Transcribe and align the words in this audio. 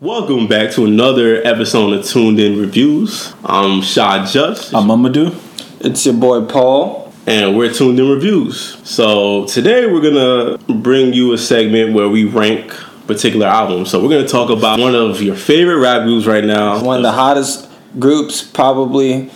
Welcome 0.00 0.46
back 0.46 0.70
to 0.72 0.84
another 0.84 1.44
episode 1.44 1.92
of 1.92 2.04
Tuned 2.06 2.38
In 2.38 2.60
Reviews. 2.60 3.34
I'm 3.44 3.82
Shah 3.82 4.24
Just, 4.26 4.72
I'm 4.72 4.84
Mamadou. 4.86 5.34
It's 5.80 6.04
your 6.06 6.14
boy 6.14 6.44
Paul. 6.44 7.12
and 7.26 7.56
we're 7.56 7.72
Tuned 7.72 7.98
In 7.98 8.08
Reviews. 8.08 8.78
So 8.88 9.46
today 9.46 9.86
we're 9.86 10.00
gonna 10.00 10.58
bring 10.80 11.12
you 11.12 11.32
a 11.32 11.38
segment 11.38 11.94
where 11.94 12.08
we 12.08 12.24
rank 12.24 12.70
particular 13.08 13.46
albums. 13.46 13.90
So 13.90 14.00
we're 14.00 14.10
gonna 14.10 14.28
talk 14.28 14.50
about 14.50 14.78
one 14.78 14.94
of 14.94 15.20
your 15.20 15.34
favorite 15.34 15.78
rap 15.80 16.04
groups 16.04 16.26
right 16.26 16.44
now. 16.44 16.82
One 16.82 16.98
of 16.98 17.02
the 17.02 17.12
hottest 17.12 17.68
groups 17.98 18.42
probably 18.42 19.30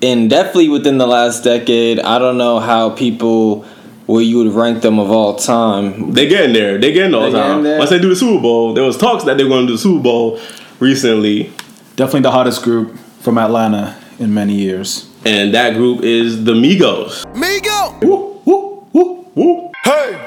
and 0.00 0.30
definitely 0.30 0.70
within 0.70 0.96
the 0.98 1.06
last 1.06 1.44
decade. 1.44 2.00
I 2.00 2.18
don't 2.18 2.38
know 2.38 2.58
how 2.58 2.90
people 2.90 3.66
where 4.06 4.22
you 4.22 4.38
would 4.38 4.52
rank 4.52 4.82
them 4.82 4.98
of 4.98 5.10
all 5.10 5.36
time. 5.36 6.12
They 6.12 6.26
getting 6.28 6.52
there. 6.52 6.78
They 6.78 6.92
getting 6.92 7.14
all 7.14 7.30
They 7.30 7.38
time. 7.38 7.62
there. 7.62 7.78
Once 7.78 7.90
they 7.90 7.98
do 7.98 8.08
the 8.10 8.16
Super 8.16 8.40
Bowl, 8.42 8.74
there 8.74 8.84
was 8.84 8.96
talks 8.96 9.24
that 9.24 9.36
they 9.38 9.44
were 9.44 9.50
gonna 9.50 9.66
do 9.66 9.72
the 9.72 9.78
Super 9.78 10.02
Bowl 10.02 10.40
recently, 10.80 11.50
Definitely 11.96 12.20
the 12.22 12.30
hottest 12.32 12.62
group 12.62 12.98
from 13.20 13.38
Atlanta 13.38 13.96
in 14.18 14.34
many 14.34 14.54
years. 14.54 15.06
and 15.24 15.54
that 15.54 15.74
group 15.74 16.02
is 16.02 16.44
the 16.44 16.52
Migos. 16.52 17.24
Migo! 17.34 18.02
Woo, 18.04 18.40
woo, 18.44 18.86
woo. 18.92 19.26
Woo. 19.34 19.70
Hey! 19.84 20.18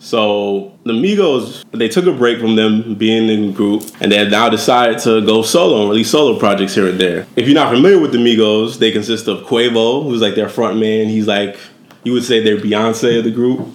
So 0.00 0.72
the 0.84 0.92
Migos, 0.94 1.64
they 1.72 1.88
took 1.88 2.06
a 2.06 2.12
break 2.12 2.38
from 2.40 2.54
them 2.56 2.94
being 2.94 3.28
in 3.28 3.48
the 3.48 3.52
group, 3.52 3.82
and 4.00 4.10
they 4.10 4.16
have 4.16 4.30
now 4.30 4.48
decided 4.48 4.98
to 5.00 5.20
go 5.26 5.42
solo 5.42 5.82
and 5.82 5.90
release 5.90 6.10
solo 6.10 6.38
projects 6.38 6.74
here 6.74 6.86
and 6.88 6.98
there. 6.98 7.26
If 7.36 7.46
you're 7.46 7.54
not 7.54 7.74
familiar 7.74 7.98
with 7.98 8.12
the 8.12 8.18
Migos, 8.18 8.78
they 8.78 8.90
consist 8.92 9.26
of 9.28 9.40
Quavo, 9.46 10.04
who's 10.04 10.22
like 10.22 10.34
their 10.34 10.48
front 10.48 10.78
man. 10.78 11.08
He's 11.08 11.26
like 11.26 11.58
you 12.04 12.12
would 12.12 12.24
say 12.24 12.42
they're 12.42 12.56
Beyonce 12.58 13.18
of 13.18 13.24
the 13.24 13.30
group. 13.30 13.68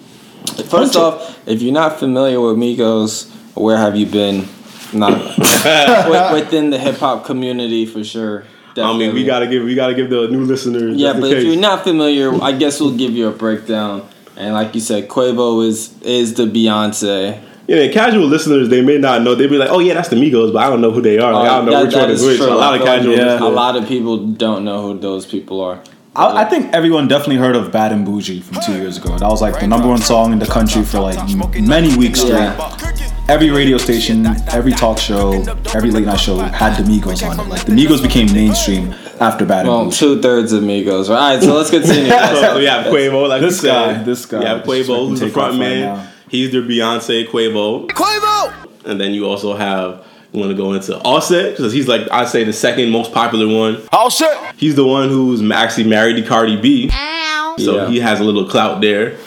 First 0.70 0.96
off, 0.96 1.40
if 1.48 1.62
you're 1.62 1.74
not 1.74 2.00
familiar 2.00 2.40
with 2.40 2.58
Migos, 2.58 3.30
where 3.56 3.78
have 3.78 3.96
you 3.96 4.06
been? 4.06 4.48
Not 4.94 5.38
within 6.34 6.70
the 6.70 6.78
hip 6.78 6.98
hop 6.98 7.26
community 7.26 7.86
for 7.86 8.04
sure. 8.04 8.46
I 8.78 8.98
mean, 8.98 9.14
we 9.14 9.24
gotta 9.24 9.48
give 9.48 9.64
we 9.64 9.76
gotta 9.76 9.94
give 9.94 10.10
the 10.10 10.28
new 10.28 10.46
listeners. 10.46 10.98
Yeah, 10.98 11.14
but 11.14 11.32
if 11.32 11.44
you're 11.44 11.56
not 11.56 11.84
familiar, 11.84 12.34
I 12.42 12.52
guess 12.54 12.80
we'll 12.80 12.98
give 12.98 13.12
you 13.12 13.28
a 13.28 13.32
breakdown. 13.32 14.08
And 14.36 14.54
like 14.54 14.74
you 14.74 14.82
said, 14.82 15.08
Quavo 15.10 15.66
is 15.66 16.00
is 16.02 16.34
the 16.34 16.46
Beyonce. 16.46 17.40
yeah, 17.68 17.92
casual 17.92 18.26
listeners, 18.26 18.70
they 18.70 18.82
may 18.82 18.98
not 18.98 19.22
know. 19.22 19.36
They'd 19.36 19.50
be 19.50 19.58
like, 19.58 19.70
"Oh 19.70 19.80
yeah, 19.80 19.94
that's 19.94 20.10
the 20.10 20.16
Migos," 20.16 20.52
but 20.52 20.64
I 20.66 20.70
don't 20.70 20.82
know 20.82 20.92
who 20.92 21.02
they 21.02 21.20
are. 21.20 21.34
Like, 21.34 21.50
I 21.50 21.54
oh, 21.54 21.58
don't 21.58 21.66
know 21.66 21.72
that- 21.72 21.84
which 21.86 21.94
that 21.94 22.02
one 22.02 22.10
is 22.12 22.26
which. 22.26 22.38
true. 22.38 22.48
A 22.48 22.56
lot 22.56 22.76
of 22.76 22.82
I 22.82 22.86
feel 22.86 22.94
like 22.94 23.00
casual 23.00 23.16
Yeah. 23.16 23.48
A 23.48 23.50
lot 23.50 23.76
of 23.76 23.88
people 23.88 24.18
don't 24.18 24.66
know 24.66 24.82
who 24.82 25.00
those 25.00 25.26
people 25.28 25.62
are. 25.62 25.82
I, 26.16 26.44
I 26.44 26.46
think 26.46 26.74
everyone 26.74 27.08
definitely 27.08 27.38
heard 27.38 27.56
of 27.56 27.72
Bad 27.72 27.92
and 27.92 28.06
Bougie 28.06 28.42
from 28.42 28.60
two 28.66 28.74
years 28.74 28.98
ago. 28.98 29.18
That 29.18 29.28
was 29.30 29.42
like 29.42 29.60
the 29.60 29.68
number 29.68 29.88
one 29.88 30.00
song 30.02 30.32
in 30.32 30.40
the 30.40 30.46
country 30.46 30.84
for 30.84 31.00
like 31.00 31.18
many 31.60 31.96
weeks 31.98 32.20
straight. 32.22 32.34
Yeah. 32.34 33.10
Every 33.30 33.50
radio 33.52 33.78
station, 33.78 34.26
every 34.52 34.74
talk 34.74 34.98
show, 35.00 35.42
every 35.74 35.92
late 35.92 36.06
night 36.06 36.20
show 36.20 36.38
had 36.40 36.76
the 36.78 36.84
Migos 36.84 37.28
on 37.28 37.40
it. 37.40 37.50
Like 37.50 37.66
the 37.66 37.72
Migos 37.72 38.02
became 38.04 38.32
mainstream 38.34 38.94
after 39.22 39.46
Bad 39.46 39.62
and 39.62 39.70
Well, 39.70 39.84
Bougie. 39.86 39.98
two 39.98 40.22
thirds 40.22 40.52
of 40.52 40.62
Migos. 40.64 41.10
All 41.10 41.16
right, 41.16 41.42
so 41.42 41.56
let's 41.56 41.70
continue. 41.78 42.10
So 42.10 42.58
we 42.58 42.66
have 42.66 42.86
Quavo, 42.88 43.28
like 43.30 43.42
This 43.42 43.62
we 43.64 43.70
said. 43.70 43.96
guy, 43.98 44.04
this 44.04 44.26
guy. 44.26 44.42
You 44.42 44.46
have 44.48 44.64
Quavo, 44.64 45.08
who's 45.08 45.20
the 45.20 45.28
Take 45.28 45.34
front 45.34 45.54
off 45.56 45.60
right 45.62 45.70
man. 45.70 46.10
He's 46.30 46.52
their 46.52 46.62
Beyonce, 46.64 47.28
Quavo. 47.28 47.88
Quavo! 47.88 48.54
And 48.86 49.00
then 49.00 49.14
you 49.14 49.26
also 49.26 49.56
have 49.56 50.00
you 50.00 50.04
want 50.34 50.50
to 50.52 50.56
go 50.58 50.74
into 50.74 50.98
Offset 51.00 51.56
because 51.56 51.72
he's 51.74 51.88
like 51.88 52.10
I'd 52.12 52.28
say 52.28 52.44
the 52.44 52.54
second 52.54 52.90
most 52.90 53.12
popular 53.14 53.48
one. 53.48 53.82
All 53.92 54.10
set! 54.10 54.56
He's 54.58 54.76
the 54.76 54.86
one 54.86 55.10
who's 55.10 55.42
actually 55.52 55.86
married 55.86 56.16
to 56.16 56.24
Cardi 56.24 56.58
B, 56.60 56.90
Ow. 56.92 57.56
so 57.60 57.76
Yeah. 57.76 57.90
he 57.90 58.00
has 58.00 58.20
a 58.20 58.24
little 58.24 58.46
clout 58.50 58.82
there. 58.82 59.18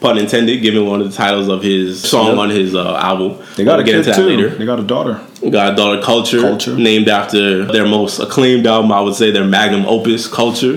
Pun 0.00 0.18
intended, 0.18 0.60
given 0.60 0.84
one 0.86 1.00
of 1.00 1.08
the 1.10 1.16
titles 1.16 1.48
of 1.48 1.62
his 1.62 2.02
song 2.02 2.26
Yep. 2.28 2.36
on 2.38 2.50
his 2.50 2.74
uh, 2.74 2.96
album. 2.96 3.38
They 3.56 3.64
got 3.64 3.78
We'll 3.78 3.80
a 3.80 3.84
get 3.84 3.90
kid 3.92 3.96
into 3.98 4.10
that 4.10 4.16
too. 4.16 4.26
later. 4.26 4.48
They 4.50 4.66
got 4.66 4.78
a 4.78 4.82
daughter. 4.82 5.20
Got 5.48 5.72
a 5.72 5.76
daughter, 5.76 6.02
Kulture, 6.02 6.40
Kulture. 6.42 6.76
named 6.76 7.08
after 7.08 7.64
their 7.64 7.86
most 7.86 8.18
acclaimed 8.18 8.66
album. 8.66 8.92
I 8.92 9.00
would 9.00 9.14
say 9.14 9.30
their 9.30 9.44
magnum 9.46 9.86
opus, 9.86 10.28
Culture, 10.28 10.76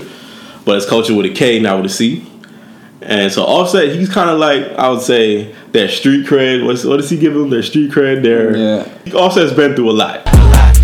but 0.64 0.76
it's 0.78 0.86
Kulture 0.86 1.14
with 1.14 1.26
a 1.26 1.34
K, 1.34 1.58
not 1.60 1.76
with 1.82 1.90
a 1.90 1.94
C. 1.94 2.24
And 3.02 3.32
so 3.32 3.44
Offset, 3.44 3.94
he's 3.94 4.10
kind 4.10 4.28
of 4.28 4.38
like 4.38 4.62
I 4.78 4.88
would 4.90 5.00
say 5.02 5.54
their 5.72 5.88
street 5.88 6.26
cred. 6.26 6.64
What's, 6.66 6.84
what 6.84 6.98
does 6.98 7.08
he 7.08 7.16
give 7.18 7.32
them? 7.34 7.48
Their 7.50 7.62
street 7.62 7.90
cred. 7.90 8.22
Their 8.22 8.56
Yeah. 8.56 9.14
Offset's 9.14 9.52
been 9.54 9.74
through 9.74 9.90
a 9.90 9.92
lot. 9.92 10.24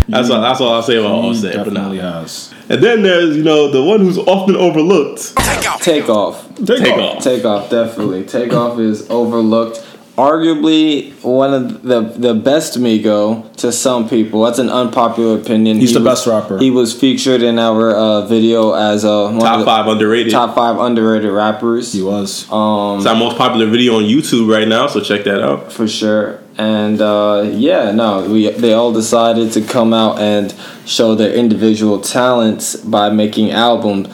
That's 0.09 0.29
all. 0.29 0.41
That's 0.41 0.61
all 0.61 0.73
I'll 0.73 0.83
say 0.83 0.95
about 0.97 1.21
He 1.23 1.29
Offset 1.29 1.53
for 1.53 1.57
now. 1.71 1.89
definitely 1.91 1.97
has. 1.99 2.53
And 2.69 2.81
then 2.81 3.03
there's 3.03 3.35
you 3.37 3.43
know 3.43 3.69
the 3.69 3.83
one 3.83 3.99
who's 3.99 4.17
often 4.17 4.55
overlooked. 4.55 5.35
Take 5.81 6.09
off. 6.09 6.47
Take, 6.55 6.79
Take 6.79 6.93
off. 6.93 7.17
off. 7.17 7.23
Take 7.23 7.45
off, 7.45 7.69
definitely. 7.69 8.23
Take 8.25 8.51
off 8.53 8.79
is 8.79 9.07
overlooked. 9.09 9.85
Arguably 10.17 11.13
one 11.23 11.53
of 11.53 11.83
the 11.83 12.01
the 12.01 12.33
best 12.33 12.79
Migo 12.79 13.55
to 13.57 13.71
some 13.71 14.09
people. 14.09 14.41
That's 14.43 14.57
an 14.57 14.69
unpopular 14.69 15.37
opinion. 15.39 15.77
He's 15.77 15.89
He 15.91 15.93
the 15.93 15.99
was- 16.03 16.25
best 16.25 16.27
rapper. 16.27 16.57
He 16.57 16.71
was 16.71 16.91
featured 16.91 17.43
in 17.43 17.59
our 17.59 17.91
uh, 17.95 18.25
video 18.25 18.73
as 18.73 19.05
uh, 19.05 19.25
one 19.25 19.35
of 19.35 19.41
Top 19.43 19.59
the 19.59 19.65
five 19.65 19.87
underrated. 19.87 20.31
top 20.33 20.55
five 20.55 20.79
underrated 20.79 21.31
rappers. 21.31 21.93
He 21.93 22.01
was. 22.01 22.51
Um, 22.51 22.97
It's 22.97 23.05
our 23.05 23.15
most 23.15 23.37
popular 23.37 23.67
video 23.67 23.97
on 23.97 24.03
YouTube 24.05 24.51
right 24.51 24.67
now, 24.67 24.87
so 24.87 25.01
check 25.01 25.23
that 25.25 25.39
out. 25.41 25.71
for 25.71 25.87
sure. 25.87 26.39
And 26.57 26.99
uh, 26.99 27.51
yeah, 27.53 27.91
no, 27.91 28.27
we 28.27 28.49
they 28.49 28.73
all 28.73 28.91
decided 28.91 29.51
to 29.51 29.61
come 29.61 29.93
out 29.93 30.17
and 30.19 30.51
show 30.85 31.13
their 31.13 31.31
individual 31.35 32.01
talents 32.01 32.75
by 32.75 33.11
making 33.11 33.51
album 33.51 34.07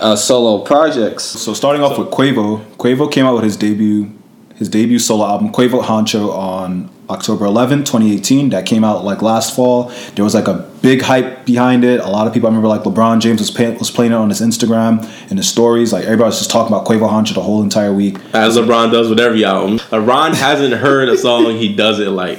uh, 0.00 0.16
solo 0.16 0.64
projects. 0.64 1.24
So 1.24 1.52
starting 1.52 1.82
off 1.82 1.98
with 1.98 2.08
Quavo, 2.08 2.64
Quavo 2.78 3.12
came 3.12 3.26
out 3.26 3.34
with 3.34 3.44
his 3.44 3.58
debut, 3.58 4.10
his 4.60 4.68
debut 4.68 4.98
solo 4.98 5.26
album, 5.26 5.50
Quavo 5.50 5.82
Huncho, 5.82 6.32
on 6.32 6.90
October 7.08 7.46
11, 7.46 7.80
2018. 7.80 8.50
That 8.50 8.66
came 8.66 8.84
out 8.84 9.04
like 9.04 9.22
last 9.22 9.56
fall. 9.56 9.90
There 10.14 10.22
was 10.22 10.34
like 10.34 10.48
a 10.48 10.70
big 10.82 11.00
hype 11.00 11.46
behind 11.46 11.82
it. 11.82 11.98
A 11.98 12.06
lot 12.06 12.26
of 12.26 12.34
people, 12.34 12.46
I 12.46 12.50
remember 12.50 12.68
like 12.68 12.82
LeBron 12.82 13.20
James 13.20 13.40
was, 13.40 13.50
pay, 13.50 13.74
was 13.74 13.90
playing 13.90 14.12
it 14.12 14.16
on 14.16 14.28
his 14.28 14.42
Instagram 14.42 15.02
and 15.30 15.38
his 15.38 15.48
stories. 15.48 15.94
Like 15.94 16.04
everybody 16.04 16.26
was 16.26 16.38
just 16.38 16.50
talking 16.50 16.72
about 16.72 16.86
Quavo 16.86 17.08
Huncho 17.08 17.34
the 17.34 17.42
whole 17.42 17.62
entire 17.62 17.92
week. 17.92 18.18
As 18.34 18.58
LeBron 18.58 18.92
does 18.92 19.08
with 19.08 19.18
every 19.18 19.46
album. 19.46 19.76
Uh, 19.90 19.96
LeBron 19.98 20.34
hasn't 20.34 20.74
heard 20.74 21.08
a 21.08 21.16
song 21.16 21.56
he 21.56 21.74
doesn't 21.74 22.14
like. 22.14 22.38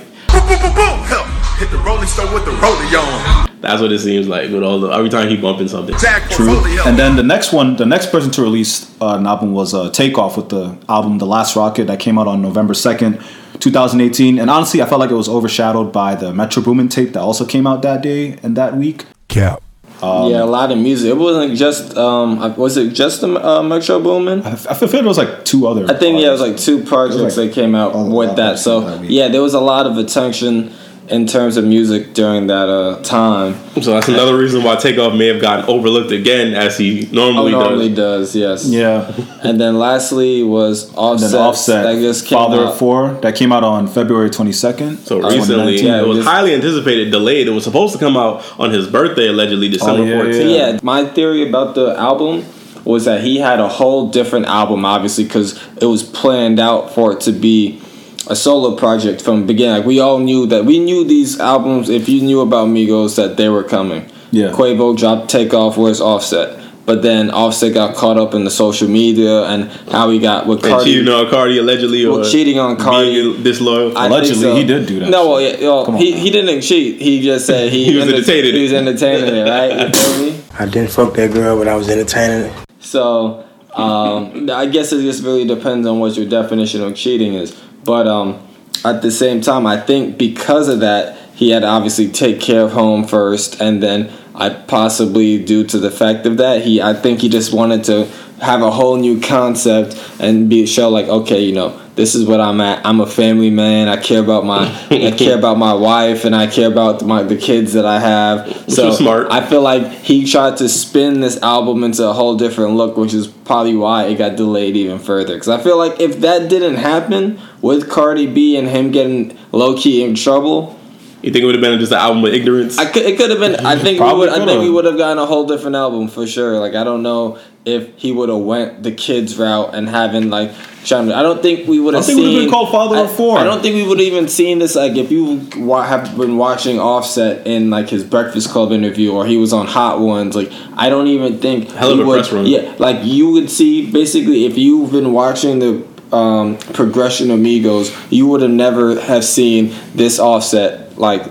Hit 1.57 1.69
the 1.71 1.77
rolling 1.83 2.07
stone 2.07 2.31
with 2.33 2.45
the 2.45 2.51
rollie 2.51 2.99
on. 2.99 3.50
That's 3.61 3.79
what 3.81 3.91
it 3.91 3.99
seems 3.99 4.27
like 4.27 4.49
with 4.49 4.63
all 4.63 4.79
the 4.79 4.89
every 4.89 5.09
time 5.09 5.29
he 5.29 5.37
bumping 5.37 5.67
something. 5.67 5.95
Jack 5.99 6.29
True. 6.31 6.63
And 6.85 6.97
then 6.97 7.15
the 7.15 7.23
next 7.23 7.53
one, 7.53 7.75
the 7.75 7.85
next 7.85 8.11
person 8.11 8.31
to 8.31 8.41
release 8.41 8.89
uh, 8.99 9.17
an 9.19 9.27
album 9.27 9.53
was 9.53 9.73
uh, 9.73 9.91
Takeoff 9.91 10.35
with 10.35 10.49
the 10.49 10.75
album 10.89 11.19
The 11.19 11.27
Last 11.27 11.55
Rocket 11.55 11.85
that 11.85 11.99
came 11.99 12.17
out 12.17 12.27
on 12.27 12.41
November 12.41 12.73
2nd, 12.73 13.23
2018. 13.59 14.39
And 14.39 14.49
honestly, 14.49 14.81
I 14.81 14.85
felt 14.87 14.99
like 14.99 15.11
it 15.11 15.15
was 15.15 15.29
overshadowed 15.29 15.93
by 15.93 16.15
the 16.15 16.33
Metro 16.33 16.63
Boomin 16.63 16.89
tape 16.89 17.13
that 17.13 17.21
also 17.21 17.45
came 17.45 17.67
out 17.67 17.83
that 17.83 18.01
day 18.01 18.37
and 18.43 18.57
that 18.57 18.75
week. 18.75 19.05
Cap. 19.27 19.61
yeah, 20.01 20.41
a 20.41 20.45
lot 20.45 20.71
of 20.71 20.79
music. 20.79 21.11
It 21.11 21.17
wasn't 21.17 21.55
just 21.55 21.95
um, 21.95 22.55
was 22.57 22.75
it 22.77 22.93
just 22.93 23.21
the 23.21 23.27
uh, 23.47 23.61
Metro 23.61 23.99
Boomin? 23.99 24.41
I, 24.41 24.53
I 24.53 24.73
feel 24.73 24.95
it 24.95 25.05
was 25.05 25.19
like 25.19 25.45
two 25.45 25.67
other. 25.67 25.85
I 25.87 25.93
think 25.93 26.19
yeah, 26.19 26.29
it 26.29 26.31
was 26.31 26.41
like 26.41 26.57
two 26.57 26.83
projects 26.83 27.37
like 27.37 27.49
that 27.49 27.53
came 27.53 27.75
out 27.75 27.93
with 27.93 28.29
that. 28.29 28.35
that 28.53 28.57
So 28.59 28.97
week. 28.99 29.11
yeah, 29.11 29.27
there 29.27 29.43
was 29.43 29.53
a 29.53 29.59
lot 29.59 29.85
of 29.85 29.97
attention 29.99 30.73
in 31.11 31.27
terms 31.27 31.57
of 31.57 31.65
music 31.65 32.13
during 32.13 32.47
that 32.47 32.69
uh, 32.69 33.01
time. 33.03 33.53
So 33.81 33.91
that's 33.91 34.07
another 34.07 34.37
reason 34.37 34.63
why 34.63 34.77
Takeoff 34.77 35.13
may 35.13 35.27
have 35.27 35.41
gotten 35.41 35.65
overlooked 35.65 36.11
again 36.11 36.53
as 36.53 36.77
he 36.77 37.05
Oh, 37.07 37.15
normally, 37.15 37.51
normally 37.51 37.89
does. 37.93 38.33
does, 38.33 38.35
yes. 38.35 38.65
Yeah. 38.65 39.11
And 39.43 39.59
then 39.59 39.77
lastly 39.77 40.41
was 40.41 40.87
And 40.89 40.97
Offset. 40.97 41.31
then 41.31 41.41
Offset, 41.41 41.83
that 41.83 42.01
just 42.01 42.25
came 42.27 42.37
Father 42.37 42.59
out. 42.61 42.67
of 42.73 42.77
Four, 42.77 43.13
that 43.23 43.35
came 43.35 43.51
out 43.51 43.63
on 43.65 43.87
February 43.87 44.29
22nd. 44.29 44.99
So 45.05 45.21
Oh, 45.21 45.29
recently, 45.29 45.81
yeah, 45.81 45.99
it 46.01 46.07
was 46.07 46.19
just- 46.19 46.29
highly 46.29 46.53
anticipated, 46.53 47.11
delayed. 47.11 47.47
It 47.47 47.51
was 47.51 47.65
supposed 47.65 47.91
to 47.93 47.99
come 47.99 48.15
out 48.15 48.43
on 48.57 48.71
his 48.71 48.87
birthday, 48.87 49.27
allegedly 49.27 49.67
December 49.69 50.03
Oh, 50.03 50.05
yeah, 50.05 50.21
14th. 50.21 50.55
Yeah, 50.55 50.79
my 50.81 51.03
theory 51.03 51.47
about 51.47 51.75
the 51.75 51.93
album 51.99 52.45
was 52.85 53.05
that 53.05 53.21
he 53.21 53.37
had 53.37 53.59
a 53.59 53.67
whole 53.67 54.07
different 54.09 54.45
album, 54.47 54.85
obviously, 54.85 55.25
because 55.25 55.59
it 55.81 55.85
was 55.85 56.01
planned 56.03 56.59
out 56.59 56.95
for 56.95 57.11
it 57.11 57.19
to 57.21 57.31
be 57.31 57.79
a 58.27 58.35
solo 58.35 58.75
project 58.75 59.21
from 59.21 59.41
the 59.41 59.45
beginning. 59.47 59.77
Like 59.77 59.85
we 59.85 59.99
all 59.99 60.19
knew 60.19 60.45
that 60.47 60.65
we 60.65 60.79
knew 60.79 61.03
these 61.03 61.39
albums. 61.39 61.89
If 61.89 62.07
you 62.07 62.21
knew 62.21 62.41
about 62.41 62.67
Migos, 62.69 63.15
that 63.15 63.37
they 63.37 63.49
were 63.49 63.63
coming. 63.63 64.09
Yeah. 64.31 64.51
Quavo 64.51 64.95
dropped 64.97 65.29
Takeoff. 65.29 65.77
Where's 65.77 65.99
Offset? 66.01 66.59
But 66.85 67.03
then 67.03 67.29
Offset 67.29 67.73
got 67.73 67.95
caught 67.95 68.17
up 68.17 68.33
in 68.33 68.43
the 68.43 68.49
social 68.49 68.87
media 68.87 69.43
and 69.45 69.69
how 69.91 70.09
he 70.09 70.19
got 70.19 70.47
with 70.47 70.63
And 70.63 70.71
Cardi. 70.73 70.85
cheating 70.93 71.07
on 71.13 71.29
Cardi 71.29 71.57
allegedly, 71.59 72.05
or 72.05 72.23
cheating 72.25 72.57
on 72.59 72.75
Cardi. 72.75 73.11
being 73.13 73.43
disloyal. 73.43 73.95
I 73.97 74.09
think 74.09 74.11
Allegedly, 74.23 74.55
he 74.55 74.65
did 74.65 74.87
do 74.87 74.99
that 75.01 75.09
No, 75.09 75.29
well, 75.29 75.41
yeah, 75.41 75.57
well, 75.61 75.85
on 75.85 75.97
he, 75.97 76.11
now. 76.11 76.17
he 76.17 76.29
didn't 76.31 76.61
cheat. 76.61 76.99
He 76.99 77.21
just 77.21 77.45
said 77.45 77.71
he, 77.71 77.85
He 77.91 77.95
was 77.95 78.05
enter- 78.05 78.15
entertaining. 78.15 78.55
He 78.55 78.63
was 78.63 78.73
entertaining 78.73 79.35
it, 79.35 79.49
right? 79.49 79.87
You 79.89 79.93
feel 79.93 80.23
me? 80.31 80.41
I 80.59 80.65
didn't 80.65 80.91
fuck 80.91 81.13
that 81.13 81.31
girl, 81.31 81.55
but 81.57 81.67
I 81.67 81.75
was 81.75 81.87
entertaining 81.87 82.47
it. 82.51 82.53
So 82.79 83.45
um, 83.73 84.49
I 84.49 84.65
guess 84.65 84.91
it 84.91 85.01
just 85.01 85.23
really 85.23 85.45
depends 85.45 85.87
on 85.87 85.99
what 85.99 86.17
your 86.17 86.27
definition 86.27 86.81
of 86.81 86.95
cheating 86.95 87.33
is. 87.33 87.59
But 87.83 88.07
um, 88.07 88.45
at 88.83 89.01
the 89.01 89.11
same 89.11 89.41
time, 89.41 89.65
I 89.65 89.79
think 89.79 90.17
because 90.17 90.67
of 90.67 90.81
that, 90.81 91.17
he 91.35 91.49
had 91.49 91.61
to 91.61 91.67
obviously 91.67 92.09
take 92.09 92.39
care 92.39 92.61
of 92.61 92.71
home 92.73 93.05
first, 93.07 93.61
and 93.61 93.81
then 93.81 94.11
I 94.35 94.49
possibly 94.49 95.43
due 95.43 95.65
to 95.65 95.79
the 95.79 95.91
fact 95.91 96.25
of 96.25 96.37
that, 96.37 96.63
he 96.63 96.81
I 96.81 96.93
think 96.93 97.21
he 97.21 97.29
just 97.29 97.53
wanted 97.53 97.83
to 97.85 98.05
have 98.41 98.61
a 98.61 98.71
whole 98.71 98.97
new 98.97 99.19
concept 99.19 99.95
and 100.19 100.49
be 100.49 100.65
show 100.65 100.89
like 100.89 101.07
okay, 101.07 101.43
you 101.43 101.53
know, 101.53 101.79
this 102.01 102.15
is 102.15 102.25
what 102.25 102.41
I'm 102.41 102.59
at. 102.61 102.83
I'm 102.83 102.99
a 102.99 103.05
family 103.05 103.51
man. 103.51 103.87
I 103.87 103.95
care 103.95 104.23
about 104.23 104.43
my 104.43 104.65
I 104.89 105.11
care 105.17 105.37
about 105.37 105.59
my 105.59 105.75
wife 105.75 106.25
and 106.25 106.35
I 106.35 106.47
care 106.47 106.67
about 106.67 107.03
my 107.03 107.21
the 107.21 107.37
kids 107.37 107.73
that 107.73 107.85
I 107.85 107.99
have. 107.99 108.65
So 108.67 108.91
smart. 108.91 109.27
I 109.29 109.45
feel 109.47 109.61
like 109.61 109.85
he 109.87 110.25
tried 110.25 110.57
to 110.57 110.67
spin 110.67 111.19
this 111.19 111.39
album 111.43 111.83
into 111.83 112.07
a 112.07 112.11
whole 112.11 112.37
different 112.37 112.73
look, 112.73 112.97
which 112.97 113.13
is 113.13 113.27
probably 113.27 113.75
why 113.75 114.05
it 114.05 114.17
got 114.17 114.35
delayed 114.35 114.75
even 114.75 114.97
further. 114.97 115.35
Because 115.35 115.49
I 115.49 115.61
feel 115.61 115.77
like 115.77 115.99
if 115.99 116.21
that 116.21 116.49
didn't 116.49 116.77
happen 116.77 117.39
with 117.61 117.87
Cardi 117.87 118.25
B 118.25 118.57
and 118.57 118.67
him 118.67 118.89
getting 118.89 119.37
low 119.51 119.77
key 119.77 120.03
in 120.03 120.15
trouble, 120.15 120.80
You 121.21 121.31
think 121.31 121.43
it 121.43 121.45
would 121.45 121.55
have 121.55 121.61
been 121.61 121.79
just 121.79 121.91
an 121.91 121.99
album 121.99 122.23
of 122.25 122.33
ignorance? 122.33 122.77
I 122.77 122.85
could, 122.91 123.03
it 123.03 123.17
could 123.17 123.29
have 123.29 123.39
been. 123.39 123.63
I 123.65 123.75
think 123.75 123.95
we 123.95 123.97
Probably 123.99 124.19
would. 124.21 124.29
I 124.29 124.35
think 124.37 124.47
could've. 124.49 124.63
we 124.63 124.69
would 124.71 124.85
have 124.85 124.97
gotten 124.97 125.19
a 125.19 125.25
whole 125.25 125.45
different 125.45 125.75
album 125.75 126.07
for 126.07 126.25
sure. 126.25 126.57
Like 126.59 126.73
I 126.73 126.83
don't 126.83 127.03
know 127.03 127.37
if 127.63 127.95
he 127.97 128.11
would 128.11 128.29
have 128.29 128.39
went 128.39 128.81
the 128.81 128.91
kids 128.91 129.37
route 129.37 129.75
and 129.75 129.87
having 129.87 130.31
like 130.31 130.51
trying. 130.83 131.09
To, 131.09 131.15
I 131.15 131.21
don't 131.21 131.39
think 131.41 131.67
we 131.67 131.79
would 131.79 131.93
I 131.93 131.97
have 131.99 132.05
think 132.07 132.17
it 132.17 132.21
seen. 132.23 132.33
would've 132.33 132.43
been 132.45 132.49
called 132.51 132.71
Father 132.71 132.95
I, 132.95 133.01
of 133.01 133.15
Four. 133.15 133.37
I 133.37 133.43
don't 133.43 133.61
think 133.61 133.75
we 133.75 133.87
would 133.87 133.99
have 133.99 134.07
even 134.07 134.27
seen 134.27 134.57
this. 134.57 134.75
Like 134.75 134.95
if 134.95 135.11
you 135.11 135.47
wa- 135.57 135.83
have 135.83 136.17
been 136.17 136.37
watching 136.37 136.79
Offset 136.79 137.45
in 137.45 137.69
like 137.69 137.89
his 137.89 138.03
Breakfast 138.03 138.49
Club 138.49 138.71
interview 138.71 139.11
or 139.13 139.25
he 139.27 139.37
was 139.37 139.53
on 139.53 139.67
Hot 139.67 139.99
Ones. 139.99 140.35
Like 140.35 140.51
I 140.75 140.89
don't 140.89 141.05
even 141.07 141.37
think 141.37 141.69
Hell 141.69 141.91
of 141.91 141.99
a 141.99 142.03
would, 142.05 142.21
press 142.21 142.31
run. 142.31 142.47
Yeah, 142.47 142.73
like 142.79 143.05
you 143.05 143.29
would 143.29 143.51
see 143.51 143.91
basically 143.91 144.45
if 144.45 144.57
you've 144.57 144.91
been 144.91 145.13
watching 145.13 145.59
the 145.59 145.85
um, 146.11 146.57
progression 146.57 147.31
of 147.31 147.39
Migos, 147.39 147.95
you 148.09 148.27
would 148.27 148.41
have 148.41 148.51
never 148.51 148.99
have 148.99 149.23
seen 149.23 149.73
this 149.95 150.19
Offset 150.19 150.97
like 150.97 151.23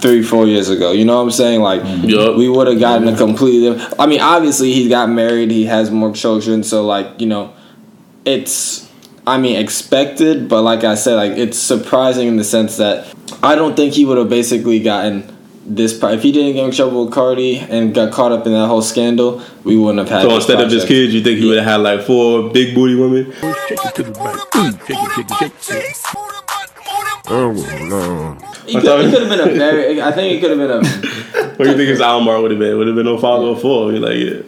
three, 0.00 0.22
four 0.22 0.46
years 0.46 0.68
ago. 0.68 0.92
You 0.92 1.04
know 1.04 1.16
what 1.16 1.22
I'm 1.22 1.30
saying? 1.30 1.60
Like 1.60 1.82
Yup. 2.08 2.36
we 2.36 2.48
would 2.48 2.66
have 2.66 2.80
gotten 2.80 3.08
a 3.08 3.16
completely. 3.16 3.80
I 3.98 4.06
mean, 4.06 4.20
obviously 4.20 4.72
he 4.72 4.88
got 4.88 5.08
married, 5.08 5.50
he 5.50 5.66
has 5.66 5.90
more 5.90 6.12
children, 6.12 6.62
so 6.62 6.84
like 6.86 7.20
you 7.20 7.26
know, 7.26 7.54
it's. 8.24 8.86
I 9.26 9.36
mean, 9.36 9.56
expected, 9.56 10.48
but 10.48 10.62
like 10.62 10.84
I 10.84 10.94
said, 10.94 11.16
like 11.16 11.32
it's 11.32 11.58
surprising 11.58 12.28
in 12.28 12.38
the 12.38 12.44
sense 12.44 12.78
that 12.78 13.14
I 13.42 13.56
don't 13.56 13.76
think 13.76 13.92
he 13.92 14.06
would 14.06 14.16
have 14.16 14.30
basically 14.30 14.80
gotten 14.80 15.36
this. 15.68 16.02
If 16.02 16.22
he 16.22 16.32
didn't 16.32 16.54
get 16.54 16.64
in 16.64 16.70
trouble 16.72 17.04
with 17.04 17.12
Cardi 17.14 17.58
and 17.58 17.94
got 17.94 18.12
caught 18.12 18.32
up 18.32 18.46
in 18.46 18.52
that 18.52 18.66
whole 18.66 18.82
scandal, 18.82 19.42
we 19.64 19.76
wouldn't 19.76 19.98
have 19.98 20.08
had. 20.08 20.22
so 20.22 20.28
this 20.28 20.36
instead 20.38 20.60
of 20.60 20.70
just 20.70 20.86
project. 20.86 20.88
kids, 20.88 21.14
you 21.14 21.22
think 21.22 21.38
he 21.38 21.46
would 21.48 21.58
have 21.58 21.66
had 21.66 21.76
like 21.80 22.02
four 22.02 22.50
big 22.50 22.74
booty 22.74 22.94
women? 22.94 23.32
Oh, 27.30 27.52
no. 27.52 28.38
It 28.66 28.80
could, 28.82 28.84
it 29.06 29.10
could 29.12 29.22
have 29.22 29.28
been 29.30 29.40
a 29.40 29.54
very. 29.58 30.00
I 30.02 30.12
think 30.12 30.34
it 30.36 30.40
could 30.40 30.58
have 30.58 30.58
been 30.58 30.70
a. 30.70 31.48
What 31.58 31.64
do 31.64 31.70
you 31.72 31.76
think 31.76 31.88
his 31.88 32.00
album 32.00 32.28
art 32.28 32.40
would 32.42 32.52
have 32.52 32.60
been? 32.60 32.78
Would 32.78 32.86
have 32.86 32.94
been 32.96 33.04
no 33.06 33.18
father 33.18 33.46
or 33.46 33.56
four? 33.56 33.90
You're 33.90 34.00
like, 34.00 34.16
yeah. 34.16 34.42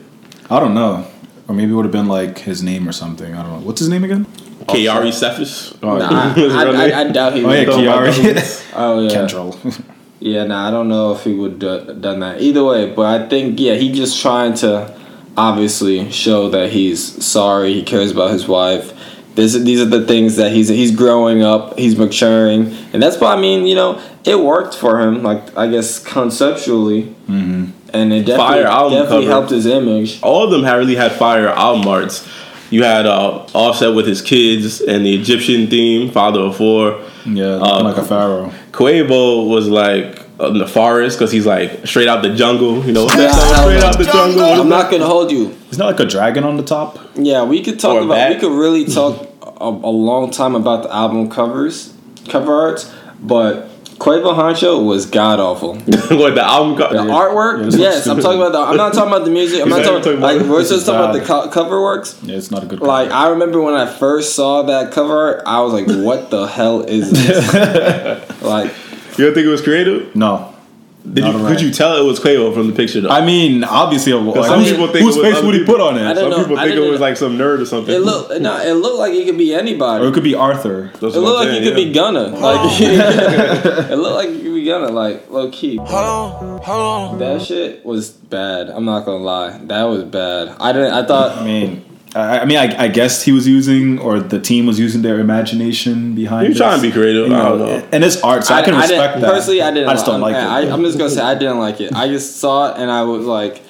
I 0.49 0.61
don't 0.61 0.75
know. 0.75 1.05
Or 1.49 1.55
maybe 1.57 1.73
it 1.73 1.75
would 1.75 1.85
have 1.85 1.91
been 1.93 2.07
like 2.07 2.39
his 2.39 2.63
name 2.63 2.89
or 2.89 2.93
something. 2.93 3.35
I 3.35 3.43
don't 3.43 3.61
know. 3.61 3.67
What's 3.67 3.81
his 3.81 3.89
name 3.89 4.05
again? 4.05 4.27
Kiari 4.67 5.09
oh, 5.09 5.11
Cephus. 5.11 5.75
Oh, 5.83 5.99
Nah. 5.99 6.35
I, 6.37 6.37
I, 6.37 6.65
I, 6.93 7.01
I 7.01 7.05
doubt 7.13 7.33
he 7.35 7.43
Oh, 7.45 7.49
would. 7.49 7.59
yeah, 7.59 7.65
Don't 7.65 7.81
Kiari. 7.85 8.73
Oh 8.77 9.01
yeah. 9.03 9.11
Kendrell. 9.11 9.85
Yeah, 10.21 10.45
nah, 10.45 10.69
I 10.69 10.71
don't 10.71 10.89
know 10.89 11.13
if 11.13 11.25
he 11.25 11.33
would 11.35 11.65
uh, 11.65 11.79
done 11.95 12.21
that 12.21 12.41
either 12.43 12.63
way, 12.63 12.93
but 12.93 13.07
I 13.07 13.27
think 13.29 13.59
yeah, 13.59 13.75
he 13.75 13.91
just 13.91 14.21
trying 14.21 14.55
to 14.55 14.95
obviously 15.37 16.11
show 16.11 16.49
that 16.51 16.71
he's 16.71 17.25
sorry, 17.25 17.73
he 17.75 17.83
cares 17.83 18.11
about 18.13 18.31
his 18.31 18.47
wife. 18.47 18.93
This 19.35 19.55
these 19.55 19.81
are 19.81 19.87
the 19.87 20.07
things 20.07 20.37
that 20.37 20.53
he's 20.53 20.69
he's 20.69 20.95
growing 20.95 21.43
up, 21.43 21.79
he's 21.79 21.97
maturing, 21.97 22.67
and 22.93 23.03
that's 23.03 23.19
why 23.19 23.33
I 23.35 23.41
mean 23.41 23.67
you 23.67 23.75
know 23.77 24.01
it 24.25 24.39
worked 24.39 24.75
for 24.75 25.01
him. 25.01 25.23
Like 25.23 25.57
I 25.57 25.69
guess 25.69 25.99
conceptually, 25.99 27.05
mm-hmm. 27.29 27.71
and 27.95 28.13
it 28.13 28.27
definitely 28.27 28.37
Fire 28.37 28.67
album 28.67 28.99
definitely 28.99 29.25
cover. 29.27 29.33
helped 29.33 29.51
his 29.51 29.67
image. 29.67 30.21
All 30.23 30.45
of 30.45 30.51
them 30.51 30.65
had 30.65 30.75
really 30.75 30.97
had 30.97 31.13
fire 31.13 31.49
album 31.49 31.87
arts. 31.89 32.29
You 32.71 32.85
had 32.85 33.07
uh, 33.07 33.47
Offset 33.55 33.95
with 33.97 34.07
his 34.07 34.21
kids 34.23 34.81
and 34.81 35.05
the 35.05 35.15
Egyptian 35.15 35.69
theme, 35.69 36.11
Father 36.11 36.41
of 36.41 36.57
Four. 36.57 37.01
yeah, 37.25 37.55
looking 37.57 37.63
Um, 37.79 37.85
like 37.85 37.97
a 37.97 38.05
pharaoh. 38.05 38.53
Quavo 38.81 39.47
was 39.47 39.69
like 39.69 40.25
in 40.41 40.57
the 40.57 40.67
forest 40.67 41.19
because 41.19 41.31
he's 41.31 41.45
like 41.45 41.87
straight 41.87 42.09
out 42.09 42.23
the 42.23 42.35
jungle. 42.35 42.83
You 42.85 42.93
know, 42.93 43.05
what's 43.05 43.17
that 43.17 43.35
song? 43.35 43.63
straight 43.63 43.81
no. 43.81 43.87
out 43.87 43.99
the 43.99 44.05
jungle. 44.05 44.43
I'm 44.43 44.69
not 44.71 44.91
gonna 44.91 45.07
hold 45.07 45.31
you. 45.31 45.55
Isn't 45.71 45.85
like 45.85 46.01
a 46.01 46.07
dragon 46.07 46.45
on 46.45 46.57
the 46.57 46.63
top? 46.63 46.99
Yeah, 47.15 47.45
we 47.45 47.63
could 47.63 47.79
talk 47.79 48.03
about. 48.03 48.15
that. 48.15 48.31
We 48.31 48.41
could 48.41 48.53
really 48.53 48.85
talk 48.95 49.29
a, 49.43 49.65
a 49.67 49.93
long 49.93 50.31
time 50.31 50.55
about 50.55 50.85
the 50.85 50.95
album 50.95 51.31
covers, 51.31 51.95
cover 52.29 52.55
arts, 52.55 52.93
but 53.21 53.70
Quavo 54.01 54.35
Huncho 54.35 54.83
was 54.83 55.05
god 55.05 55.41
awful. 55.41 55.75
The 55.75 56.17
what 56.19 56.35
the 56.35 56.43
album 56.43 56.79
cover? 56.79 56.95
artwork, 56.95 57.71
Yeah, 57.73 57.79
yes, 57.79 58.07
looks 58.07 58.09
I'm 58.09 58.21
talking 58.23 58.41
about 58.41 58.53
the. 58.53 58.59
I'm 58.59 58.77
not 58.79 58.95
talking 58.95 59.13
about 59.13 59.27
the 59.27 59.31
music. 59.31 59.61
I'm 59.61 59.69
not 59.69 59.83
not 59.85 60.03
talking, 60.03 60.03
talking 60.03 60.21
like 60.21 60.41
we're 60.49 60.61
just 60.61 60.73
is 60.73 60.85
talking 60.87 61.01
about 61.01 61.13
the 61.13 61.21
co- 61.21 61.51
cover 61.51 61.83
works. 61.83 62.19
Yeah, 62.23 62.37
it's 62.37 62.51
not 62.51 62.63
a 62.63 62.67
good. 62.67 62.81
Like 62.81 63.11
I 63.11 63.29
remember 63.29 63.61
when 63.61 63.75
I 63.75 63.85
first 63.85 64.35
saw 64.35 64.63
that 64.63 64.93
cover 64.93 65.37
art, 65.37 65.43
I 65.45 65.61
was 65.61 65.75
like, 65.75 65.87
"What 65.87 66.31
the 66.31 66.47
hell 66.47 66.81
is 66.81 67.11
this?" 67.11 67.53
like, 68.43 68.73
You 69.19 69.27
don't 69.27 69.35
think 69.35 69.47
it 69.47 69.51
was 69.51 69.61
creative? 69.61 70.17
no. 70.17 70.55
Did 71.03 71.25
you, 71.25 71.33
could 71.33 71.61
you 71.61 71.71
tell 71.73 71.97
it 71.97 72.07
was 72.07 72.21
Quavo 72.21 72.53
from 72.53 72.67
the 72.67 72.75
picture 72.75 73.01
though? 73.01 73.09
I 73.09 73.25
mean, 73.25 73.65
obviously, 73.65 74.13
like, 74.13 74.45
some 74.45 74.61
whose, 74.61 74.71
people 74.71 74.87
think 74.89 75.05
whose 75.05 75.17
face 75.17 75.43
would 75.43 75.55
he 75.55 75.65
put 75.65 75.81
on 75.81 75.99
I 75.99 76.11
it? 76.11 76.15
don't 76.15 76.17
Some 76.17 76.31
know. 76.31 76.39
people 76.47 76.59
I 76.59 76.65
think 76.65 76.77
it 76.77 76.81
was 76.81 77.01
know. 77.01 77.07
like 77.07 77.17
some 77.17 77.39
nerd 77.39 77.61
or 77.61 77.65
something. 77.65 77.95
it 77.95 78.01
looked 78.01 78.41
no, 78.41 78.57
it 78.61 78.75
looked 78.75 78.99
like 78.99 79.15
it 79.15 79.25
could 79.25 79.39
be 79.39 79.55
anybody. 79.55 80.05
Or 80.05 80.09
it 80.09 80.15
could 80.15 80.25
be 80.25 80.35
Arthur. 80.35 80.93
That's 81.01 81.03
It 81.17 81.21
looked 81.21 81.39
like 81.39 81.49
saying, 81.49 81.65
you 81.65 81.71
could 81.71 81.79
yeah. 81.79 81.85
be 81.87 81.93
Gunna. 81.93 82.23
Like 82.29 82.81
it 82.81 83.97
looked 83.97 84.15
like 84.15 84.29
you 84.31 84.43
could 84.43 84.55
be 84.55 84.65
Gunna, 84.65 84.89
like 84.89 85.31
low 85.31 85.51
key. 85.51 85.77
Hold 85.77 85.91
on, 85.91 86.63
hold 86.63 86.69
on. 86.69 87.19
That 87.19 87.43
shit 87.43 87.85
was 87.85 88.11
bad. 88.11 88.69
I'm 88.69 88.85
not 88.85 89.05
gonna 89.05 89.25
lie. 89.25 89.59
That 89.59 89.85
was 89.85 90.05
bad. 90.05 90.49
I 90.61 90.73
didn't. 90.73 90.93
I 90.93 91.07
thought. 91.07 91.39
I 91.39 91.45
mean, 91.45 91.90
I, 92.15 92.41
I 92.41 92.45
mean, 92.45 92.59
I, 92.59 92.85
I 92.85 92.89
guess 92.89 93.23
he 93.23 93.33
was 93.33 93.47
using, 93.47 93.99
or 93.99 94.19
the 94.19 94.41
team 94.41 94.67
was 94.67 94.81
using 94.81 95.03
their 95.03 95.21
imagination 95.21 96.15
behind. 96.15 96.49
You're 96.49 96.57
trying 96.57 96.81
to 96.81 96.87
be 96.87 96.93
creative. 96.93 97.29
You 97.29 97.35
I 97.35 97.49
don't 97.49 97.59
know. 97.59 97.89
And 97.93 98.03
it's 98.03 98.21
art, 98.23 98.45
so 98.45 98.55
I, 98.55 98.63
can 98.63 98.75
respect 98.75 99.15
didn't, 99.15 99.21
that. 99.23 99.33
Personally, 99.33 99.63
I 99.63 99.71
didn't. 99.71 99.89
I 99.89 99.93
just 99.95 100.07
don't 100.07 100.21
like 100.21 100.35
I, 100.35 100.63
it. 100.63 100.69
I, 100.71 100.75
am 100.75 100.83
just 100.83 100.99
gonna 100.99 101.11
say 101.11 101.23
I 101.23 101.35
didn't 101.35 101.59
like 101.59 101.81
it. 101.81 101.95
I 101.95 102.09
just 102.09 102.39
saw 102.39 102.71
it 102.71 102.81
and 102.81 102.91
I 102.91 103.03
was 103.05 103.27
like, 103.27 103.63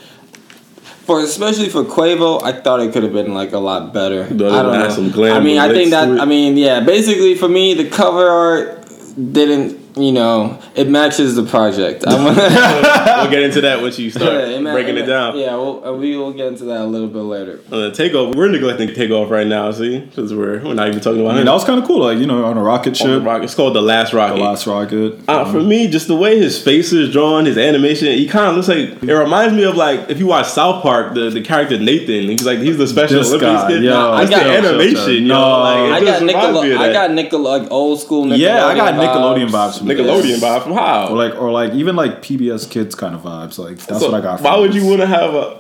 for 1.11 1.21
especially 1.21 1.69
for 1.69 1.85
Quavo, 1.85 2.43
I 2.43 2.53
thought 2.53 2.81
it 2.81 2.93
could 2.93 3.03
have 3.03 3.13
been 3.13 3.35
like 3.35 3.53
a 3.53 3.59
lot 3.59 3.93
better. 3.93 4.25
Though 4.25 4.57
I 4.57 4.63
don't 4.63 4.75
had 4.75 4.89
know. 4.89 4.95
some 4.95 5.11
glamour 5.11 5.41
I 5.41 5.45
mean, 5.45 5.59
I 5.59 5.69
think 5.73 5.91
that. 5.91 6.21
I 6.21 6.25
mean, 6.25 6.57
yeah. 6.57 6.81
Basically, 6.81 7.35
for 7.35 7.49
me, 7.49 7.75
the 7.75 7.91
cover 7.91 8.29
art 8.29 8.87
didn't. 9.17 9.80
You 9.97 10.13
know, 10.13 10.61
it 10.77 10.89
matches 10.89 11.35
the 11.35 11.43
project. 11.43 12.05
I'm 12.07 12.25
we'll 12.25 13.31
get 13.31 13.43
into 13.43 13.61
that 13.63 13.81
once 13.83 13.99
you 13.99 14.11
start 14.11 14.33
Yeah, 14.33 14.39
it 14.57 14.63
ma- 14.63 14.73
breaking 14.73 14.97
it 14.97 15.07
down. 15.07 15.37
Yeah, 15.37 15.57
we'll, 15.57 15.85
uh, 15.85 15.93
we 15.93 16.17
will 16.17 16.33
get 16.33 16.47
into 16.47 16.65
that 16.67 16.83
a 16.83 16.85
little 16.85 17.09
bit 17.09 17.19
later. 17.23 17.61
Uh, 17.73 17.91
takeoff. 17.91 18.35
We're 18.37 18.49
neglecting 18.49 18.95
takeoff 18.95 19.31
right 19.31 19.47
now. 19.47 19.71
See, 19.73 19.99
because 19.99 20.33
we're 20.33 20.63
we're 20.63 20.75
not 20.75 20.89
even 20.89 21.01
talking 21.01 21.21
about 21.21 21.31
I 21.31 21.35
mean, 21.35 21.41
him. 21.41 21.47
that 21.47 21.53
was 21.55 21.65
kind 21.65 21.81
of 21.81 21.87
cool. 21.89 22.01
Like 22.05 22.19
you 22.19 22.27
know, 22.27 22.45
on 22.45 22.57
a 22.57 22.63
rocket 22.63 22.91
On 22.91 22.95
ship, 22.95 23.07
the 23.07 23.21
rocket. 23.21 23.45
It's 23.45 23.55
called 23.55 23.75
the 23.75 23.83
Last 23.83 24.13
Rocket. 24.13 24.37
the 24.37 24.41
last 24.45 24.67
rocket. 24.67 25.19
Uh, 25.29 25.51
for 25.51 25.61
me, 25.61 25.89
just 25.89 26.07
the 26.07 26.17
way 26.17 26.39
his 26.39 26.63
face 26.63 26.93
is 26.93 27.13
drawn, 27.13 27.47
his 27.47 27.59
animation, 27.59 28.09
he 28.09 28.29
kind 28.29 28.49
of 28.49 28.55
looks 28.57 28.69
like 28.69 29.03
it 29.03 29.13
reminds 29.15 29.55
me 29.55 29.65
of 29.65 29.77
like 29.77 30.09
if 30.09 30.19
you 30.19 30.27
watch 30.27 30.47
South 30.47 30.83
Park, 30.83 31.15
the, 31.15 31.31
the 31.31 31.43
character 31.43 31.79
Nathan. 31.79 32.29
He's 32.31 32.47
like 32.47 32.61
he's 32.61 32.79
the 32.79 32.87
Special 32.87 33.19
This 33.19 33.29
Olympics 33.29 33.63
guy, 33.63 33.69
kid. 33.69 33.83
yo, 33.83 33.91
Nah, 33.91 34.13
I 34.13 34.21
I 34.21 34.25
got 34.25 34.31
got- 34.31 34.45
the 34.45 34.69
animation. 34.69 35.27
No. 35.27 35.41
like, 35.61 35.77
I 35.77 36.05
got 36.05 36.21
reminds 36.21 36.21
me 36.21 36.27
Nickel. 36.27 36.63
of 36.75 36.81
I 36.81 36.93
got 36.93 37.11
Nickel 37.11 37.41
like 37.41 37.71
old 37.73 38.01
school. 38.01 38.25
Nickelodeon 38.27 38.39
yeah, 38.39 38.67
I 38.67 38.75
got 38.77 38.95
vibes. 38.95 39.01
Nickelodeon 39.01 39.49
vibes 39.49 39.80
from 39.81 39.89
this. 39.89 39.99
Nickelodeon 40.01 40.39
vibe 40.39 40.63
from 40.63 40.73
how? 40.73 41.09
or 41.09 41.17
like 41.17 41.35
or 41.35 41.51
like 41.51 41.73
even 41.75 41.97
like 41.97 42.23
PBS 42.23 42.71
Kids 42.71 42.95
kind 42.95 43.15
of 43.15 43.23
vibes. 43.23 43.59
Like 43.59 43.79
that's 43.79 44.01
So 44.01 44.11
what 44.11 44.15
I 44.15 44.23
got. 44.23 44.41
Why 44.41 44.57
would 44.59 44.73
this. 44.73 44.83
you 44.83 44.89
want 44.89 45.01
to 45.01 45.07
have 45.07 45.35
a 45.35 45.60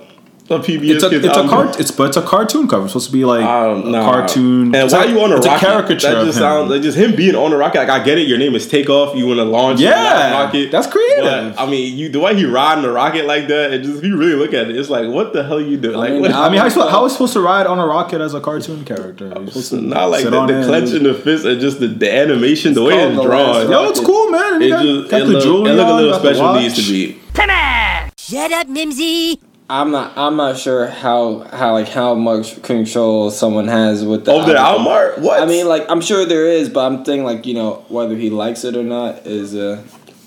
a 0.50 0.58
PBS 0.58 0.94
It's 0.96 1.04
a 1.04 1.10
Kids 1.10 1.24
it's 1.24 1.36
a 1.36 1.48
cart 1.48 1.78
it's 1.78 1.90
but 1.92 2.08
it's 2.08 2.16
a 2.16 2.22
cartoon 2.22 2.66
cover. 2.66 2.84
It's 2.84 2.92
supposed 2.92 3.06
to 3.06 3.12
be 3.12 3.24
like 3.24 3.42
a 3.42 3.88
nah. 3.88 4.02
cartoon. 4.10 4.74
And 4.74 4.90
why 4.90 5.04
a, 5.04 5.08
you 5.08 5.20
on 5.20 5.32
a 5.32 5.36
it's 5.36 5.46
rocket? 5.46 5.62
a 5.62 5.66
caricature 5.70 6.08
That 6.08 6.16
of 6.18 6.26
just 6.26 6.38
him. 6.38 6.42
sounds 6.42 6.70
like 6.70 6.82
just 6.82 6.98
him 6.98 7.14
being 7.14 7.36
on 7.36 7.52
a 7.52 7.56
rocket. 7.56 7.78
Like 7.78 7.88
I 7.88 8.02
get 8.04 8.18
it. 8.18 8.26
Your 8.26 8.38
name 8.38 8.54
is 8.56 8.66
Takeoff. 8.68 9.16
You 9.16 9.26
want 9.28 9.38
to 9.38 9.44
launch? 9.44 9.80
Yeah, 9.80 10.28
a 10.28 10.32
rocket. 10.44 10.72
that's 10.72 10.88
creative. 10.88 11.22
But, 11.24 11.60
I 11.60 11.70
mean, 11.70 11.96
you 11.96 12.08
the 12.08 12.18
way 12.18 12.34
he 12.34 12.44
riding 12.46 12.84
a 12.84 12.90
rocket 12.90 13.26
like 13.26 13.46
that. 13.48 13.72
It 13.72 13.82
just 13.84 13.98
if 13.98 14.04
you 14.04 14.16
really 14.16 14.34
look 14.34 14.52
at 14.52 14.68
it, 14.68 14.76
it's 14.76 14.90
like 14.90 15.08
what 15.08 15.32
the 15.32 15.44
hell 15.44 15.60
you 15.60 15.76
doing? 15.76 15.96
Like 15.96 16.10
mean, 16.12 16.22
what, 16.22 16.32
I 16.32 16.48
mean, 16.48 16.58
how, 16.58 16.66
is- 16.66 16.74
how 16.74 17.04
is 17.04 17.12
he 17.12 17.14
supposed 17.16 17.34
to 17.34 17.40
ride 17.40 17.66
on 17.66 17.78
a 17.78 17.86
rocket 17.86 18.20
as 18.20 18.34
a 18.34 18.40
cartoon 18.40 18.84
character? 18.84 19.28
You're 19.28 19.46
to 19.46 19.80
not 19.80 20.10
like 20.10 20.24
the, 20.24 20.36
on 20.36 20.48
the 20.48 20.60
it 20.60 20.66
clench 20.66 20.88
and- 20.90 21.06
and 21.06 21.06
the 21.06 21.14
fist 21.14 21.44
and 21.44 21.60
just 21.60 21.78
the, 21.78 21.86
the 21.86 22.12
animation, 22.12 22.74
the 22.74 22.82
way 22.82 22.98
it's 23.06 23.14
drawn. 23.22 23.70
Yo, 23.70 23.88
it's 23.88 24.00
cool, 24.00 24.30
man. 24.30 24.54
And 24.54 24.62
It 24.62 24.66
you 24.66 24.72
got, 24.72 24.82
just 24.84 25.10
got 25.10 25.20
it 25.20 25.24
the 25.26 25.30
look, 25.32 25.42
jewelry 25.44 25.70
it 25.70 25.74
look 25.74 25.86
a 25.88 25.92
little 25.92 26.10
the 26.10 26.18
special. 26.18 26.54
Needs 26.54 26.74
to 26.74 26.80
watch. 26.82 26.88
be. 26.88 28.10
Shut 28.18 28.52
up, 28.52 28.68
Mimsy. 28.68 29.40
I'm 29.70 29.92
not. 29.92 30.18
I'm 30.18 30.34
not 30.36 30.58
sure 30.58 30.88
how 30.88 31.46
how 31.52 31.74
like 31.74 31.88
how 31.88 32.14
much 32.14 32.60
control 32.62 33.30
someone 33.30 33.68
has 33.68 34.04
with 34.04 34.24
the 34.24 34.32
Over 34.32 34.52
the 34.52 34.58
album 34.58 34.88
art? 34.88 35.18
What? 35.20 35.40
I 35.40 35.46
mean, 35.46 35.68
like 35.68 35.86
I'm 35.88 36.00
sure 36.00 36.24
there 36.26 36.48
is, 36.48 36.68
but 36.68 36.84
I'm 36.84 37.04
thinking 37.04 37.24
like 37.24 37.46
you 37.46 37.54
know 37.54 37.84
whether 37.88 38.16
he 38.16 38.30
likes 38.30 38.64
it 38.64 38.76
or 38.76 38.82
not 38.82 39.26
is 39.26 39.54
uh 39.54 39.82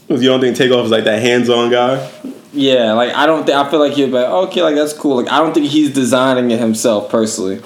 you 0.07 0.21
don't 0.29 0.39
think 0.39 0.55
Takeoff 0.55 0.85
is 0.85 0.91
like 0.91 1.03
that 1.05 1.21
hands-on 1.21 1.71
guy? 1.71 2.09
yeah. 2.53 2.93
Like 2.93 3.13
I 3.13 3.25
don't 3.25 3.45
think 3.45 3.57
I 3.57 3.69
feel 3.69 3.79
like 3.79 3.93
he'd 3.93 4.05
be 4.05 4.12
like 4.13 4.27
okay, 4.47 4.62
like 4.63 4.75
that's 4.75 4.93
cool. 4.93 5.17
Like 5.17 5.31
I 5.31 5.39
don't 5.39 5.53
think 5.53 5.67
he's 5.67 5.93
designing 5.93 6.50
it 6.51 6.59
himself 6.59 7.09
personally. 7.12 7.62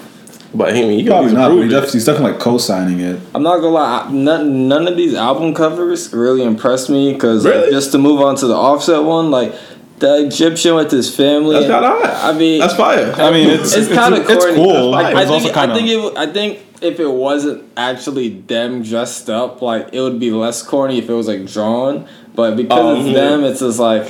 But 0.54 0.70
I 0.70 0.72
mean, 0.72 0.98
you 0.98 1.10
Probably 1.10 1.30
not. 1.32 1.48
But 1.50 1.52
he 1.52 1.56
approve 1.58 1.70
definitely, 1.70 1.92
he's 1.92 2.06
definitely 2.06 2.32
like 2.32 2.40
co-signing 2.40 3.00
it. 3.00 3.20
I'm 3.34 3.42
not 3.42 3.56
gonna 3.58 3.68
lie, 3.68 4.06
I- 4.06 4.10
none, 4.10 4.66
none 4.66 4.88
of 4.88 4.96
these 4.96 5.12
album 5.14 5.52
covers 5.52 6.10
really 6.12 6.42
impressed 6.42 6.88
me 6.88 7.12
because 7.12 7.44
Really? 7.44 7.70
just 7.70 7.92
to 7.92 7.98
move 7.98 8.22
on 8.22 8.34
to 8.36 8.46
the 8.46 8.54
Offset 8.54 9.04
one, 9.04 9.30
like 9.30 9.54
the 9.98 10.26
Egyptian 10.26 10.74
with 10.76 10.90
his 10.90 11.14
family. 11.14 11.54
That's 11.56 11.66
kinda 11.66 11.88
hot. 11.88 12.34
I 12.34 12.38
mean, 12.38 12.60
That's 12.60 12.74
fire. 12.74 13.12
I 13.16 13.30
mean, 13.30 13.50
it's 13.50 13.74
it's 13.74 13.86
it's, 13.88 13.94
kind 13.94 14.14
of 14.14 14.28
it's, 14.28 14.44
corny. 14.44 14.56
cool. 14.56 14.90
Like, 14.90 15.06
I 15.14 15.22
it's 15.22 15.30
think, 15.30 15.42
also 15.42 15.52
kind 15.52 15.72
I 15.72 15.74
think 15.74 15.88
it. 15.88 16.16
I 16.16 16.26
think 16.32 16.58
if 16.80 17.00
it 17.00 17.10
wasn't 17.10 17.64
actually 17.76 18.28
them 18.28 18.82
dressed 18.82 19.28
up, 19.28 19.60
like 19.62 19.88
it 19.92 20.00
would 20.00 20.20
be 20.20 20.30
less 20.30 20.62
corny 20.62 20.98
if 20.98 21.08
it 21.08 21.14
was 21.14 21.26
like 21.28 21.46
drawn. 21.46 22.06
But 22.34 22.56
because 22.56 22.78
Oh, 22.78 23.00
it's 23.00 23.08
mhm. 23.08 23.14
them, 23.14 23.44
it's 23.44 23.60
just 23.60 23.78
like 23.80 24.08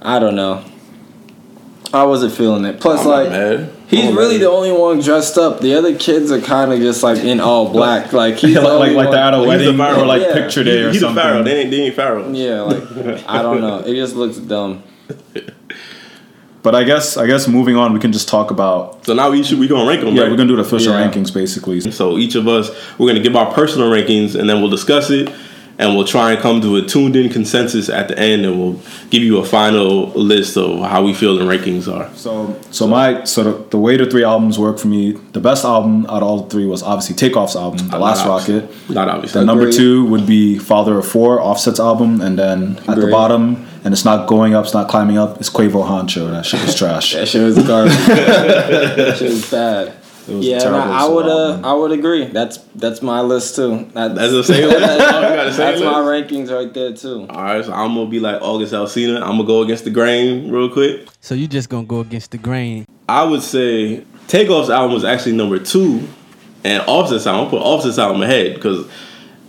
I 0.00 0.18
don't 0.18 0.34
know. 0.36 0.64
I 1.94 2.04
wasn't 2.04 2.32
feeling 2.32 2.64
it. 2.64 2.80
Plus, 2.80 3.00
I'm 3.02 3.06
like 3.06 3.68
he's 3.88 4.08
I'm 4.08 4.16
really 4.16 4.36
mad. 4.38 4.44
the 4.44 4.50
only 4.50 4.72
one 4.72 5.00
dressed 5.00 5.36
up. 5.36 5.60
The 5.60 5.74
other 5.74 5.94
kids 5.94 6.32
are 6.32 6.40
kind 6.40 6.72
of 6.72 6.78
just 6.78 7.02
like 7.02 7.18
in 7.18 7.38
all 7.38 7.70
black. 7.70 8.14
Like 8.14 8.36
he's 8.36 8.54
the 8.54 8.62
like 8.62 8.70
only 8.72 8.86
like, 8.88 8.96
like 8.96 9.04
one- 9.08 9.14
they're 9.14 9.24
at 9.24 9.34
a 9.34 9.38
Well, 9.38 9.50
he's 9.50 9.58
wedding 9.66 9.76
pharaoh. 9.76 10.00
or 10.02 10.06
like 10.06 10.22
Yeah. 10.22 10.32
picture 10.32 10.64
day 10.64 10.80
or 10.84 10.90
He's 10.90 11.02
a 11.02 11.12
pharaoh. 11.12 11.42
They 11.42 11.60
ain't, 11.60 11.70
they 11.70 11.82
ain't 11.82 11.94
pharaohs. 11.94 12.34
Yeah, 12.34 12.62
like 12.62 13.28
I 13.28 13.42
don't 13.42 13.60
know. 13.60 13.80
It 13.80 13.94
just 13.94 14.16
looks 14.16 14.38
dumb. 14.38 14.82
But 16.62 16.76
I 16.76 16.84
guess 16.84 17.16
I 17.16 17.26
guess 17.26 17.48
moving 17.48 17.76
on, 17.76 17.92
we 17.92 17.98
can 17.98 18.12
just 18.12 18.28
talk 18.28 18.52
about 18.52 19.04
So 19.04 19.14
now 19.14 19.30
we 19.30 19.42
should 19.42 19.58
we 19.58 19.66
gonna 19.66 19.88
rank 19.88 20.00
them. 20.02 20.14
yeah, 20.14 20.22
right? 20.22 20.30
we're 20.30 20.36
gonna 20.36 20.48
do 20.48 20.54
the 20.56 20.62
official 20.62 20.92
Yeah. 20.92 21.08
rankings 21.10 21.34
basically. 21.34 21.80
So 21.90 22.18
each 22.18 22.36
of 22.36 22.46
us, 22.46 22.70
we're 22.98 23.08
gonna 23.08 23.18
give 23.22 23.34
our 23.34 23.52
personal 23.52 23.90
rankings, 23.90 24.36
and 24.36 24.48
then 24.48 24.60
we'll 24.60 24.70
discuss 24.70 25.10
it, 25.10 25.28
and 25.78 25.96
we'll 25.96 26.06
try 26.06 26.32
and 26.32 26.40
come 26.40 26.60
to 26.60 26.76
a 26.76 26.82
tuned-in 26.82 27.30
consensus 27.30 27.88
at 27.88 28.08
the 28.08 28.18
end, 28.18 28.44
and 28.44 28.58
we'll 28.58 28.80
give 29.10 29.22
you 29.22 29.38
a 29.38 29.44
final 29.44 30.08
list 30.10 30.56
of 30.56 30.80
how 30.80 31.02
we 31.02 31.14
feel 31.14 31.36
the 31.36 31.44
rankings 31.44 31.92
are. 31.92 32.12
So 32.14 32.58
so 32.70 32.86
my 32.86 33.24
so 33.24 33.44
the, 33.44 33.70
the 33.70 33.78
way 33.78 33.96
the 33.96 34.06
three 34.06 34.24
albums 34.24 34.58
work 34.58 34.78
for 34.78 34.88
me, 34.88 35.12
the 35.32 35.40
best 35.40 35.64
album 35.64 36.06
out 36.06 36.22
of 36.22 36.24
all 36.24 36.48
three 36.48 36.66
was 36.66 36.82
obviously 36.82 37.16
Takeoff's 37.16 37.56
album, 37.56 37.88
The 37.88 37.98
Last 37.98 38.26
obviously. 38.26 38.60
Rocket. 38.60 38.90
Not 38.90 39.08
obviously. 39.08 39.40
The 39.40 39.46
number 39.46 39.72
two 39.72 40.06
would 40.06 40.26
be 40.26 40.58
Father 40.58 40.98
of 40.98 41.06
Four, 41.06 41.40
Offset's 41.40 41.80
album, 41.80 42.20
and 42.20 42.38
then 42.38 42.78
at 42.88 42.96
the 42.96 43.08
bottom, 43.08 43.66
and 43.84 43.92
it's 43.92 44.04
not 44.04 44.28
going 44.28 44.54
up, 44.54 44.64
it's 44.64 44.74
not 44.74 44.88
climbing 44.88 45.18
up, 45.18 45.38
it's 45.38 45.50
Quavo 45.50 45.86
Huncho. 45.86 46.30
That 46.30 46.44
shit 46.46 46.62
was 46.64 46.74
trash. 46.78 47.14
That 47.14 47.26
shit 47.28 47.42
was 47.42 47.56
garbage. 47.66 47.92
that 48.06 49.16
shit 49.18 49.30
was 49.30 49.50
bad. 49.50 49.94
It 50.28 50.34
was 50.34 50.46
a 50.46 50.48
yeah, 50.50 50.58
no, 50.58 50.78
I 50.78 51.06
would 51.08 51.26
uh. 51.26 51.60
I 51.64 51.74
would 51.74 51.90
agree. 51.92 52.26
That's 52.26 52.58
that's 52.76 53.02
my 53.02 53.20
list 53.22 53.56
too. 53.56 53.88
That- 53.94 54.14
That's 54.14 54.32
the 54.32 54.44
same 54.44 54.68
list. 54.68 54.80
You 54.82 54.98
got 54.98 55.44
the 55.44 55.52
same 55.52 55.58
that's 55.58 55.80
my 55.80 55.94
rankings 56.00 56.50
right 56.54 56.72
there 56.72 56.92
too. 56.94 57.26
All 57.28 57.42
right, 57.42 57.64
so 57.64 57.72
I'm 57.72 57.94
gonna 57.94 58.08
be 58.08 58.20
like 58.20 58.40
August 58.40 58.72
Alsina. 58.72 59.16
I'm 59.16 59.32
gonna 59.32 59.44
go 59.44 59.62
against 59.62 59.84
the 59.84 59.90
grain 59.90 60.50
real 60.50 60.68
quick. 60.70 61.08
So 61.20 61.34
you 61.34 61.48
just 61.48 61.68
gonna 61.68 61.86
go 61.86 62.00
against 62.00 62.30
the 62.30 62.38
grain. 62.38 62.86
I 63.08 63.24
would 63.24 63.42
say 63.42 64.04
Takeoff's 64.28 64.70
album 64.70 64.94
was 64.94 65.04
actually 65.04 65.32
number 65.32 65.58
two, 65.58 66.06
and 66.64 66.82
Offset's 66.86 67.26
album. 67.26 67.44
I'll 67.46 67.50
put 67.50 67.60
Offset's 67.62 67.98
album 67.98 68.22
ahead 68.22 68.54
because 68.54 68.88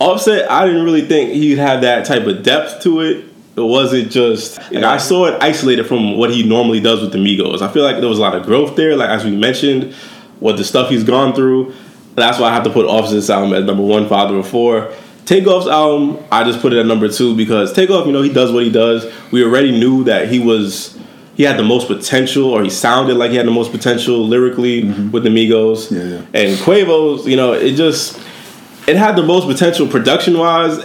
Offset, 0.00 0.50
I 0.50 0.66
didn't 0.66 0.84
really 0.84 1.02
think 1.06 1.30
he'd 1.30 1.58
have 1.58 1.82
that 1.82 2.04
type 2.04 2.26
of 2.26 2.42
depth 2.42 2.82
to 2.82 3.00
it. 3.00 3.24
It 3.56 3.60
wasn't 3.60 4.10
just, 4.10 4.58
you 4.72 4.80
know, 4.80 4.88
I 4.88 4.96
saw 4.96 5.26
it 5.26 5.40
isolated 5.40 5.84
from 5.84 6.18
what 6.18 6.30
he 6.30 6.42
normally 6.42 6.80
does 6.80 7.00
with 7.00 7.12
the 7.12 7.18
Migos. 7.18 7.62
I 7.62 7.72
feel 7.72 7.84
like 7.84 7.98
there 8.00 8.08
was 8.08 8.18
a 8.18 8.20
lot 8.20 8.34
of 8.34 8.42
growth 8.44 8.74
there, 8.74 8.96
like 8.96 9.08
as 9.10 9.24
we 9.24 9.30
mentioned, 9.30 9.94
what 10.44 10.58
the 10.58 10.64
stuff 10.64 10.90
he's 10.90 11.04
gone 11.04 11.34
through. 11.34 11.72
That's 12.16 12.38
why 12.38 12.50
I 12.50 12.52
have 12.52 12.64
to 12.64 12.70
put 12.70 12.84
Offset's 12.84 13.30
album 13.30 13.54
at 13.54 13.64
number 13.64 13.82
one, 13.82 14.06
Father 14.10 14.36
of 14.36 14.46
Four. 14.46 14.92
Takeoff's 15.24 15.66
album, 15.66 16.22
I 16.30 16.44
just 16.44 16.60
put 16.60 16.74
it 16.74 16.78
at 16.78 16.84
number 16.84 17.08
two 17.08 17.34
because 17.34 17.72
Takeoff, 17.72 18.04
you 18.04 18.12
know, 18.12 18.20
he 18.20 18.30
does 18.30 18.52
what 18.52 18.62
he 18.62 18.70
does. 18.70 19.10
We 19.32 19.42
already 19.42 19.72
knew 19.72 20.04
that 20.04 20.28
he 20.28 20.40
was 20.40 20.98
he 21.34 21.44
had 21.44 21.58
the 21.58 21.62
most 21.62 21.88
potential, 21.88 22.50
or 22.50 22.62
he 22.62 22.68
sounded 22.68 23.16
like 23.16 23.30
he 23.30 23.38
had 23.38 23.46
the 23.46 23.52
most 23.52 23.72
potential 23.72 24.18
lyrically 24.18 24.82
mm-hmm. 24.82 25.12
with 25.12 25.22
the 25.22 25.30
Migos. 25.30 25.90
Yeah, 25.90 26.18
yeah. 26.18 26.26
And 26.34 26.58
Quavo's, 26.58 27.26
you 27.26 27.36
know, 27.36 27.54
it 27.54 27.74
just 27.74 28.20
it 28.86 28.96
had 28.96 29.16
the 29.16 29.22
most 29.22 29.46
potential 29.46 29.88
production 29.88 30.36
wise 30.36 30.78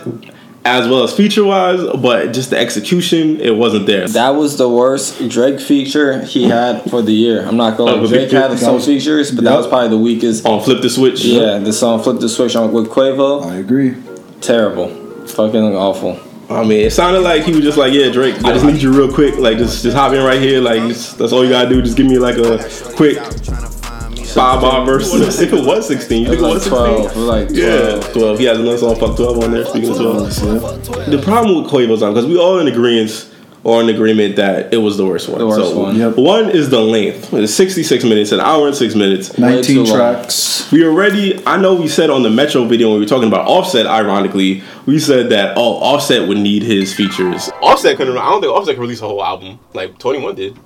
as 0.66 0.88
well 0.88 1.04
as 1.04 1.16
feature 1.16 1.44
wise, 1.44 1.82
but 2.02 2.34
just 2.34 2.50
the 2.50 2.58
execution, 2.58 3.40
it 3.40 3.56
wasn't 3.56 3.86
there. 3.86 4.08
That 4.08 4.32
was 4.32 4.58
the 4.58 4.70
worst 4.70 5.30
Drake 5.30 5.60
feature 5.60 6.22
he 6.24 6.50
had 6.50 6.90
for 6.90 7.02
the 7.02 7.14
year. 7.14 7.46
I'm 7.46 7.58
not 7.58 7.78
going. 7.78 8.02
the 8.02 8.08
Drake 8.08 8.30
feature? 8.30 8.50
had 8.50 8.60
some 8.60 8.80
features, 8.82 9.32
but 9.32 9.44
that 9.46 9.56
was 9.56 9.68
probably 9.68 9.90
the 9.90 9.98
weakest. 9.98 10.46
On 10.46 10.62
Flip 10.62 10.82
the 10.82 10.90
Switch. 10.90 11.24
Yeah, 11.24 11.60
the 11.60 11.74
song 11.74 12.02
"Flip 12.04 12.20
the 12.20 12.30
Switch" 12.30 12.56
on 12.56 12.72
with 12.74 12.90
Quavo, 12.90 13.44
I 13.46 13.56
agree. 13.56 13.96
terrible, 14.42 14.90
fucking 15.28 15.76
awful. 15.76 16.20
I 16.50 16.64
mean, 16.64 16.84
it 16.84 16.92
sounded 16.92 17.20
like 17.20 17.44
he 17.44 17.52
was 17.52 17.62
just 17.62 17.78
like, 17.78 17.94
yeah, 17.94 18.10
Drake, 18.10 18.44
I 18.44 18.54
just 18.54 18.66
need 18.66 18.82
you 18.82 18.92
real 18.92 19.14
quick. 19.14 19.36
Like, 19.38 19.60
just 19.60 19.84
just 19.84 19.96
hop 19.96 20.14
in 20.14 20.24
right 20.24 20.42
here. 20.42 20.60
Like, 20.60 20.82
just, 20.88 21.18
that's 21.20 21.32
all 21.32 21.44
you 21.44 21.50
gotta 21.52 21.70
do. 21.70 21.80
Just 21.80 21.96
give 21.96 22.08
me 22.08 22.18
like 22.18 22.38
a 22.38 22.58
quick 22.96 23.18
five 24.34 24.62
bar 24.62 24.86
verse. 24.86 25.14
I 25.14 25.30
think 25.30 25.54
it 25.54 25.66
was 25.66 25.88
16. 25.88 26.22
You 26.22 26.28
It 26.28 26.30
think 26.32 26.42
was 26.42 26.68
like 26.68 26.70
twelve. 26.70 27.00
It 27.12 27.16
was 27.16 27.26
like 27.26 27.50
Yeah, 27.52 28.00
twelve. 28.14 28.40
He 28.40 28.46
has 28.46 28.60
another 28.60 28.78
song, 28.78 28.96
Fuck 28.96 29.16
12 29.16 29.44
on 29.44 29.52
there, 29.52 29.66
speaking 29.66 29.90
of 29.92 29.98
12. 29.98 31.10
The 31.10 31.22
problem 31.24 31.64
with 31.64 31.72
Quavo's 31.72 32.02
on, 32.04 32.14
because 32.14 32.26
we 32.28 32.38
all 32.38 32.60
in 32.60 32.68
agreement 32.68 33.30
or 33.64 33.82
in 33.82 33.90
agreement 33.90 34.38
that 34.38 34.74
it 34.74 34.78
was 34.78 34.96
the 34.98 35.06
worst 35.06 35.28
one. 35.28 35.40
The 35.40 35.48
worst 35.48 35.72
so, 35.72 35.78
one. 35.80 35.96
Yep. 35.98 36.16
One 36.18 36.50
is 36.50 36.70
the 36.70 36.80
length. 36.80 37.34
It's 37.34 37.54
66 37.54 38.04
minutes, 38.06 38.32
an 38.32 38.40
hour 38.40 38.68
and 38.68 38.76
six 38.76 38.96
minutes. 38.96 39.30
too 39.30 39.42
19 39.42 39.78
long. 39.84 39.86
tracks. 39.98 40.72
We 40.72 40.86
already, 40.86 41.46
I 41.46 41.58
know 41.58 41.76
we 41.76 41.88
said 41.90 42.10
on 42.10 42.24
the 42.24 42.30
Metro 42.30 42.64
video 42.66 42.88
when 42.90 43.00
we 43.00 43.06
were 43.06 43.10
talking 43.10 43.28
about 43.28 43.48
Offset, 43.48 43.86
ironically, 43.86 44.64
we 44.86 44.98
said 45.00 45.30
that, 45.32 45.58
oh, 45.58 45.74
Offset 45.82 46.28
would 46.28 46.38
need 46.38 46.64
his 46.64 46.94
features. 46.94 47.50
Offset 47.62 47.98
couldn't, 47.98 48.18
I 48.18 48.30
don't 48.30 48.40
think 48.42 48.54
Offset 48.54 48.76
could 48.76 48.82
release 48.82 49.02
a 49.02 49.08
whole 49.08 49.24
album 49.24 49.60
like 49.74 49.98
21 49.98 50.36
did. 50.36 50.58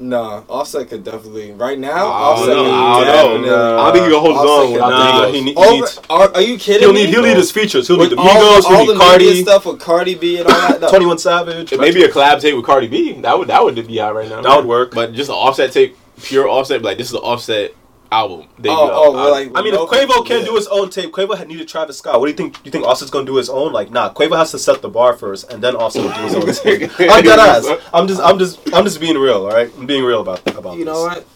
Nah, 0.00 0.42
Offset 0.48 0.88
could 0.88 1.04
definitely 1.04 1.52
right 1.52 1.78
now. 1.78 2.08
I 2.10 2.36
don't 2.36 2.48
know. 2.48 2.72
I 2.74 3.04
don't 3.22 3.42
know. 3.42 3.78
Uh, 3.78 3.82
I 3.88 3.92
think 3.92 4.06
he 4.06 4.10
can 4.12 4.20
hold 4.20 4.34
his 4.34 4.44
own 4.44 4.78
Nah, 4.80 5.26
he, 5.28 5.40
need, 5.40 5.56
he 5.56 5.64
Over, 5.64 5.72
needs. 5.76 6.00
are, 6.10 6.34
are 6.34 6.40
you 6.42 6.58
kidding 6.58 6.80
He'll 6.82 6.92
me? 6.92 7.04
need. 7.04 7.10
He'll 7.14 7.22
need 7.22 7.36
his 7.36 7.52
features. 7.52 7.86
He'll 7.86 7.98
need 7.98 8.10
the 8.10 8.16
all, 8.16 8.26
Migos. 8.26 8.64
all 8.64 8.70
He'll 8.84 8.86
the 8.86 8.92
need 8.94 8.98
media 8.98 9.28
Cardi. 9.28 9.42
stuff 9.42 9.66
with 9.66 9.80
Cardi 9.80 10.14
B 10.16 10.38
and 10.38 10.48
all 10.48 10.52
that. 10.52 10.80
no. 10.80 10.88
Twenty 10.88 11.06
One 11.06 11.18
Savage. 11.18 11.72
Maybe 11.78 12.02
a 12.02 12.08
collab 12.08 12.40
tape 12.40 12.56
with 12.56 12.64
Cardi 12.66 12.88
B. 12.88 13.12
That 13.20 13.38
would 13.38 13.46
that 13.48 13.62
would 13.64 13.86
be 13.86 14.00
out 14.00 14.16
right 14.16 14.28
now. 14.28 14.42
That 14.42 14.56
would 14.56 14.66
work. 14.66 14.92
But 14.92 15.12
just 15.12 15.28
an 15.30 15.36
offset 15.36 15.70
tape, 15.70 15.96
pure 16.22 16.48
offset, 16.48 16.82
like 16.82 16.98
this 16.98 17.06
is 17.06 17.12
the 17.12 17.20
offset 17.20 17.72
album. 18.14 18.46
Debut 18.56 18.70
Oh, 18.70 18.90
oh, 18.92 19.04
album. 19.04 19.20
we're 19.22 19.30
like, 19.30 19.50
I 19.54 19.62
mean, 19.62 19.74
if 19.74 19.80
Quavo 19.80 20.24
can 20.26 20.40
yeah. 20.40 20.46
do 20.46 20.54
his 20.56 20.66
own 20.68 20.90
tape, 20.90 21.10
Quavo 21.12 21.36
had 21.36 21.48
needed 21.48 21.68
Travis 21.68 21.98
Scott. 21.98 22.20
What 22.20 22.26
do 22.26 22.30
you 22.32 22.36
think? 22.36 22.64
You 22.64 22.70
think 22.70 22.84
Offset's 22.84 23.10
gonna 23.10 23.26
do 23.26 23.36
his 23.36 23.48
own? 23.50 23.72
Like, 23.72 23.90
nah. 23.90 24.12
Quavo 24.12 24.36
has 24.36 24.50
to 24.52 24.58
set 24.58 24.82
the 24.82 24.88
bar 24.88 25.14
first, 25.14 25.50
and 25.52 25.62
then 25.62 25.74
Offset 25.76 26.02
will 26.04 26.12
do 26.12 26.22
his 26.22 26.34
own 26.34 26.52
tape. 26.78 26.90
I'm 27.10 27.22
dead 27.24 27.38
ass. 27.38 27.66
I'm 27.92 28.06
just, 28.08 28.20
I'm 28.22 28.38
just, 28.38 28.60
I'm 28.74 28.84
just 28.84 29.00
being 29.00 29.18
real. 29.18 29.46
All 29.46 29.52
right, 29.52 29.70
I'm 29.78 29.86
being 29.86 30.04
real 30.04 30.20
about 30.20 30.40
about. 30.56 30.78
You 30.78 30.84
this. 30.84 30.94
know 30.94 31.02
what? 31.02 31.26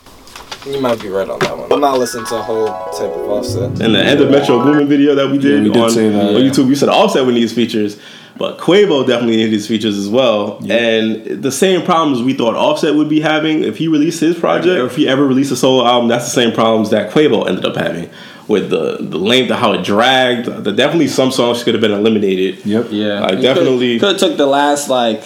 You 0.66 0.80
might 0.80 1.00
be 1.00 1.08
right 1.08 1.28
on 1.28 1.38
that 1.38 1.56
one. 1.56 1.72
I'm 1.72 1.80
not 1.80 1.98
listening 1.98 2.26
to 2.26 2.36
a 2.36 2.42
whole 2.42 2.66
type 2.66 3.02
of 3.12 3.30
Offset. 3.30 3.80
in 3.80 3.92
the 3.92 4.02
end 4.04 4.20
of 4.20 4.30
Metro 4.30 4.62
Boomin 4.62 4.88
video 4.88 5.14
that 5.14 5.30
we 5.30 5.38
did, 5.38 5.62
we 5.62 5.70
did 5.70 5.76
on, 5.82 5.94
that. 5.94 6.34
on 6.34 6.42
YouTube, 6.42 6.66
we 6.68 6.74
said 6.74 6.88
offset 6.88 7.24
would 7.24 7.34
need 7.34 7.42
his 7.42 7.52
features. 7.52 7.98
But 8.38 8.58
Quavo 8.58 9.04
definitely 9.06 9.36
needed 9.38 9.52
his 9.52 9.66
features 9.66 9.98
as 9.98 10.08
well. 10.08 10.58
And 10.70 11.42
the 11.42 11.50
same 11.50 11.82
problems 11.84 12.22
we 12.22 12.34
thought 12.34 12.54
Offset 12.54 12.94
would 12.94 13.08
be 13.08 13.20
having 13.20 13.64
if 13.64 13.76
he 13.78 13.88
released 13.88 14.20
his 14.20 14.38
project 14.38 14.78
or 14.80 14.86
if 14.86 14.94
he 14.96 15.08
ever 15.08 15.26
released 15.26 15.50
a 15.50 15.56
solo 15.56 15.84
album, 15.84 16.08
that's 16.08 16.24
the 16.26 16.30
same 16.30 16.52
problems 16.54 16.90
that 16.90 17.10
Quavo 17.12 17.48
ended 17.48 17.64
up 17.64 17.74
having. 17.76 18.08
With 18.46 18.70
the, 18.70 18.96
the 19.00 19.18
length 19.18 19.50
of 19.50 19.58
how 19.58 19.72
it 19.74 19.84
dragged. 19.84 20.46
The, 20.46 20.72
definitely 20.72 21.08
some 21.08 21.30
songs 21.32 21.62
could 21.64 21.74
have 21.74 21.82
been 21.82 21.90
eliminated. 21.92 22.64
Yep. 22.64 22.86
Yeah, 22.90 23.20
Like, 23.20 23.40
definitely- 23.42 23.98
could 23.98 24.08
have 24.12 24.18
took 24.18 24.36
the 24.38 24.46
last 24.46 24.88
like 24.88 25.22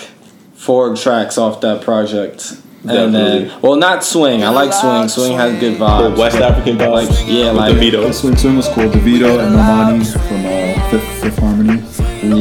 four 0.55 0.97
tracks 0.97 1.39
off 1.39 1.61
that 1.61 1.83
project, 1.83 2.53
and 2.83 3.15
then 3.15 3.53
well, 3.63 3.77
not 3.77 4.03
Swing. 4.03 4.43
I 4.43 4.49
like 4.49 4.73
Swing. 4.73 5.09
Swing 5.09 5.37
has 5.37 5.61
good 5.61 5.75
The 5.75 5.85
vibes. 5.85 6.19
West 6.19 6.37
African 6.39 6.79
vibes. 6.79 7.11
Like, 7.11 7.29
yeah, 7.29 7.49
with 7.53 7.57
like- 7.59 7.77
Davido. 7.77 8.13
Swing 8.13 8.37
Swing 8.37 8.57
was 8.57 8.67
cool. 8.71 8.89
Davido 8.89 9.39
and 9.39 9.55
Normani 9.55 10.13
from 10.13 10.45
uh, 10.47 10.91
Fifth, 10.91 11.23
Fifth 11.23 11.39
Harmony. 11.39 11.81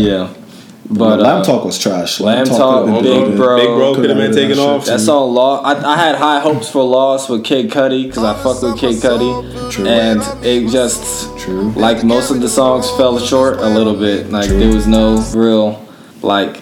Yeah, 0.02 0.34
but 0.94 1.20
Lamb 1.20 1.42
uh, 1.42 1.44
Talk 1.44 1.64
was 1.66 1.80
trash. 1.80 2.20
Lamb 2.20 2.46
Talk, 2.46 2.86
could've 2.86 3.04
Big. 3.04 3.36
Bro. 3.38 3.58
Big 3.58 3.68
Bro 3.68 3.96
could 3.96 4.10
have 4.10 4.18
been 4.18 4.34
taken 4.34 4.58
that 4.58 4.60
off. 4.60 4.84
shit. 4.84 4.94
that 4.94 5.00
song 5.00 5.34
"Law." 5.34 5.62
I, 5.62 5.94
I 5.94 5.96
had 5.98 6.16
high 6.16 6.40
hopes 6.40 6.70
for 6.70 6.84
"Lost" 6.84 7.30
with 7.30 7.44
Kid 7.44 7.70
Cudi 7.72 8.08
because 8.08 8.24
I 8.24 8.34
fuck 8.42 8.62
with 8.62 8.78
Kid 8.78 8.96
Cudi, 9.02 9.72
True. 9.72 9.88
and 9.88 10.22
it 10.46 10.70
just 10.70 11.38
True. 11.40 11.72
like 11.72 12.04
most 12.04 12.32
of 12.32 12.42
the 12.42 12.50
songs 12.50 12.90
fell 12.92 13.20
short 13.20 13.60
a 13.60 13.68
little 13.70 13.96
bit. 13.96 14.30
Like 14.32 14.50
there 14.50 14.74
was 14.74 14.88
no 14.88 15.22
real 15.34 15.86
like 16.22 16.62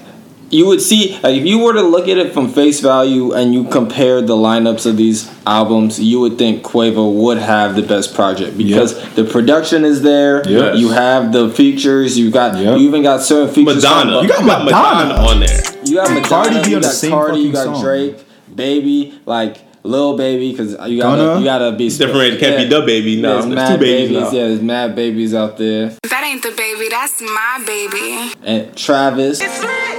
you 0.52 0.66
would 0.68 0.82
see 0.82 1.14
like, 1.22 1.36
if 1.36 1.46
you 1.46 1.60
were 1.60 1.74
to 1.74 1.82
look 1.82 2.08
at 2.08 2.18
it 2.18 2.34
from 2.34 2.50
face 2.50 2.80
value 2.80 3.34
and 3.34 3.54
you 3.54 3.66
compared 3.66 4.28
the 4.28 4.36
lineups 4.36 4.86
of 4.86 4.98
these 4.98 5.30
albums, 5.46 6.00
you 6.00 6.20
would 6.20 6.38
think 6.38 6.64
Quavo 6.64 7.14
would 7.14 7.38
have 7.38 7.76
the 7.76 7.82
best 7.84 8.14
project 8.16 8.58
because 8.58 8.96
the 9.16 9.24
production 9.26 9.86
is 9.86 10.02
there. 10.02 10.48
Yes. 10.50 10.78
You 10.80 10.90
have 10.90 11.32
the 11.32 11.50
features. 11.50 12.18
You've 12.18 12.34
got 12.34 12.58
Yep. 12.58 12.80
you 12.80 12.88
even 12.88 13.04
got 13.04 13.22
certain 13.22 13.54
features. 13.54 13.84
Madonna. 13.84 14.18
from- 14.20 14.24
You 14.24 14.30
got 14.30 14.66
Madonna 14.66 15.14
on 15.16 15.40
there. 15.40 15.62
you 15.86 15.96
got 15.96 16.10
Madonna, 16.10 16.28
Cardi 16.28 16.62
B 16.64 16.70
you 16.72 16.76
on 16.78 16.82
the 16.82 16.88
got 16.88 16.94
same 16.96 17.12
Cardi, 17.12 17.40
you 17.40 17.52
got 17.52 17.64
song. 17.66 17.82
Drake, 17.84 18.18
Baby, 18.56 19.20
like 19.26 19.58
Lil 19.84 20.18
Baby, 20.18 20.52
because 20.52 20.72
you 20.90 21.02
gotta 21.02 21.22
Gunna. 21.22 21.40
you 21.40 21.46
gotta 21.46 21.72
be 21.72 21.90
Different. 21.90 22.34
It 22.34 22.40
can't 22.40 22.58
be 22.58 22.66
the 22.76 22.82
baby. 22.82 23.22
No, 23.22 23.34
there's 23.34 23.46
there's, 23.46 23.56
mad 23.56 23.76
two 23.76 23.86
babies. 23.86 24.12
now. 24.20 24.32
Yeah, 24.32 24.48
there's 24.48 24.62
mad 24.62 24.96
babies 24.96 25.34
out 25.34 25.58
there, 25.58 25.94
That 26.10 26.24
ain't 26.26 26.44
the 26.44 26.52
baby, 26.52 26.88
that's 26.90 27.22
my 27.22 27.64
baby. 27.66 28.34
and 28.44 28.76
Travis. 28.76 29.40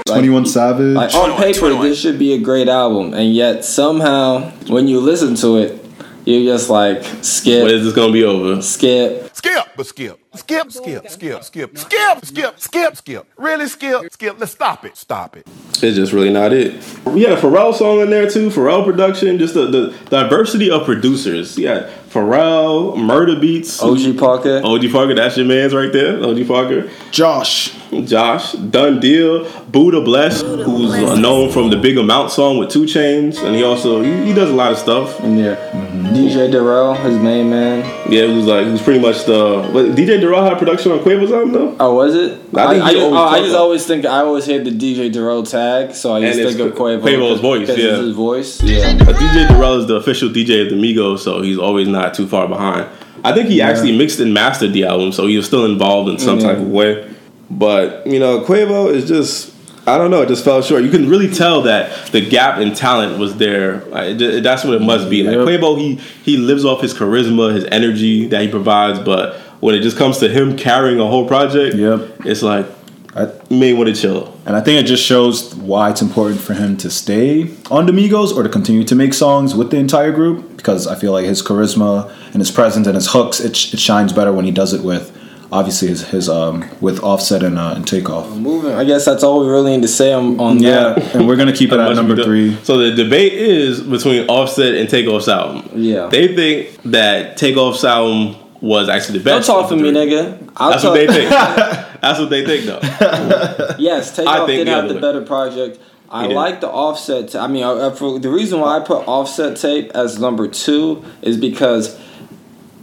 21 0.07 0.47
Savage. 0.47 0.95
Like 0.97 1.15
on 1.15 1.37
paper, 1.39 1.71
this 1.83 2.01
should 2.01 2.19
be 2.19 2.33
a 2.35 2.39
great 2.39 2.69
album, 2.69 3.15
and 3.15 3.35
yet 3.35 3.65
somehow 3.65 4.51
when 4.69 4.89
you 4.89 5.01
listen 5.01 5.35
to 5.37 5.57
it, 5.59 5.85
you're 6.25 6.53
just 6.53 6.69
like 6.71 7.03
When 7.03 7.23
skip, 7.25 7.67
is 7.69 7.85
this 7.85 7.95
gonna 7.95 8.13
be 8.13 8.25
over? 8.25 8.61
skip. 8.63 9.31
Skip, 9.35 9.67
but 9.77 9.87
skip. 9.87 10.19
Skip, 10.35 10.71
skip, 10.71 11.09
skip, 11.09 11.43
skip, 11.45 11.77
skip, 11.79 12.25
skip, 12.25 12.61
skip, 12.61 12.97
skip. 12.97 13.27
Really 13.37 13.67
skip, 13.67 14.13
skip. 14.13 14.37
Let's 14.39 14.53
stop 14.53 14.85
it. 14.85 14.97
Stop 14.97 15.37
it. 15.37 15.47
It's 15.83 15.97
just 15.97 16.13
really 16.13 16.31
not 16.31 16.53
it. 16.53 16.75
We 17.07 17.23
had 17.23 17.33
a 17.33 17.41
Pharrell 17.41 17.75
song 17.75 18.01
in 18.01 18.11
there 18.11 18.31
too, 18.31 18.49
Pharrell 18.51 18.85
production, 18.85 19.39
just 19.39 19.55
the, 19.55 19.67
the 19.67 19.97
diversity 20.11 20.71
of 20.71 20.85
producers. 20.85 21.59
Yeah, 21.59 21.91
Pharrell, 22.11 22.97
Murda 22.97 23.41
Beatz, 23.41 23.81
OG 23.81 24.19
Parker. 24.19 24.61
OG 24.65 24.91
Parker, 24.91 25.15
that's 25.15 25.37
your 25.37 25.47
man's 25.47 25.73
right 25.73 25.93
there. 25.93 26.21
OG 26.25 26.49
Parker, 26.49 26.91
Josh. 27.13 27.73
Josh, 28.05 28.53
Dun 28.53 29.01
Deal, 29.01 29.45
Buddah 29.45 30.05
Bless, 30.05 30.43
who's 30.43 31.19
known 31.19 31.51
from 31.51 31.71
the 31.71 31.77
Big 31.77 31.99
Amount 31.99 32.31
song 32.31 32.59
with 32.59 32.71
2 32.71 32.85
Chainz, 32.85 33.43
and 33.45 33.57
he 33.57 33.65
also 33.65 34.03
he, 34.03 34.27
he 34.27 34.33
does 34.33 34.49
a 34.49 34.55
lot 34.55 34.71
of 34.71 34.79
stuff. 34.79 35.19
Yeah. 35.21 35.57
Mm-hmm. 35.57 36.07
DJ 36.15 36.51
Durel, 36.53 36.97
his 37.03 37.19
main 37.19 37.51
man. 37.51 37.81
Yeah, 38.11 38.23
it 38.23 38.35
was 38.35 38.47
like 38.47 38.67
he 38.67 38.73
was 38.73 38.83
pretty 38.83 39.01
much 39.01 39.25
the. 39.25 39.69
But 39.73 39.97
DJ 39.97 40.21
Durel 40.21 40.49
had 40.49 40.59
production 40.59 40.93
on 40.93 41.01
Quavo's 41.01 41.33
album 41.33 41.53
though. 41.53 41.77
Oh, 41.81 41.95
was 41.95 42.15
it? 42.15 42.41
I 42.55 42.73
think 42.73 42.85
I, 42.85 42.89
he 42.89 42.95
just, 42.95 43.05
always 43.05 43.19
oh, 43.19 43.25
I 43.25 43.41
just 43.41 43.57
always 43.57 43.87
think 43.87 44.05
I 44.05 44.19
always 44.21 44.47
hear 44.47 44.63
the 44.63 44.71
DJ 44.71 45.13
Durel 45.13 45.49
tag, 45.49 45.95
so 45.95 46.15
I 46.15 46.21
just 46.21 46.39
And 46.39 46.49
think 46.49 46.61
of 46.61 46.79
Quavo. 46.79 47.01
Quavo's 47.01 47.41
voice, 47.41 47.69
yeah. 47.69 47.75
it's 47.75 47.99
his 47.99 48.15
voice. 48.15 48.63
Yeah. 48.63 48.97
But 48.99 49.17
DJ 49.17 49.49
Durel 49.49 49.81
is 49.81 49.87
the 49.87 49.97
official 49.97 50.29
DJ 50.29 50.65
of 50.65 50.71
the 50.71 50.77
Migos, 50.77 51.21
so 51.21 51.43
he's 51.43 51.59
always 51.59 51.89
not 51.89 52.00
too 52.09 52.27
far 52.27 52.49
behind. 52.49 52.89
I 53.23 53.33
think 53.35 53.49
he 53.49 53.61
actually 53.61 53.97
mixed 53.97 54.19
and 54.21 54.33
mastered 54.33 54.73
the 54.73 54.85
album, 54.85 55.13
so 55.13 55.27
he 55.27 55.37
was 55.37 55.45
still 55.47 55.67
involved 55.67 56.09
in 56.09 56.19
some 56.19 56.39
Yeah. 56.39 56.47
type 56.47 56.57
of 56.57 56.65
mm. 56.65 56.71
way. 56.71 57.07
But 57.51 58.07
you 58.07 58.19
know, 58.19 58.41
Quavo 58.45 58.91
is 58.93 59.07
just. 59.07 59.53
I 59.87 59.97
don't 59.99 60.11
know. 60.11 60.23
It 60.23 60.29
just 60.29 60.45
fell 60.45 60.61
short. 60.63 60.85
You 60.85 60.91
can 60.91 61.09
really 61.09 61.29
tell 61.29 61.63
that 61.63 62.13
the 62.13 62.21
gap 62.21 62.59
in 62.61 62.75
talent 62.75 63.19
was 63.19 63.37
there. 63.39 63.81
Like, 63.87 64.19
that's 64.19 64.63
what 64.63 64.75
it 64.75 64.83
must 64.83 65.09
be. 65.11 65.23
Like 65.23 65.37
Quavo, 65.39 65.77
he 65.79 65.95
he 66.23 66.37
lives 66.37 66.65
off 66.65 66.81
his 66.81 66.95
charisma, 66.95 67.53
his 67.55 67.65
energy 67.65 68.27
that 68.29 68.43
he 68.43 68.49
provides. 68.49 68.99
But 69.01 69.37
when 69.61 69.75
it 69.75 69.81
just 69.81 69.97
comes 69.97 70.19
to 70.19 70.29
him 70.29 70.57
carrying 70.57 71.01
a 71.01 71.07
whole 71.07 71.27
project, 71.27 71.77
Yep. 71.77 72.27
it's 72.27 72.43
like 72.43 72.67
I, 73.15 73.25
you 73.49 73.59
may 73.59 73.73
want 73.73 73.89
to 73.95 74.01
chill. 74.01 74.37
And 74.47 74.55
I 74.55 74.61
think 74.61 74.83
it 74.83 74.87
just 74.87 75.05
shows 75.05 75.55
why 75.57 75.91
it's 75.91 76.01
important 76.03 76.41
for 76.41 76.55
him 76.55 76.77
to 76.79 76.91
stay 76.91 77.51
on 77.71 77.87
the 77.87 77.93
Migos 77.93 78.35
or 78.35 78.43
to 78.45 78.49
continue 78.49 78.85
to 78.85 78.95
make 78.95 79.15
songs 79.15 79.55
with 79.55 79.71
the 79.71 79.79
entire 79.79 80.13
group 80.13 80.57
because 80.57 80.87
I 80.87 80.95
feel 80.95 81.13
like 81.13 81.25
his 81.25 81.43
charisma 81.43 82.09
and 82.27 82.37
his 82.37 82.51
presence 82.53 82.87
and 82.87 82.95
his 82.95 83.09
hooks 83.13 83.41
it, 83.41 83.57
sh- 83.57 83.75
it 83.75 83.81
shines 83.81 84.13
better 84.13 84.33
when 84.33 84.45
he 84.45 84.53
does 84.53 84.73
it 84.73 84.83
with 84.85 85.17
obviously 85.53 85.89
his, 85.89 86.07
his 86.11 86.29
um 86.29 86.65
with 86.81 87.03
Offset 87.03 87.43
and 87.43 87.59
uh, 87.59 87.73
and 87.75 87.85
Takeoff. 87.85 88.31
Moving. 88.37 88.71
I 88.75 88.85
guess 88.85 89.05
that's 89.05 89.25
all 89.25 89.41
we 89.45 89.49
really 89.51 89.73
need 89.75 89.83
to 89.83 89.89
say 89.89 90.13
on, 90.13 90.39
on 90.39 90.61
Yeah, 90.63 90.93
that. 90.95 91.15
and 91.17 91.27
we're 91.27 91.35
gonna 91.35 91.53
keep 91.53 91.73
it 91.73 91.81
at 91.81 91.97
number 91.97 92.15
three. 92.23 92.55
So 92.63 92.79
the 92.79 92.93
debate 92.93 93.33
is 93.33 93.81
between 93.81 94.29
Offset 94.29 94.75
and 94.77 94.89
Takeoff's 94.89 95.27
album. 95.27 95.69
Yeah. 95.75 96.07
They 96.07 96.37
think 96.37 96.81
that 96.85 97.37
Takeoff's 97.37 97.83
album 97.83 98.37
was 98.61 98.89
actually 98.89 99.19
the 99.19 99.25
best. 99.25 99.49
Don't 99.49 99.57
best. 99.63 99.69
talk 99.71 99.73
of 99.73 99.79
for 99.79 99.83
me, 99.85 99.91
nigga. 99.91 100.53
I'll 100.57 100.71
That's 100.71 100.83
talk. 100.83 100.93
what 100.93 101.09
they 101.09 101.13
think. 101.29 101.90
That's 102.01 102.19
what 102.19 102.31
they 102.31 102.45
think, 102.45 102.65
though. 102.67 102.81
Yes, 103.79 104.13
I 104.19 104.23
Takeoff 104.25 104.47
think 104.47 104.59
did 104.61 104.67
the 104.67 104.71
have 104.73 104.85
other 104.85 104.89
the 104.89 104.95
way. 104.95 105.01
better 105.01 105.21
project. 105.23 105.79
I 106.11 106.23
He 106.23 106.29
did. 106.29 106.35
like 106.35 106.61
the 106.61 106.69
offset. 106.69 107.29
ta- 107.31 107.45
I 107.45 107.47
mean, 107.47 107.63
I, 107.63 107.89
I- 107.89 107.91
for, 107.95 108.19
the 108.19 108.31
reason 108.31 108.61
why 108.61 108.77
I 108.77 108.81
put 108.81 109.07
offset 109.07 109.57
tape 109.57 109.91
as 109.95 110.19
number 110.19 110.49
two 110.49 111.05
is 111.23 111.37
because 111.37 111.99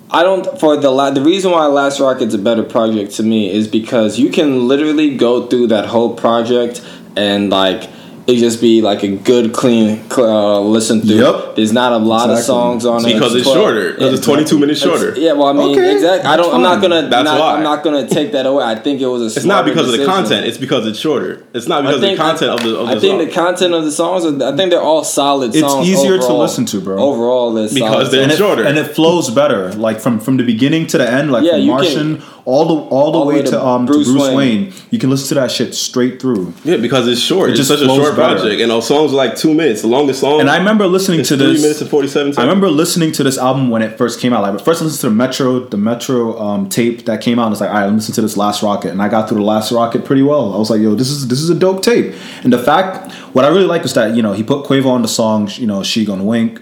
I 0.09 0.23
don't. 0.23 0.59
For 0.59 0.77
the 0.77 0.89
la- 0.89 1.11
the 1.11 1.21
reason 1.21 1.51
why 1.51 1.65
Last 1.67 1.99
Rocket's 1.99 2.33
a 2.33 2.37
better 2.37 2.63
project 2.63 3.11
to 3.15 3.23
me 3.23 3.51
is 3.51 3.67
because 3.67 4.17
you 4.17 4.29
can 4.29 4.67
literally 4.67 5.17
go 5.17 5.47
through 5.47 5.67
that 5.67 5.87
whole 5.87 6.15
project 6.15 6.81
and 7.17 7.49
like 7.49 7.89
it 8.27 8.35
just 8.37 8.59
be 8.59 8.81
like 8.81 9.03
a 9.03 9.15
good 9.15 9.53
clean 9.53 10.03
uh, 10.17 10.59
listen 10.59 10.99
through. 11.01 11.15
Yep. 11.15 11.55
There's 11.55 11.71
not 11.71 11.93
a 11.93 11.97
lot 11.97 12.29
of 12.29 12.37
songs 12.39 12.85
on 12.85 13.05
it 13.05 13.13
Because 13.13 13.33
it's 13.33 13.45
12 13.45 13.57
shorter. 13.57 13.93
Because 13.93 14.13
it's 14.15 14.25
22 14.25 14.59
minutes 14.59 14.81
It's- 14.81 14.99
shorter. 14.99 15.17
Yeah, 15.19 15.31
well, 15.31 15.47
I 15.47 15.53
mean, 15.53 15.71
Okay, 15.77 15.93
exactly. 15.95 16.29
I 16.29 16.35
don't. 16.35 16.53
I'm 16.53 16.61
not 16.61 16.81
gonna. 16.81 17.07
That's 17.09 17.23
not, 17.23 17.39
why. 17.39 17.55
I'm 17.55 17.63
not 17.63 17.83
gonna 17.85 18.07
take 18.07 18.33
that 18.33 18.45
away. 18.45 18.63
I 18.65 18.75
think 18.75 18.99
it 19.01 19.07
was 19.07 19.21
a. 19.21 19.25
It's 19.27 19.45
not 19.45 19.63
smarter 19.63 19.71
because 19.71 19.93
of 19.93 19.97
the 19.99 20.05
content. 20.05 20.45
It's 20.45 20.57
because 20.57 20.85
it's 20.85 20.99
shorter. 20.99 21.45
It's 21.53 21.67
not 21.67 21.83
because 21.83 22.01
think 22.01 22.19
of 22.19 22.25
the 22.39 22.47
content 22.47 22.51
of 22.51 22.63
the 22.63 22.77
of 22.79 22.87
the 22.87 22.95
I 22.95 22.99
think 22.99 23.19
song. 23.21 23.27
the 23.27 23.33
content 23.33 23.73
of 23.73 23.83
the 23.85 23.91
songs. 23.91 24.25
Are, 24.25 24.53
I 24.53 24.55
think 24.57 24.71
they're 24.71 24.81
all 24.81 25.03
solid. 25.05 25.49
It's 25.55 25.59
songs 25.59 25.87
easier 25.87 26.17
to 26.17 26.33
listen 26.33 26.65
to, 26.65 26.81
bro. 26.81 26.97
Overall, 26.99 27.53
they're 27.53 27.69
Because 27.73 28.11
they're 28.11 28.23
and 28.23 28.31
songs. 28.31 28.41
it, 28.41 28.43
shorter. 28.43 28.63
and 28.65 28.77
it 28.77 28.93
flows 28.93 29.29
better, 29.29 29.71
like 29.73 30.01
from 30.01 30.19
from 30.19 30.35
the 30.37 30.43
beginning 30.43 30.85
to 30.87 30.97
the 30.97 31.09
end, 31.09 31.31
like 31.31 31.43
Yeah, 31.45 31.51
from 31.53 31.61
you 31.61 31.71
Martian 31.71 32.21
all 32.45 32.65
the 32.65 32.75
all 32.89 33.11
the 33.11 33.25
way 33.25 33.41
to 33.41 33.65
um 33.65 33.85
to 33.87 33.93
Bruce 33.93 34.07
Bruce, 34.09 34.21
Wayne. 34.27 34.35
Wayne. 34.37 34.73
You 34.91 34.99
can 34.99 35.09
listen 35.09 35.27
to 35.29 35.35
that 35.35 35.51
shit 35.51 35.73
straight 35.75 36.21
through. 36.21 36.53
yeah, 36.63 36.77
because 36.77 37.07
it's 37.07 37.21
short. 37.21 37.49
It 37.49 37.51
it's 37.59 37.67
just 37.67 37.69
such 37.69 37.81
a 37.81 37.85
short 37.93 38.15
better. 38.15 38.16
Project, 38.17 38.61
and 38.61 38.71
those 38.71 38.87
songs 38.87 39.13
are 39.13 39.15
like 39.15 39.35
two 39.35 39.53
minutes. 39.53 39.81
The 39.81 39.87
longest 39.87 40.19
song. 40.19 40.41
And 40.41 40.49
I 40.49 40.57
remember 40.57 40.87
listening 40.87 41.21
is 41.21 41.29
to 41.29 41.37
three 41.37 41.53
this. 41.53 41.61
minutes 41.61 41.81
and 41.81 41.89
forty 41.89 42.07
seven. 42.07 42.33
I 42.37 42.41
remember 42.41 42.69
listening 42.69 43.11
to 43.13 43.23
this 43.23 43.37
album 43.37 43.69
when 43.69 43.81
it 43.81 43.97
first 43.97 44.19
came 44.19 44.33
out. 44.33 44.41
Like, 44.41 44.63
first 44.63 44.81
I 44.81 44.85
listened 44.85 45.01
to 45.01 45.09
the 45.09 45.15
Metro, 45.15 45.59
the 45.59 45.77
Metro 45.77 46.39
um, 46.39 46.69
tape 46.69 47.05
that 47.05 47.21
came 47.21 47.39
out. 47.39 47.45
And 47.45 47.53
it's 47.53 47.61
like, 47.61 47.69
all 47.69 47.81
right, 47.81 47.91
listen 47.91 48.13
to 48.15 48.21
this 48.21 48.35
Last 48.35 48.63
Rocket, 48.63 48.91
and 48.91 49.01
I 49.01 49.09
got 49.09 49.29
through 49.29 49.39
the 49.39 49.45
Last 49.45 49.71
Rocket 49.71 50.05
pretty 50.05 50.23
well. 50.23 50.53
I 50.53 50.57
was 50.57 50.69
like, 50.69 50.81
yo, 50.81 50.95
this 50.95 51.09
is 51.09 51.27
this 51.27 51.39
is 51.39 51.49
a 51.49 51.55
dope 51.55 51.83
tape. 51.83 52.15
And 52.43 52.51
the 52.51 52.59
fact, 52.59 53.11
what 53.33 53.45
I 53.45 53.49
really 53.49 53.65
like 53.65 53.83
was 53.83 53.93
that 53.93 54.15
you 54.15 54.21
know 54.21 54.33
he 54.33 54.43
put 54.43 54.65
Quavo 54.65 54.87
on 54.87 55.01
the 55.01 55.07
song, 55.07 55.49
you 55.53 55.67
know, 55.67 55.83
She 55.83 56.05
Gonna 56.05 56.23
Wink, 56.23 56.61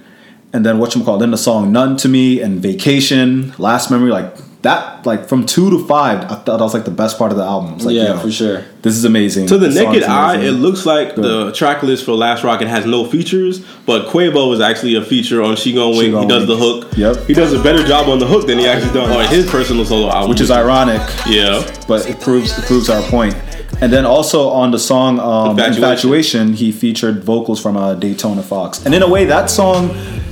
and 0.54 0.66
then 0.66 0.80
what 0.80 0.96
you 0.96 1.04
call 1.04 1.18
then 1.18 1.32
the 1.32 1.38
song 1.38 1.72
None 1.72 1.98
to 1.98 2.10
Me 2.10 2.42
and 2.42 2.62
Vacation, 2.62 3.54
Last 3.58 3.92
Memory, 3.92 4.12
like 4.12 4.36
that, 4.66 5.06
like 5.06 5.28
from 5.28 5.46
two 5.46 5.70
to 5.70 5.88
five, 5.88 6.20
I 6.26 6.36
thought 6.36 6.58
that 6.58 6.60
was 6.60 6.74
like 6.74 6.86
the 6.86 6.92
best 6.92 7.18
part 7.18 7.32
of 7.32 7.38
the 7.38 7.44
album. 7.44 7.76
It's 7.76 7.86
like, 7.86 7.96
yeah, 7.96 8.14
yo, 8.14 8.20
for 8.20 8.32
sure. 8.32 8.64
This 8.82 8.96
is 8.96 9.06
amazing. 9.06 9.48
To 9.48 9.58
the 9.58 9.68
This 9.68 9.76
naked 9.76 10.04
eye, 10.04 10.38
it 10.42 10.52
looks 10.52 10.86
like 10.86 11.16
the 11.16 11.52
track 11.54 11.82
list 11.84 12.06
for 12.06 12.12
Last 12.14 12.44
Rocket 12.44 12.68
has 12.68 12.86
no 12.86 13.06
features, 13.06 13.66
but 13.86 14.08
Quavo 14.08 14.54
is 14.54 14.60
actually 14.60 14.96
a 14.96 15.02
feature 15.04 15.42
on 15.42 15.56
She 15.56 15.74
Gon' 15.74 15.96
Wink. 15.98 16.12
Gon' 16.14 16.24
He 16.24 16.28
does 16.30 16.48
Wink. 16.48 16.60
the 16.60 16.66
hook. 16.66 16.98
Yep. 16.98 17.28
He 17.28 17.34
does 17.34 17.54
a 17.54 17.62
better 17.64 17.84
job 17.88 18.10
on 18.10 18.20
the 18.20 18.28
hook 18.28 18.46
than 18.48 18.60
he 18.60 18.68
actually 18.68 18.94
done 18.94 19.10
on 19.12 19.28
his 19.28 19.50
personal 19.50 19.86
solo 19.86 20.10
album. 20.12 20.30
which 20.30 20.42
is 20.42 20.52
ironic. 20.52 21.02
yeah. 21.28 21.64
but 21.88 22.08
it 22.10 22.20
proves 22.20 22.58
it 22.58 22.66
proves 22.66 22.90
our 22.90 23.02
point. 23.04 23.36
And 23.82 23.92
then 23.92 24.06
also 24.06 24.50
on 24.50 24.72
the 24.72 24.80
song 24.80 25.20
um, 25.20 25.52
Infatuation. 25.52 25.84
Infatuation. 25.84 26.54
he 26.54 26.72
featured 26.72 27.24
vocals 27.24 27.62
from 27.62 27.76
uh, 27.76 27.94
Daytona 27.96 28.42
Fox. 28.42 28.86
And 28.86 28.96
in 28.96 29.04
a 29.04 29.10
way, 29.10 29.26
that 29.26 29.50
song, 29.50 29.90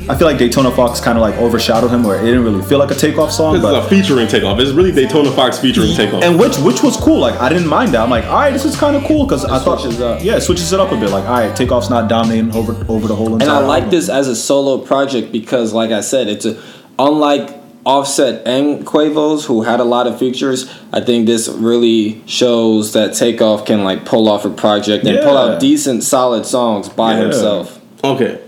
I 0.10 0.16
feel 0.16 0.28
like 0.28 0.38
Daytona 0.38 0.70
Fox 0.72 1.00
kind 1.00 1.18
of 1.18 1.22
like 1.22 1.36
overshadowed 1.36 1.90
him, 1.90 2.04
where 2.04 2.20
it 2.22 2.26
didn't 2.26 2.44
really 2.44 2.62
feel 2.64 2.78
like 2.78 2.92
a 2.92 2.96
takeoff 2.96 3.32
song. 3.32 3.54
This 3.54 3.64
is 3.64 3.70
But 3.70 3.86
a 3.86 3.90
featuring 3.90 4.28
takeoff. 4.28 4.60
It's 4.60 4.72
really 4.72 4.92
Daytona 4.92 5.32
Fox 5.32 5.58
featuring 5.60 5.94
takeoff. 5.96 6.24
and 6.24 6.38
which 6.38 6.58
which 6.58 6.84
was 6.84 6.98
cool. 6.98 7.20
Like 7.20 7.40
I 7.40 7.48
didn't 7.48 7.68
mind 7.68 7.94
that. 7.94 8.02
I'm 8.02 8.10
like, 8.10 8.26
all 8.26 8.36
right, 8.36 8.52
this 8.52 8.66
is 8.66 8.76
kind 8.76 8.96
of 8.98 9.04
cool 9.06 9.26
because 9.26 9.46
I 9.46 9.60
thought, 9.60 9.80
switches 9.80 10.02
up. 10.02 10.22
yeah, 10.24 10.36
it 10.36 10.42
switches 10.42 10.74
it 10.74 10.80
up 10.80 10.92
a 10.92 10.98
bit. 10.98 11.10
Like, 11.10 11.24
all 11.26 11.32
right, 11.40 11.56
takeoff's 11.56 11.90
not 11.90 12.10
dominating 12.10 12.54
over 12.56 12.74
over 12.90 13.08
the 13.08 13.16
whole 13.16 13.32
And 13.34 13.42
entire. 13.44 13.64
I 13.64 13.66
like 13.66 13.84
album. 13.84 13.92
this 13.98 14.10
as 14.10 14.28
a 14.28 14.36
solo 14.36 14.78
project 14.80 15.32
because, 15.32 15.72
like 15.74 15.92
I 15.92 16.02
said, 16.02 16.28
it's 16.28 16.46
a 16.46 16.62
unlike 17.00 17.62
Offset 17.86 18.48
and 18.48 18.86
Quavo's, 18.86 19.46
who 19.46 19.64
had 19.64 19.80
a 19.82 19.84
lot 19.84 20.08
of 20.08 20.18
features. 20.18 20.70
I 20.94 21.02
think 21.02 21.26
this 21.28 21.50
really 21.50 22.22
shows 22.26 22.94
that 22.94 23.14
Takeoff 23.14 23.66
can 23.66 23.84
like 23.84 24.06
pull 24.06 24.30
off 24.30 24.46
a 24.46 24.50
project 24.50 25.06
and 25.06 25.20
pull 25.20 25.38
out 25.38 25.60
decent, 25.60 26.04
solid 26.04 26.46
songs 26.46 26.88
by 26.90 27.14
Yeah. 27.14 27.24
himself. 27.24 27.80
okay. 28.04 28.40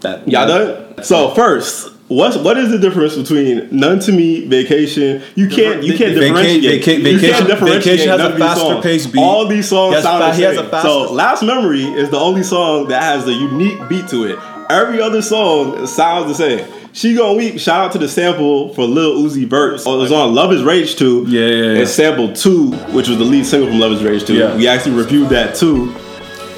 That 0.00 0.28
Y'all 0.28 0.46
done? 0.46 1.02
So 1.04 1.30
first, 1.34 1.92
what's 2.08 2.36
what 2.36 2.56
is 2.56 2.70
the 2.70 2.78
difference 2.78 3.16
between 3.16 3.68
None 3.70 3.98
to 4.00 4.12
Me, 4.12 4.46
Vacation? 4.46 5.22
You 5.34 5.48
can't 5.48 5.82
you 5.82 5.96
can't 5.98 6.14
Vaca- 6.14 6.20
differentiate. 6.28 6.80
vaca- 6.84 6.92
you 6.98 7.02
vacation- 7.02 7.30
can't 7.34 7.46
differentiate 7.48 7.84
Vacation 7.84 8.08
has 8.08 8.20
a 8.20 8.38
faster 8.38 8.80
paced 8.82 9.12
beat. 9.12 9.20
All 9.20 9.46
these 9.46 9.68
songs 9.68 9.96
He 9.96 10.02
sound 10.02 10.22
fa- 10.24 10.30
the 10.30 10.36
he 10.36 10.42
has 10.42 10.56
same. 10.56 10.70
faster- 10.70 10.88
so 10.88 11.12
Last 11.12 11.42
Memory 11.42 11.82
is 11.84 12.10
the 12.10 12.18
only 12.18 12.42
song 12.42 12.88
that 12.88 13.02
has 13.02 13.26
a 13.26 13.32
unique 13.32 13.78
beat 13.88 14.06
to 14.08 14.24
it. 14.24 14.38
Every 14.70 15.00
other 15.00 15.22
song 15.22 15.86
sounds 15.86 16.28
the 16.28 16.34
same. 16.34 16.64
She 16.92 17.14
Gonna 17.14 17.34
Weep, 17.34 17.60
shout 17.60 17.84
out 17.86 17.92
to 17.92 17.98
the 17.98 18.08
sample 18.08 18.74
for 18.74 18.84
Lil 18.84 19.22
Uzi 19.22 19.46
Vert. 19.46 19.80
Oh, 19.86 19.96
It 19.98 20.02
was 20.02 20.10
on 20.12 20.34
Luv 20.34 20.52
Is 20.52 20.62
Rage 20.62 20.96
2. 20.96 21.26
Yeah, 21.28 21.40
yeah, 21.46 21.48
yeah. 21.72 21.78
And 21.80 21.88
sample 21.88 22.32
2, 22.32 22.72
which 22.92 23.08
was 23.08 23.18
the 23.18 23.24
lead 23.24 23.46
single 23.46 23.68
from 23.68 23.78
Luv 23.78 23.92
Is 23.92 24.02
Rage 24.02 24.24
2. 24.24 24.34
Yeah. 24.34 24.56
We 24.56 24.66
actually 24.66 24.96
reviewed 24.96 25.28
that 25.28 25.54
too. 25.54 25.94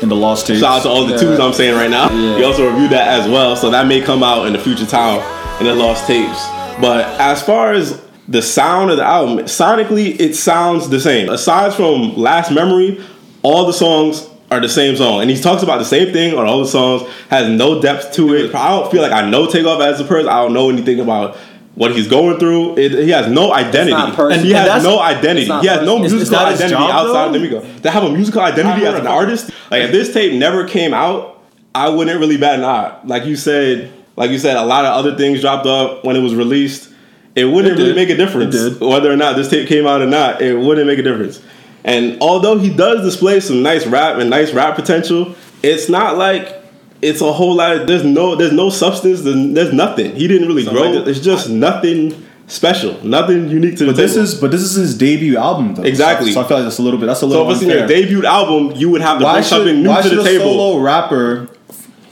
In 0.02 0.08
the 0.08 0.16
Lost 0.16 0.46
Tapes. 0.46 0.60
Shout 0.60 0.78
out 0.78 0.82
to 0.82 0.88
all 0.88 1.06
the 1.06 1.16
twos 1.16 1.38
I'm 1.38 1.52
saying 1.52 1.74
right 1.74 1.90
now. 1.90 2.10
Yeah. 2.10 2.36
We 2.36 2.44
also 2.44 2.68
reviewed 2.68 2.90
that 2.90 3.08
as 3.08 3.28
well, 3.28 3.56
so 3.56 3.70
that 3.70 3.86
may 3.86 4.00
come 4.00 4.22
out 4.22 4.46
in 4.46 4.52
the 4.52 4.58
future 4.58 4.86
time 4.86 5.20
in 5.60 5.66
the 5.66 5.74
lost 5.74 6.06
tapes. 6.06 6.46
But 6.80 7.04
as 7.20 7.42
far 7.42 7.72
as 7.72 8.00
the 8.26 8.40
sound 8.40 8.90
of 8.90 8.96
the 8.96 9.04
album, 9.04 9.44
sonically 9.44 10.18
it 10.18 10.34
sounds 10.34 10.88
the 10.88 11.00
same. 11.00 11.28
Aside 11.28 11.74
from 11.74 12.16
Last 12.16 12.50
Memory, 12.50 13.04
all 13.42 13.66
the 13.66 13.72
songs 13.72 14.26
are 14.50 14.60
the 14.60 14.68
same 14.68 14.96
song, 14.96 15.20
and 15.20 15.30
he 15.30 15.40
talks 15.40 15.62
about 15.62 15.78
the 15.78 15.84
same 15.84 16.12
thing 16.12 16.36
on 16.36 16.46
all 16.46 16.60
the 16.60 16.66
songs. 16.66 17.08
Has 17.28 17.48
no 17.48 17.80
depth 17.80 18.12
to 18.14 18.34
it. 18.34 18.54
I 18.54 18.70
don't 18.70 18.90
feel 18.90 19.02
like 19.02 19.12
I 19.12 19.28
know 19.28 19.48
Takeoff 19.48 19.80
as 19.80 20.00
a 20.00 20.04
person. 20.04 20.28
I 20.28 20.42
don't 20.42 20.52
know 20.52 20.70
anything 20.70 21.00
about. 21.00 21.36
What 21.76 21.92
he's 21.92 22.09
going 22.09 22.38
through, 22.38 22.76
it, 22.78 22.92
he 22.92 23.11
has 23.11 23.28
no 23.30 23.52
identity, 23.54 23.92
and 23.94 24.40
he 24.42 24.50
has 24.52 24.83
no 24.83 25.00
identity. 25.00 25.46
He 25.46 25.66
has 25.68 25.87
no 25.87 25.98
personal. 26.00 26.04
Is- 26.04 26.12
is 26.12 26.18
musical 26.30 26.38
identity 26.46 26.70
job, 26.70 26.90
outside 26.90 27.26
of 27.26 27.33
though? 27.33 27.38
the 27.38 27.48
Migo. 27.48 27.83
To 27.83 27.90
have 27.90 28.02
a 28.04 28.11
musical 28.11 28.40
identity 28.42 28.85
as 28.87 28.98
an 28.98 29.06
artist, 29.06 29.50
like 29.70 29.83
if 29.85 29.92
this 29.92 30.12
tape 30.12 30.35
never 30.35 30.66
came 30.66 30.92
out, 30.92 31.40
I 31.74 31.88
wouldn't 31.88 32.18
really 32.20 32.37
bat 32.37 32.59
an 32.59 32.64
eye. 32.64 32.98
Like 33.04 33.24
you 33.24 33.37
said, 33.37 33.92
like 34.16 34.30
you 34.30 34.38
said, 34.38 34.56
a 34.56 34.64
lot 34.64 34.85
of 34.85 34.92
other 34.92 35.16
things 35.16 35.40
dropped 35.40 35.66
up 35.66 36.04
when 36.04 36.16
it 36.16 36.20
was 36.20 36.35
released. 36.35 36.88
It 37.37 37.44
wouldn't 37.44 37.78
It 37.78 37.83
really 37.83 37.94
make 37.94 38.11
a 38.11 38.16
difference 38.16 38.54
It 38.56 38.78
did. 38.78 38.80
whether 38.80 39.11
or 39.11 39.16
not 39.16 39.37
this 39.37 39.48
tape 39.48 39.68
came 39.68 39.87
out 39.87 40.02
or 40.02 40.06
not. 40.06 40.42
It 40.42 40.59
wouldn't 40.59 40.87
make 40.88 40.98
a 40.98 41.02
difference. 41.02 41.40
And 41.85 42.18
although 42.20 42.59
he 42.59 42.68
does 42.74 43.02
display 43.04 43.38
some 43.40 43.62
nice 43.62 43.87
rap 43.87 44.18
and 44.18 44.28
nice 44.28 44.52
rap 44.52 44.74
potential, 44.74 45.35
it's 45.62 45.88
not 45.88 46.18
like 46.18 46.59
it's 47.02 47.20
a 47.20 47.32
whole 47.32 47.54
lot. 47.56 47.76
Of, 47.76 47.86
there's 47.86 48.04
no 48.04 48.34
there's 48.36 48.52
no 48.52 48.70
substance. 48.70 49.22
There's, 49.22 49.54
there's 49.54 49.72
nothing. 49.72 50.14
He 50.16 50.26
didn't 50.28 50.48
really 50.48 50.64
grow. 50.64 50.90
like- 50.90 51.06
it's 51.08 51.20
just 51.20 51.48
nothing 51.48 52.26
special. 52.46 53.02
Nothing 53.04 53.48
unique 53.48 53.76
to 53.78 53.84
the 53.84 53.92
But 53.92 53.96
this 53.96 54.12
table. 54.14 54.24
is 54.24 54.34
but 54.40 54.50
this 54.50 54.60
is 54.62 54.74
his 54.74 54.98
debut 54.98 55.36
album 55.36 55.74
though. 55.76 55.82
Exactly. 55.84 56.32
So, 56.32 56.40
so 56.40 56.44
I 56.44 56.48
feel 56.48 56.56
like 56.58 56.64
that's 56.66 56.78
a 56.78 56.82
little 56.82 56.98
bit 56.98 57.06
that's 57.06 57.22
a 57.22 57.26
little 57.26 57.44
So 57.46 57.50
if 57.50 57.56
it's 57.56 57.62
in 57.64 57.70
your 57.78 57.86
debut 57.86 58.24
album, 58.26 58.76
you 58.76 58.90
would 58.90 59.00
have 59.02 59.18
to 59.18 59.24
why 59.24 59.32
bring 59.34 59.42
should, 59.44 59.48
something 59.50 59.82
new 59.82 59.88
why 59.88 60.02
to 60.02 60.08
should 60.08 60.18
the 60.18 60.22
a 60.22 60.24
table. 60.24 60.44
solo 60.46 60.80
rapper, 60.80 61.48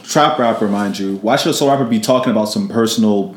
trap 0.05 0.39
rapper, 0.39 0.69
mind 0.69 0.99
you, 0.99 1.17
why 1.17 1.37
should 1.37 1.51
a 1.51 1.55
solo 1.55 1.73
rapper 1.73 1.85
be 1.85 1.99
talking 2.01 2.31
about 2.31 2.47
some 2.47 2.69
personal 2.69 3.37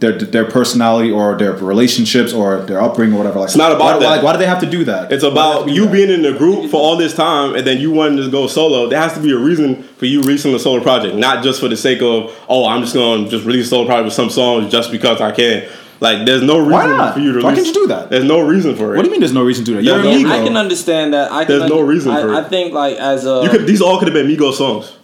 their 0.00 0.12
their 0.16 0.44
personality 0.44 1.10
or 1.10 1.36
their 1.36 1.52
relationships 1.52 2.32
or 2.32 2.60
their 2.62 2.80
upbringing 2.80 3.14
or 3.14 3.18
whatever. 3.18 3.40
Like, 3.40 3.48
It's 3.48 3.56
not 3.56 3.72
about 3.72 3.94
why, 3.94 3.98
that. 3.98 4.18
Why, 4.18 4.24
why 4.24 4.32
do 4.32 4.38
they 4.38 4.46
have 4.46 4.60
to 4.60 4.70
do 4.70 4.84
that? 4.84 5.10
It's 5.10 5.24
Why 5.24 5.30
do 5.30 5.34
they 5.34 5.40
have 5.40 5.62
about 5.62 5.68
you 5.74 5.84
that? 5.86 5.92
being 5.92 6.10
in 6.10 6.22
the 6.22 6.34
group 6.38 6.70
for 6.70 6.76
all 6.80 6.96
this 6.96 7.14
time, 7.14 7.54
and 7.56 7.66
then 7.66 7.78
you 7.78 7.90
wanting 7.90 8.18
to 8.18 8.30
go 8.30 8.46
solo. 8.46 8.88
There 8.88 9.00
has 9.00 9.14
to 9.14 9.20
be 9.20 9.32
a 9.32 9.38
reason 9.38 9.82
for 9.82 10.06
you 10.06 10.20
releasing 10.20 10.54
a 10.54 10.58
solo 10.58 10.82
project, 10.82 11.16
not 11.16 11.42
just 11.42 11.60
for 11.60 11.68
the 11.68 11.76
sake 11.76 12.00
of 12.00 12.32
oh, 12.48 12.66
I'm 12.66 12.82
just 12.82 12.94
going 12.94 13.24
to 13.24 13.30
just 13.30 13.44
release 13.44 13.66
a 13.66 13.70
solo 13.70 13.86
project 13.86 14.04
with 14.04 14.14
some 14.14 14.30
songs 14.30 14.70
just 14.70 14.92
because 14.92 15.20
I 15.20 15.32
can. 15.32 15.68
Like, 16.00 16.26
there's 16.26 16.42
no 16.42 16.58
reason 16.58 16.72
Why 16.72 16.86
not? 16.86 17.14
for 17.14 17.20
you 17.20 17.32
to. 17.32 17.42
Why 17.42 17.56
can't 17.56 17.66
you 17.66 17.74
do 17.74 17.88
that? 17.88 18.08
There's 18.08 18.22
no 18.22 18.40
reason 18.46 18.76
for 18.76 18.94
it. 18.94 18.96
What 18.98 19.02
do 19.02 19.08
you 19.08 19.10
mean? 19.10 19.20
There's 19.20 19.32
no 19.32 19.42
reason 19.42 19.64
to 19.64 19.72
do 19.72 19.76
that. 19.78 19.82
You're 19.82 20.00
no- 20.00 20.30
I 20.32 20.44
can 20.46 20.56
understand 20.56 21.12
that. 21.12 21.32
I 21.32 21.44
can 21.44 21.58
There's 21.58 21.70
no 21.70 21.80
reason 21.80 22.12
I, 22.12 22.22
for 22.22 22.34
I 22.34 22.44
think 22.44 22.72
like 22.72 22.96
as 22.98 23.26
a 23.26 23.40
You 23.42 23.50
could. 23.50 23.66
These 23.66 23.82
all 23.82 23.98
could 23.98 24.06
have 24.06 24.14
been 24.14 24.28
Migos 24.28 24.54
songs. 24.54 24.94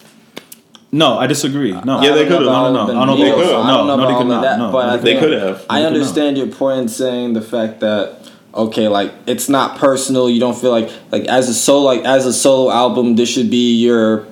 No, 0.95 1.17
I 1.19 1.27
disagree. 1.27 1.71
No, 1.73 2.01
Yeah, 2.01 2.13
they 2.15 2.23
could've. 2.25 2.41
know 2.41 2.45
No, 2.45 2.51
about 2.51 2.73
no, 2.73 2.79
all 2.79 2.87
no. 2.87 2.93
the 2.93 2.99
I 2.99 3.05
don't 3.05 3.17
think- 3.17 3.27
Migos, 3.27 3.37
They 3.37 3.43
could've. 3.43 3.65
I 3.65 3.67
don't 3.67 3.67
No, 3.67 3.95
know 3.95 3.95
no, 3.95 3.97
they 3.97 4.03
about 4.03 4.07
could 4.07 4.15
all 4.15 4.21
of 4.21 4.27
not. 4.27 4.41
that, 4.43 4.59
No, 4.59 4.71
but 4.71 4.85
I 4.89 4.95
they 4.97 5.03
They 5.03 5.09
think- 5.09 5.19
could 5.19 5.33
have. 5.33 5.65
I 5.69 5.79
They 5.81 5.87
could 5.87 5.93
understand 5.93 6.37
your 6.37 6.47
point 6.47 6.79
in 6.81 6.87
saying 6.87 7.33
the 7.33 7.41
fact 7.41 7.79
that 7.81 8.13
okay, 8.55 8.87
like 8.87 9.11
it's 9.27 9.49
not 9.49 9.77
personal. 9.77 10.29
You 10.29 10.39
don't 10.39 10.57
feel 10.57 10.71
like 10.71 10.89
like 11.11 11.25
as 11.25 11.49
a 11.49 11.53
solo 11.53 11.83
like 11.85 12.05
as 12.05 12.25
a 12.25 12.31
solo 12.33 12.71
album, 12.71 13.15
this 13.17 13.27
should 13.29 13.49
be 13.49 13.75
your 13.75 14.25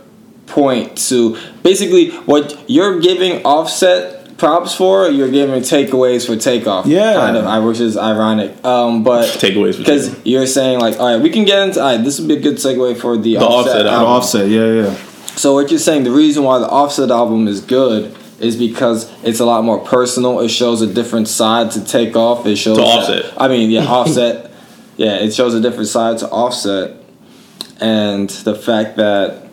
point 0.47 0.95
to 1.09 1.37
basically 1.63 2.09
what 2.31 2.57
you're 2.67 2.99
giving 2.99 3.41
Offset 3.45 4.37
props 4.37 4.73
for. 4.75 5.09
You're 5.09 5.29
giving 5.31 5.61
takeaways 5.61 6.25
for 6.25 6.35
Takeoff. 6.35 6.85
Yeah. 6.85 7.13
kind 7.15 7.37
of, 7.37 7.45
I 7.45 7.59
which 7.59 7.79
is 7.79 7.97
ironic. 7.97 8.51
Um, 8.65 9.03
but 9.03 9.25
Takeaways 9.25 9.73
for 9.73 9.79
because 9.79 10.07
Takeoff. 10.07 10.25
you're 10.27 10.47
saying 10.47 10.79
like 10.79 10.99
all 10.99 11.07
right, 11.13 11.21
we 11.21 11.29
can 11.29 11.43
get 11.45 11.59
into 11.67 11.81
all 11.81 11.95
right. 11.95 12.03
This 12.03 12.19
would 12.19 12.27
be 12.29 12.35
a 12.35 12.39
good 12.39 12.55
segue 12.55 12.97
for 12.97 13.17
the, 13.17 13.35
The 13.35 13.41
Offset 13.45 13.83
The 13.83 13.91
album. 13.91 14.07
offset. 14.07 14.47
Yeah, 14.49 14.65
yeah. 14.83 14.95
So 15.35 15.53
what 15.53 15.69
you're 15.71 15.79
saying, 15.79 16.03
the 16.03 16.11
reason 16.11 16.43
why 16.43 16.59
the 16.59 16.67
Offset 16.69 17.09
album 17.11 17.47
is 17.47 17.61
good 17.61 18.15
is 18.39 18.55
because 18.55 19.11
it's 19.23 19.39
a 19.39 19.45
lot 19.45 19.63
more 19.63 19.79
personal. 19.79 20.39
It 20.41 20.49
shows 20.49 20.81
a 20.81 20.87
different 20.87 21.27
side 21.27 21.71
to 21.71 21.83
take 21.85 22.15
off. 22.15 22.45
It 22.45 22.57
shows 22.57 22.77
To 22.77 22.83
that- 22.83 22.99
Offset. 22.99 23.33
I 23.41 23.47
mean, 23.47 23.71
yeah, 23.71 23.85
Offset. 23.87 24.51
yeah, 24.97 25.15
it 25.15 25.33
shows 25.33 25.53
a 25.53 25.61
different 25.61 25.87
side 25.89 26.17
to 26.19 26.29
Offset, 26.29 26.95
and 27.79 28.29
the 28.29 28.55
fact 28.55 28.97
that 28.97 29.47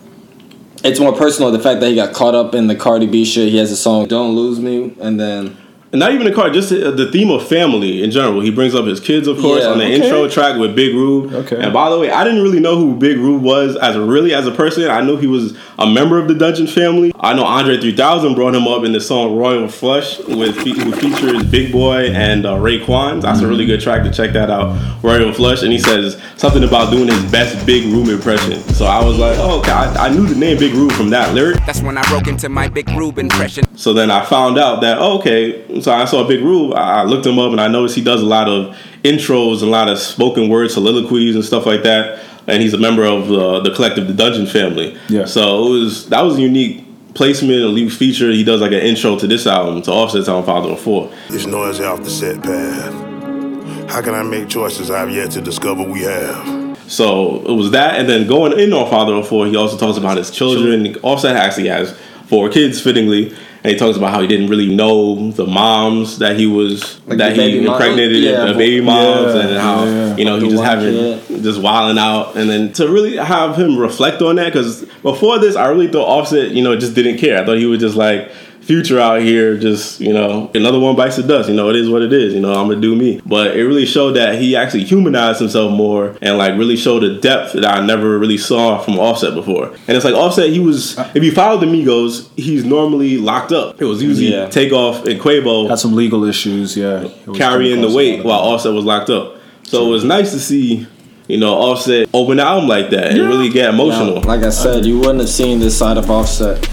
it's 0.82 0.98
more 1.00 1.12
personal. 1.12 1.50
The 1.50 1.58
fact 1.60 1.80
that 1.80 1.88
he 1.88 1.94
got 1.94 2.14
caught 2.14 2.34
up 2.34 2.54
in 2.54 2.66
the 2.66 2.74
Cardi 2.76 3.06
B 3.06 3.24
shit. 3.24 3.50
He 3.50 3.58
has 3.58 3.70
a 3.70 3.76
song 3.76 4.06
"Don't 4.06 4.34
Lose 4.34 4.58
Me," 4.58 4.94
and 5.00 5.20
then 5.20 5.56
And 5.92 5.98
not 5.98 6.12
even 6.12 6.24
the 6.24 6.32
car, 6.32 6.50
just 6.50 6.68
the 6.70 6.92
the 6.92 7.10
theme 7.10 7.30
of 7.30 7.48
family 7.48 8.04
in 8.04 8.12
general. 8.12 8.40
He 8.40 8.50
brings 8.50 8.76
up 8.76 8.84
his 8.84 9.00
kids, 9.00 9.26
of 9.26 9.38
course, 9.38 9.64
Yeah, 9.64 9.70
on 9.70 9.78
the 9.78 9.84
okay. 9.84 9.94
intro 10.00 10.28
track 10.28 10.56
with 10.56 10.76
Big 10.76 10.94
Rube. 10.94 11.32
Okay. 11.34 11.56
And 11.60 11.72
by 11.72 11.90
the 11.90 11.98
way, 11.98 12.10
I 12.12 12.22
didn't 12.22 12.42
really 12.42 12.60
know 12.60 12.76
who 12.76 12.94
Big 12.94 13.16
Rube 13.18 13.42
was 13.42 13.74
as 13.76 13.96
a 13.96 14.00
really 14.00 14.32
as 14.32 14.46
a 14.46 14.52
person. 14.52 14.88
I 14.88 15.00
knew 15.00 15.16
he 15.16 15.26
was 15.26 15.56
a 15.80 15.86
member 15.88 16.18
of 16.18 16.28
the 16.28 16.34
Dungeon 16.34 16.68
family. 16.68 17.12
I 17.18 17.34
know 17.34 17.42
Andre 17.44 17.80
3000 17.80 18.34
brought 18.34 18.54
him 18.54 18.68
up 18.68 18.84
in 18.84 18.92
the 18.92 19.00
song 19.00 19.36
Royal 19.36 19.66
Flush, 19.66 20.20
with 20.20 20.56
who 20.58 20.92
features 20.92 21.42
Big 21.50 21.72
Boi 21.72 22.10
and 22.12 22.46
uh, 22.46 22.54
Raekwon. 22.54 23.20
That's 23.20 23.40
a 23.40 23.48
really 23.48 23.66
good 23.66 23.80
track 23.80 24.04
to 24.04 24.12
check 24.12 24.32
that 24.34 24.48
out. 24.48 25.02
Royal 25.02 25.32
Flush, 25.32 25.62
and 25.64 25.72
he 25.72 25.78
says 25.80 26.20
something 26.36 26.62
about 26.62 26.92
doing 26.92 27.08
his 27.08 27.32
best 27.32 27.66
Big 27.66 27.86
Rube 27.92 28.08
impression. 28.08 28.60
So 28.74 28.86
I 28.86 29.04
was 29.04 29.18
like, 29.18 29.36
oh, 29.40 29.58
okay, 29.58 29.72
I, 29.72 30.06
I 30.06 30.08
knew 30.08 30.24
the 30.26 30.36
name 30.36 30.56
Big 30.58 30.72
Rube 30.72 30.92
from 30.92 31.10
that 31.10 31.34
lyric. 31.34 31.56
That's 31.66 31.82
when 31.82 31.98
I 31.98 32.02
broke 32.08 32.28
into 32.28 32.48
my 32.48 32.68
big 32.68 32.88
Rube 32.90 33.18
impression. 33.18 33.64
So 33.76 33.92
then 33.92 34.10
I 34.10 34.24
found 34.24 34.56
out 34.56 34.82
that 34.82 34.98
oh, 34.98 35.18
okay. 35.18 35.79
So 35.82 35.92
I 35.92 36.04
saw 36.04 36.26
Big 36.26 36.42
Rube. 36.42 36.74
I 36.74 37.00
I 37.00 37.04
looked 37.04 37.26
him 37.26 37.38
up 37.38 37.52
and 37.52 37.60
I 37.60 37.68
noticed 37.68 37.94
he 37.96 38.02
does 38.02 38.22
a 38.22 38.26
lot 38.26 38.48
of 38.48 38.76
intros 39.02 39.60
and 39.60 39.68
a 39.68 39.70
lot 39.70 39.88
of 39.88 39.98
spoken 39.98 40.48
word 40.48 40.70
soliloquies 40.70 41.34
and 41.34 41.44
stuff 41.44 41.66
like 41.66 41.82
that. 41.82 42.22
And 42.46 42.62
he's 42.62 42.74
a 42.74 42.78
member 42.78 43.04
of 43.04 43.30
uh, 43.30 43.60
the 43.60 43.70
collective, 43.74 44.06
the 44.06 44.14
Dungeon 44.14 44.46
Family. 44.46 44.98
Yeah. 45.08 45.24
So 45.26 45.66
it 45.66 45.70
was 45.70 46.08
that 46.08 46.22
was 46.22 46.38
a 46.38 46.42
unique 46.42 46.84
placement, 47.14 47.60
a 47.60 47.66
lead 47.68 47.92
feature. 47.92 48.30
He 48.30 48.44
does 48.44 48.60
like 48.60 48.72
an 48.72 48.80
intro 48.80 49.18
to 49.18 49.26
this 49.26 49.46
album, 49.46 49.82
to 49.82 49.90
Offset's 49.92 50.28
album, 50.28 50.44
Father 50.46 50.70
of 50.70 50.80
Four. 50.80 51.12
It's 51.28 51.46
noisy 51.46 51.84
off 51.84 52.02
the 52.02 52.10
set 52.10 52.42
path. 52.42 53.90
How 53.90 54.02
can 54.02 54.14
I 54.14 54.22
make 54.22 54.48
choices 54.48 54.90
I've 54.90 55.10
yet 55.10 55.32
to 55.32 55.40
discover 55.40 55.82
we 55.82 56.00
have? 56.02 56.80
So 56.90 57.40
it 57.46 57.52
was 57.52 57.70
that, 57.70 58.00
and 58.00 58.08
then 58.08 58.26
going 58.26 58.58
in 58.58 58.72
on 58.72 58.90
Father 58.90 59.14
of 59.14 59.28
Four, 59.28 59.46
he 59.46 59.56
also 59.56 59.76
talks 59.76 59.96
about 59.98 60.16
his 60.16 60.30
children. 60.30 60.96
Offset 61.02 61.36
actually 61.36 61.68
has 61.68 61.96
four 62.26 62.48
kids, 62.48 62.80
fittingly, 62.80 63.36
and 63.62 63.72
he 63.72 63.78
talks 63.78 63.96
about 63.96 64.10
how 64.10 64.20
he 64.20 64.26
didn't 64.26 64.48
really 64.48 64.74
know 64.74 65.30
the 65.32 65.46
moms 65.46 66.18
that 66.18 66.36
he 66.38 66.46
was 66.46 67.00
Like 67.06 67.18
that 67.18 67.32
he 67.32 67.38
baby 67.38 67.66
mom- 67.66 67.74
impregnated, 67.74 68.22
yeah, 68.22 68.44
the 68.46 68.54
baby 68.54 68.80
moms, 68.80 69.34
Yeah, 69.34 69.40
and 69.48 69.58
how 69.58 69.84
yeah. 69.84 70.16
you 70.16 70.24
know 70.24 70.36
he 70.38 70.48
just 70.48 70.56
one 70.56 70.64
having 70.66 71.42
just 71.42 71.60
wilding 71.60 71.98
out, 71.98 72.36
and 72.36 72.48
then 72.48 72.72
to 72.74 72.88
really 72.88 73.16
have 73.16 73.56
him 73.56 73.76
reflect 73.78 74.22
on 74.22 74.36
that 74.36 74.46
because 74.52 74.84
before 75.02 75.38
this, 75.38 75.56
I 75.56 75.68
really 75.68 75.88
thought 75.88 76.06
Offset, 76.08 76.50
you 76.52 76.62
know, 76.62 76.76
just 76.76 76.94
didn't 76.94 77.18
care. 77.18 77.40
I 77.42 77.44
thought 77.46 77.58
he 77.58 77.66
was 77.66 77.80
just 77.80 77.96
like. 77.96 78.30
Future 78.62 79.00
out 79.00 79.20
here, 79.22 79.56
just 79.56 80.00
you 80.00 80.12
know, 80.12 80.50
another 80.54 80.78
one 80.78 80.94
bites 80.94 81.16
the 81.16 81.22
dust. 81.22 81.48
You 81.48 81.54
know, 81.56 81.70
it 81.70 81.76
is 81.76 81.88
what 81.88 82.02
it 82.02 82.12
is. 82.12 82.34
You 82.34 82.40
know, 82.40 82.52
I'm 82.52 82.68
gonna 82.68 82.80
do 82.80 82.94
me. 82.94 83.20
But 83.26 83.56
it 83.56 83.64
really 83.66 83.86
showed 83.86 84.12
that 84.12 84.40
he 84.40 84.54
actually 84.54 84.84
humanized 84.84 85.40
himself 85.40 85.72
more, 85.72 86.16
and 86.22 86.38
like 86.38 86.56
really 86.58 86.76
showed 86.76 87.02
a 87.02 87.18
depth 87.20 87.54
that 87.54 87.64
I 87.64 87.84
never 87.84 88.18
really 88.18 88.38
saw 88.38 88.78
from 88.78 88.98
Offset 88.98 89.34
before. 89.34 89.68
And 89.88 89.96
it's 89.96 90.04
like 90.04 90.14
Offset, 90.14 90.50
he 90.50 90.60
was. 90.60 90.96
Uh, 90.98 91.10
if 91.14 91.24
you 91.24 91.32
follow 91.32 91.58
the 91.58 91.66
Migos, 91.66 92.28
he's 92.36 92.64
normally 92.64 93.16
locked 93.18 93.50
up. 93.52 93.80
It 93.80 93.86
was 93.86 94.02
usually 94.02 94.32
Yeah. 94.32 94.46
Takeoff 94.48 95.04
and 95.06 95.18
Quavo 95.20 95.68
Had 95.68 95.78
some 95.78 95.94
legal 95.96 96.24
issues. 96.24 96.76
Yeah, 96.76 97.08
carrying 97.34 97.80
the 97.80 97.90
weight 97.90 98.20
a 98.20 98.22
lot 98.22 98.40
of 98.40 98.44
while. 98.44 98.54
Offset 98.54 98.72
was 98.72 98.84
locked 98.84 99.10
up. 99.10 99.36
So 99.64 99.86
it 99.86 99.90
was 99.90 100.04
nice 100.04 100.32
to 100.32 100.38
see, 100.40 100.86
you 101.28 101.38
know, 101.38 101.54
Offset 101.54 102.08
open 102.12 102.36
the 102.36 102.44
album 102.44 102.68
like 102.68 102.90
that 102.90 103.12
and 103.12 103.20
really 103.20 103.48
get 103.48 103.70
emotional. 103.70 104.20
Now, 104.20 104.28
like 104.28 104.42
I 104.42 104.50
said, 104.50 104.84
you 104.84 104.98
wouldn't 104.98 105.20
have 105.20 105.28
seen 105.28 105.60
this 105.60 105.76
side 105.78 105.96
of 105.96 106.10
Offset 106.10 106.68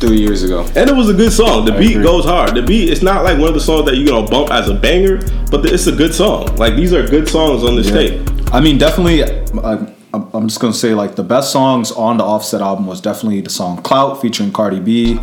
three 0.00 0.18
years 0.18 0.42
ago. 0.42 0.66
And 0.76 0.88
it 0.90 0.94
was 0.94 1.08
a 1.08 1.14
good 1.14 1.32
song. 1.32 1.64
The 1.64 1.74
I 1.74 1.78
beat 1.78 1.92
agree. 1.92 2.02
goes 2.04 2.24
hard. 2.24 2.54
The 2.54 2.62
beat, 2.62 2.90
it's 2.90 3.02
not 3.02 3.24
like 3.24 3.38
one 3.38 3.48
of 3.48 3.54
the 3.54 3.60
songs 3.60 3.84
that 3.86 3.96
you're 3.96 4.06
gonna 4.08 4.28
bump 4.28 4.50
as 4.50 4.68
a 4.68 4.74
banger, 4.74 5.18
but 5.50 5.64
it's 5.66 5.86
a 5.86 5.92
good 5.92 6.14
song. 6.14 6.54
Like 6.56 6.76
these 6.76 6.92
are 6.92 7.06
good 7.06 7.28
songs 7.28 7.64
on 7.64 7.76
this 7.76 7.90
tape. 7.90 8.28
I 8.52 8.60
mean, 8.60 8.78
definitely. 8.78 9.24
I, 9.24 9.86
I'm 10.12 10.28
I'm 10.32 10.46
just 10.48 10.60
gonna 10.60 10.72
say 10.72 10.94
like 10.94 11.16
the 11.16 11.24
best 11.24 11.50
songs 11.50 11.90
on 11.90 12.18
the 12.18 12.24
Offset 12.24 12.60
album 12.60 12.86
was 12.86 13.00
definitely 13.00 13.40
the 13.40 13.50
song 13.50 13.82
"Clout" 13.82 14.20
featuring 14.22 14.52
Cardi 14.52 14.78
B. 14.78 15.18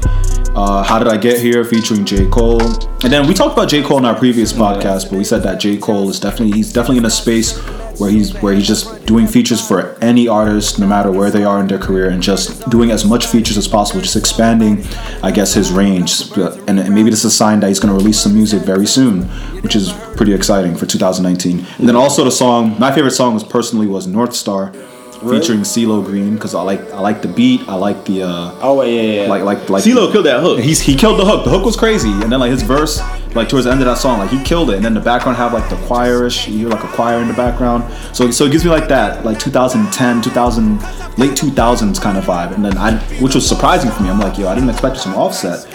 Uh, 0.54 0.84
How 0.84 1.00
did 1.00 1.08
I 1.08 1.16
get 1.16 1.40
here 1.40 1.64
featuring 1.64 2.04
J 2.04 2.28
Cole, 2.30 2.62
and 2.62 3.12
then 3.14 3.26
we 3.26 3.34
talked 3.34 3.54
about 3.54 3.70
J 3.70 3.84
Cole 3.84 4.00
in 4.00 4.06
our 4.06 4.16
previous 4.16 4.52
podcast, 4.52 5.10
but 5.10 5.18
we 5.18 5.24
said 5.24 5.44
that 5.44 5.62
J 5.62 5.78
Cole 5.78 6.10
is 6.10 6.20
definitely 6.20 6.58
he's 6.58 6.74
definitely 6.74 6.98
in 6.98 7.06
a 7.06 7.10
space 7.10 7.58
where 7.98 8.10
he's 8.10 8.34
where 8.42 8.54
he's 8.54 8.68
just 8.68 9.06
doing 9.06 9.28
features 9.28 9.66
for 9.66 9.98
any 10.02 10.28
artist, 10.28 10.80
no 10.80 10.88
matter 10.88 11.12
where 11.12 11.30
they 11.30 11.44
are 11.44 11.60
in 11.60 11.68
their 11.68 11.80
career, 11.80 12.10
and 12.10 12.22
just 12.22 12.70
doing 12.70 12.92
as 12.92 13.06
much 13.06 13.28
features 13.28 13.58
as 13.58 13.68
possible, 13.68 14.02
just 14.02 14.16
expanding, 14.16 14.84
I 15.24 15.32
guess, 15.32 15.54
his 15.54 15.72
range. 15.72 16.32
And, 16.68 16.78
maybe 16.94 17.10
this 17.10 17.20
is 17.20 17.26
a 17.26 17.32
sign 17.32 17.60
that 17.62 17.68
he's 17.68 17.80
going 17.80 17.94
to 17.94 17.98
release 17.98 18.20
some 18.20 18.34
music 18.34 18.64
very 18.64 18.86
soon, 18.86 19.24
which 19.62 19.76
is 19.76 19.94
pretty 20.16 20.34
exciting 20.34 20.76
for 20.76 20.86
2019. 20.86 21.66
And 21.78 21.88
then 21.88 21.96
also 21.96 22.24
the 22.24 22.32
song, 22.32 22.78
my 22.80 22.92
favorite 22.94 23.12
song 23.12 23.34
was 23.34 23.44
personally 23.44 23.88
was 23.88 24.08
North 24.08 24.34
Star, 24.34 24.74
featuring 25.22 25.62
CeeLo 25.62 26.04
Green, 26.04 26.36
because 26.36 26.54
I 26.56 26.62
like 26.62 26.82
I 26.92 27.00
like 27.00 27.22
the 27.22 27.28
beat, 27.28 27.68
I 27.68 27.76
like 27.76 28.06
the 28.06 28.24
uh, 28.24 28.58
Oh 28.62 28.82
yeah, 28.82 29.02
yeah, 29.02 29.22
yeah. 29.24 29.30
like 29.30 29.44
like 29.44 29.70
like 29.70 29.84
CeeLo 29.84 30.12
killed 30.12 30.26
that 30.26 30.42
hook. 30.42 30.60
He's 30.60 30.82
he 30.82 30.96
killed 30.96 31.20
the 31.20 31.26
hook. 31.26 31.44
The 31.46 31.50
hook 31.50 31.64
was 31.66 31.76
crazy, 31.78 32.12
and 32.12 32.32
then 32.32 32.40
like 32.40 32.52
his 32.52 32.64
verse, 32.64 33.00
like 33.36 33.48
towards 33.50 33.66
the 33.66 33.72
end 33.72 33.82
of 33.82 33.86
that 33.86 33.98
song, 33.98 34.20
like 34.20 34.30
he 34.30 34.44
killed 34.44 34.70
it. 34.72 34.76
And 34.76 34.86
then 34.86 34.94
the 34.94 35.00
background 35.02 35.38
have 35.38 35.54
like 35.54 35.70
the 35.70 35.76
choirish. 35.88 36.48
You 36.48 36.58
hear 36.60 36.70
like 36.70 36.84
a 36.84 36.88
choir 36.88 37.22
in 37.22 37.28
the 37.28 37.34
background. 37.34 37.84
So 38.16 38.32
so 38.32 38.46
it 38.46 38.52
gives 38.52 38.64
me 38.66 38.72
like 38.72 38.88
that 38.90 39.24
like 39.24 39.40
2010, 39.40 40.22
2000, 40.22 40.80
late 41.18 41.32
2000s 41.32 42.02
kind 42.02 42.18
of 42.18 42.26
vibe. 42.26 42.54
And 42.54 42.66
then 42.66 42.78
I, 42.78 42.98
which 43.22 43.36
was 43.36 43.48
surprising 43.48 43.92
for 43.92 44.04
me. 44.04 44.10
I'm 44.10 44.20
like, 44.20 44.38
yo, 44.38 44.48
I 44.48 44.56
didn't 44.56 44.70
expect 44.70 44.98
some 44.98 45.14
Offset. 45.16 45.66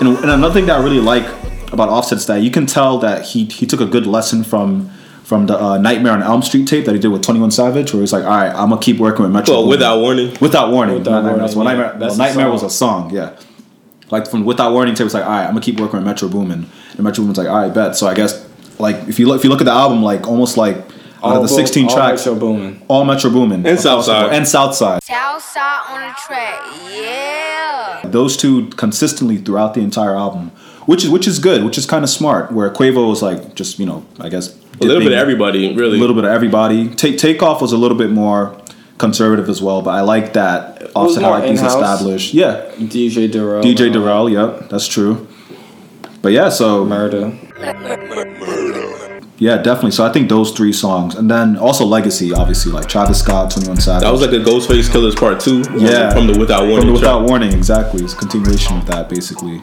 And, 0.00 0.08
and 0.08 0.30
another 0.30 0.52
thing 0.52 0.66
that 0.66 0.78
I 0.80 0.82
really 0.82 1.00
like 1.00 1.26
about 1.72 1.88
Offset 1.88 2.18
is 2.18 2.26
that 2.26 2.42
you 2.42 2.50
can 2.50 2.66
tell 2.66 2.98
that 2.98 3.24
he 3.24 3.44
he 3.44 3.66
took 3.66 3.80
a 3.80 3.86
good 3.86 4.06
lesson 4.06 4.42
from. 4.44 4.90
From 5.26 5.46
the 5.46 5.60
uh, 5.60 5.76
Nightmare 5.78 6.12
on 6.12 6.22
Elm 6.22 6.40
Street 6.40 6.68
tape 6.68 6.84
that 6.84 6.94
he 6.94 7.00
did 7.00 7.08
with 7.08 7.22
Twenty 7.22 7.40
One 7.40 7.50
Savage, 7.50 7.92
where 7.92 8.00
he's 8.00 8.12
like, 8.12 8.22
"All 8.22 8.30
right, 8.30 8.50
I'm 8.54 8.68
gonna 8.70 8.80
keep 8.80 8.98
working 8.98 9.24
with 9.24 9.32
Metro." 9.32 9.54
Well, 9.54 9.62
Boomin." 9.64 9.70
without 9.78 10.00
warning. 10.00 10.36
Without 10.40 10.70
warning. 10.70 10.94
Without 10.98 11.10
Not 11.10 11.24
Nightmare. 11.24 11.38
Warning, 11.48 11.56
Well, 11.56 11.64
yeah. 11.66 11.72
Nightmare, 11.82 11.98
That's 11.98 12.10
well, 12.18 12.28
Nightmare 12.28 12.44
song. 12.46 12.52
was 12.52 12.62
a 12.62 12.70
song, 12.70 13.10
yeah. 13.12 13.30
Like 14.12 14.28
from 14.30 14.44
Without 14.44 14.72
Warning 14.72 14.94
tape, 14.94 15.04
it's 15.06 15.14
like, 15.14 15.24
all 15.24 15.30
right, 15.30 15.42
I'm 15.42 15.48
gonna 15.50 15.60
keep 15.62 15.80
working 15.80 15.96
with 15.98 16.06
Metro 16.06 16.28
Boomin. 16.28 16.66
And 16.92 17.00
Metro 17.02 17.22
Boomin's 17.22 17.38
like, 17.38 17.48
all 17.48 17.56
right, 17.58 17.74
bet. 17.74 17.96
So 17.96 18.06
I 18.06 18.14
guess 18.14 18.46
like 18.78 18.96
if 19.08 19.18
you 19.18 19.26
look 19.26 19.38
if 19.38 19.42
you 19.42 19.50
look 19.50 19.60
at 19.60 19.64
the 19.64 19.72
album, 19.72 20.00
like 20.00 20.28
almost 20.28 20.56
like 20.56 20.76
out 21.24 21.34
of 21.38 21.42
the 21.42 21.48
Boom- 21.48 21.56
16 21.56 21.88
all 21.88 21.94
tracks, 21.96 22.24
Metro 22.24 22.38
Boomin. 22.38 22.82
all 22.86 23.04
Metro 23.04 23.28
Boomin 23.28 23.66
And 23.66 23.80
Southside. 23.80 24.32
and 24.32 24.46
Southside. 24.46 25.02
Southside 25.02 25.80
on 25.90 26.08
the 26.08 26.14
track, 26.24 26.60
yeah. 26.94 28.00
Those 28.04 28.36
two 28.36 28.68
consistently 28.76 29.38
throughout 29.38 29.74
the 29.74 29.80
entire 29.80 30.14
album, 30.14 30.52
which 30.86 31.02
is 31.02 31.10
which 31.10 31.26
is 31.26 31.40
good, 31.40 31.64
which 31.64 31.76
is 31.78 31.84
kind 31.86 32.04
of 32.04 32.10
smart. 32.10 32.52
Where 32.52 32.70
Quavo 32.70 33.08
was 33.08 33.22
like 33.22 33.54
just 33.56 33.80
you 33.80 33.86
know 33.86 34.04
I 34.20 34.28
guess 34.28 34.54
A 34.80 34.84
little 34.84 35.02
bit 35.02 35.12
of 35.12 35.18
everybody, 35.18 35.74
really. 35.74 35.96
a 35.96 36.00
little 36.00 36.14
bit 36.14 36.24
of 36.24 36.30
everybody. 36.30 36.88
Take 36.88 37.18
Takeoff 37.18 37.62
was 37.62 37.72
a 37.72 37.78
little 37.78 37.96
bit 37.96 38.10
more 38.10 38.60
conservative 38.98 39.48
as 39.48 39.62
well, 39.62 39.82
but 39.82 39.90
I 39.90 40.00
like 40.02 40.32
that 40.34 40.90
Offset 40.94 41.22
how 41.22 41.30
like 41.30 41.44
he's 41.44 41.62
established. 41.62 42.34
Yeah, 42.34 42.70
DJ 42.78 43.30
Durel. 43.30 43.62
DJ 43.62 43.92
Durel, 43.92 44.30
yep, 44.30 44.68
that's 44.68 44.86
true. 44.86 45.26
But 46.22 46.32
yeah, 46.32 46.48
so 46.48 46.84
Murder. 46.84 47.38
Yeah, 49.38 49.58
definitely. 49.58 49.90
So 49.90 50.04
I 50.04 50.12
think 50.12 50.30
those 50.30 50.52
three 50.52 50.72
songs, 50.72 51.14
and 51.14 51.30
then 51.30 51.58
also 51.58 51.84
Legacy, 51.84 52.32
obviously, 52.32 52.72
like 52.72 52.88
Travis 52.88 53.20
Scott, 53.20 53.50
Twenty 53.50 53.68
One 53.68 53.78
Savage. 53.78 54.02
That 54.02 54.10
was 54.10 54.22
like 54.22 54.30
a 54.30 54.42
Ghostface 54.42 54.90
Killers 54.90 55.14
Part 55.14 55.40
Two. 55.40 55.62
yeah 55.76 56.12
from 56.12 56.26
the 56.26 56.38
Without 56.38 56.66
Warning. 56.66 56.86
From 56.86 56.94
the 56.94 57.00
track. 57.00 57.14
Without 57.14 57.28
Warning, 57.28 57.52
exactly. 57.52 58.02
It's 58.02 58.14
a 58.14 58.16
continuation 58.16 58.78
of 58.78 58.86
that, 58.86 59.10
basically. 59.10 59.60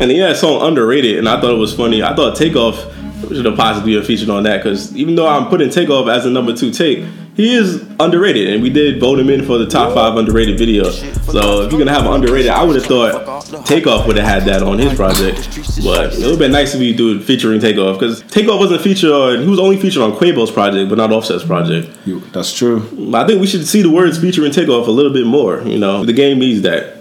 And 0.00 0.12
yeah, 0.12 0.28
that 0.28 0.36
song 0.36 0.60
underrated, 0.68 1.18
and 1.18 1.28
I 1.28 1.40
thought 1.40 1.54
it 1.54 1.58
was 1.58 1.74
funny. 1.74 2.02
I 2.02 2.14
thought 2.14 2.36
Takeoff 2.36 2.76
should 3.20 3.44
have 3.44 3.56
possibly 3.56 3.94
been 3.94 4.04
featured 4.04 4.28
on 4.30 4.42
that 4.44 4.62
because 4.62 4.94
even 4.96 5.14
though 5.14 5.26
I'm 5.26 5.48
putting 5.48 5.70
Takeoff 5.70 6.08
as 6.08 6.26
a 6.26 6.30
number 6.30 6.54
two 6.54 6.70
take, 6.70 7.04
he 7.34 7.52
is 7.52 7.84
underrated, 8.00 8.48
and 8.48 8.62
we 8.62 8.70
did 8.70 8.98
vote 8.98 9.18
him 9.18 9.28
in 9.28 9.44
for 9.44 9.58
the 9.58 9.66
top 9.66 9.92
five 9.92 10.16
underrated 10.16 10.56
video. 10.58 10.84
So 10.90 11.62
if 11.62 11.70
you're 11.70 11.78
gonna 11.78 11.92
have 11.92 12.06
an 12.06 12.12
underrated, 12.12 12.50
I 12.50 12.62
would 12.62 12.76
have 12.76 12.86
thought 12.86 13.66
Takeoff 13.66 14.06
would 14.06 14.16
have 14.16 14.26
had 14.26 14.44
that 14.44 14.62
on 14.62 14.78
his 14.78 14.94
project, 14.94 15.36
but 15.84 16.14
it 16.14 16.20
would 16.20 16.30
have 16.30 16.38
been 16.38 16.52
nice 16.52 16.72
if 16.72 16.80
we 16.80 16.94
do 16.94 17.20
featuring 17.20 17.60
Takeoff 17.60 17.98
because 17.98 18.22
Takeoff 18.22 18.58
wasn't 18.58 18.80
featured 18.80 19.10
on. 19.10 19.42
He 19.42 19.48
was 19.48 19.58
only 19.58 19.76
featured 19.76 20.02
on 20.02 20.12
Quavo's 20.12 20.50
project, 20.50 20.88
but 20.88 20.96
not 20.96 21.10
Offset's 21.12 21.44
project. 21.44 21.90
That's 22.32 22.54
true. 22.56 22.78
I 23.14 23.26
think 23.26 23.40
we 23.40 23.46
should 23.46 23.66
see 23.66 23.82
the 23.82 23.90
words 23.90 24.18
featuring 24.18 24.50
Takeoff 24.52 24.88
a 24.88 24.90
little 24.90 25.12
bit 25.12 25.26
more. 25.26 25.60
You 25.60 25.78
know, 25.78 26.04
the 26.06 26.14
game 26.14 26.38
needs 26.38 26.62
that 26.62 26.96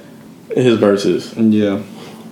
in 0.50 0.66
his 0.66 0.78
verses. 0.78 1.34
Yeah. 1.38 1.82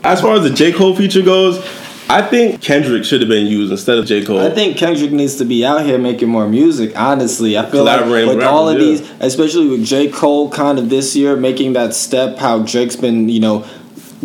As 0.04 0.20
far 0.20 0.36
as 0.36 0.44
the 0.44 0.50
J. 0.50 0.74
Cole 0.74 0.94
feature 0.94 1.22
goes, 1.22 1.66
I 2.10 2.22
think 2.22 2.62
Kendrick 2.62 3.06
should 3.06 3.22
have 3.22 3.30
been 3.30 3.48
used 3.48 3.72
instead 3.72 3.98
of 3.98 4.06
J. 4.06 4.24
Cole. 4.26 4.40
I 4.40 4.50
think 4.50 4.78
Kendrick 4.78 5.12
needs 5.12 5.36
to 5.38 5.46
be 5.46 5.66
out 5.66 5.86
here 5.86 5.98
making 5.98 6.30
more 6.30 6.48
music. 6.48 6.92
Honestly, 6.96 7.58
I 7.58 7.66
feel 7.70 7.84
like 7.84 8.06
with 8.06 8.44
all 8.44 8.70
of 8.70 8.76
rappers, 8.76 9.02
these, 9.02 9.12
especially 9.20 9.68
with 9.68 9.86
J. 9.86 10.10
Cole, 10.10 10.50
kind 10.50 10.78
of 10.80 10.90
this 10.90 11.16
year 11.16 11.36
making 11.36 11.74
that 11.74 11.94
step, 11.94 12.38
how 12.38 12.60
Drake's 12.60 12.96
been, 12.96 13.30
you 13.30 13.40
know, 13.40 13.66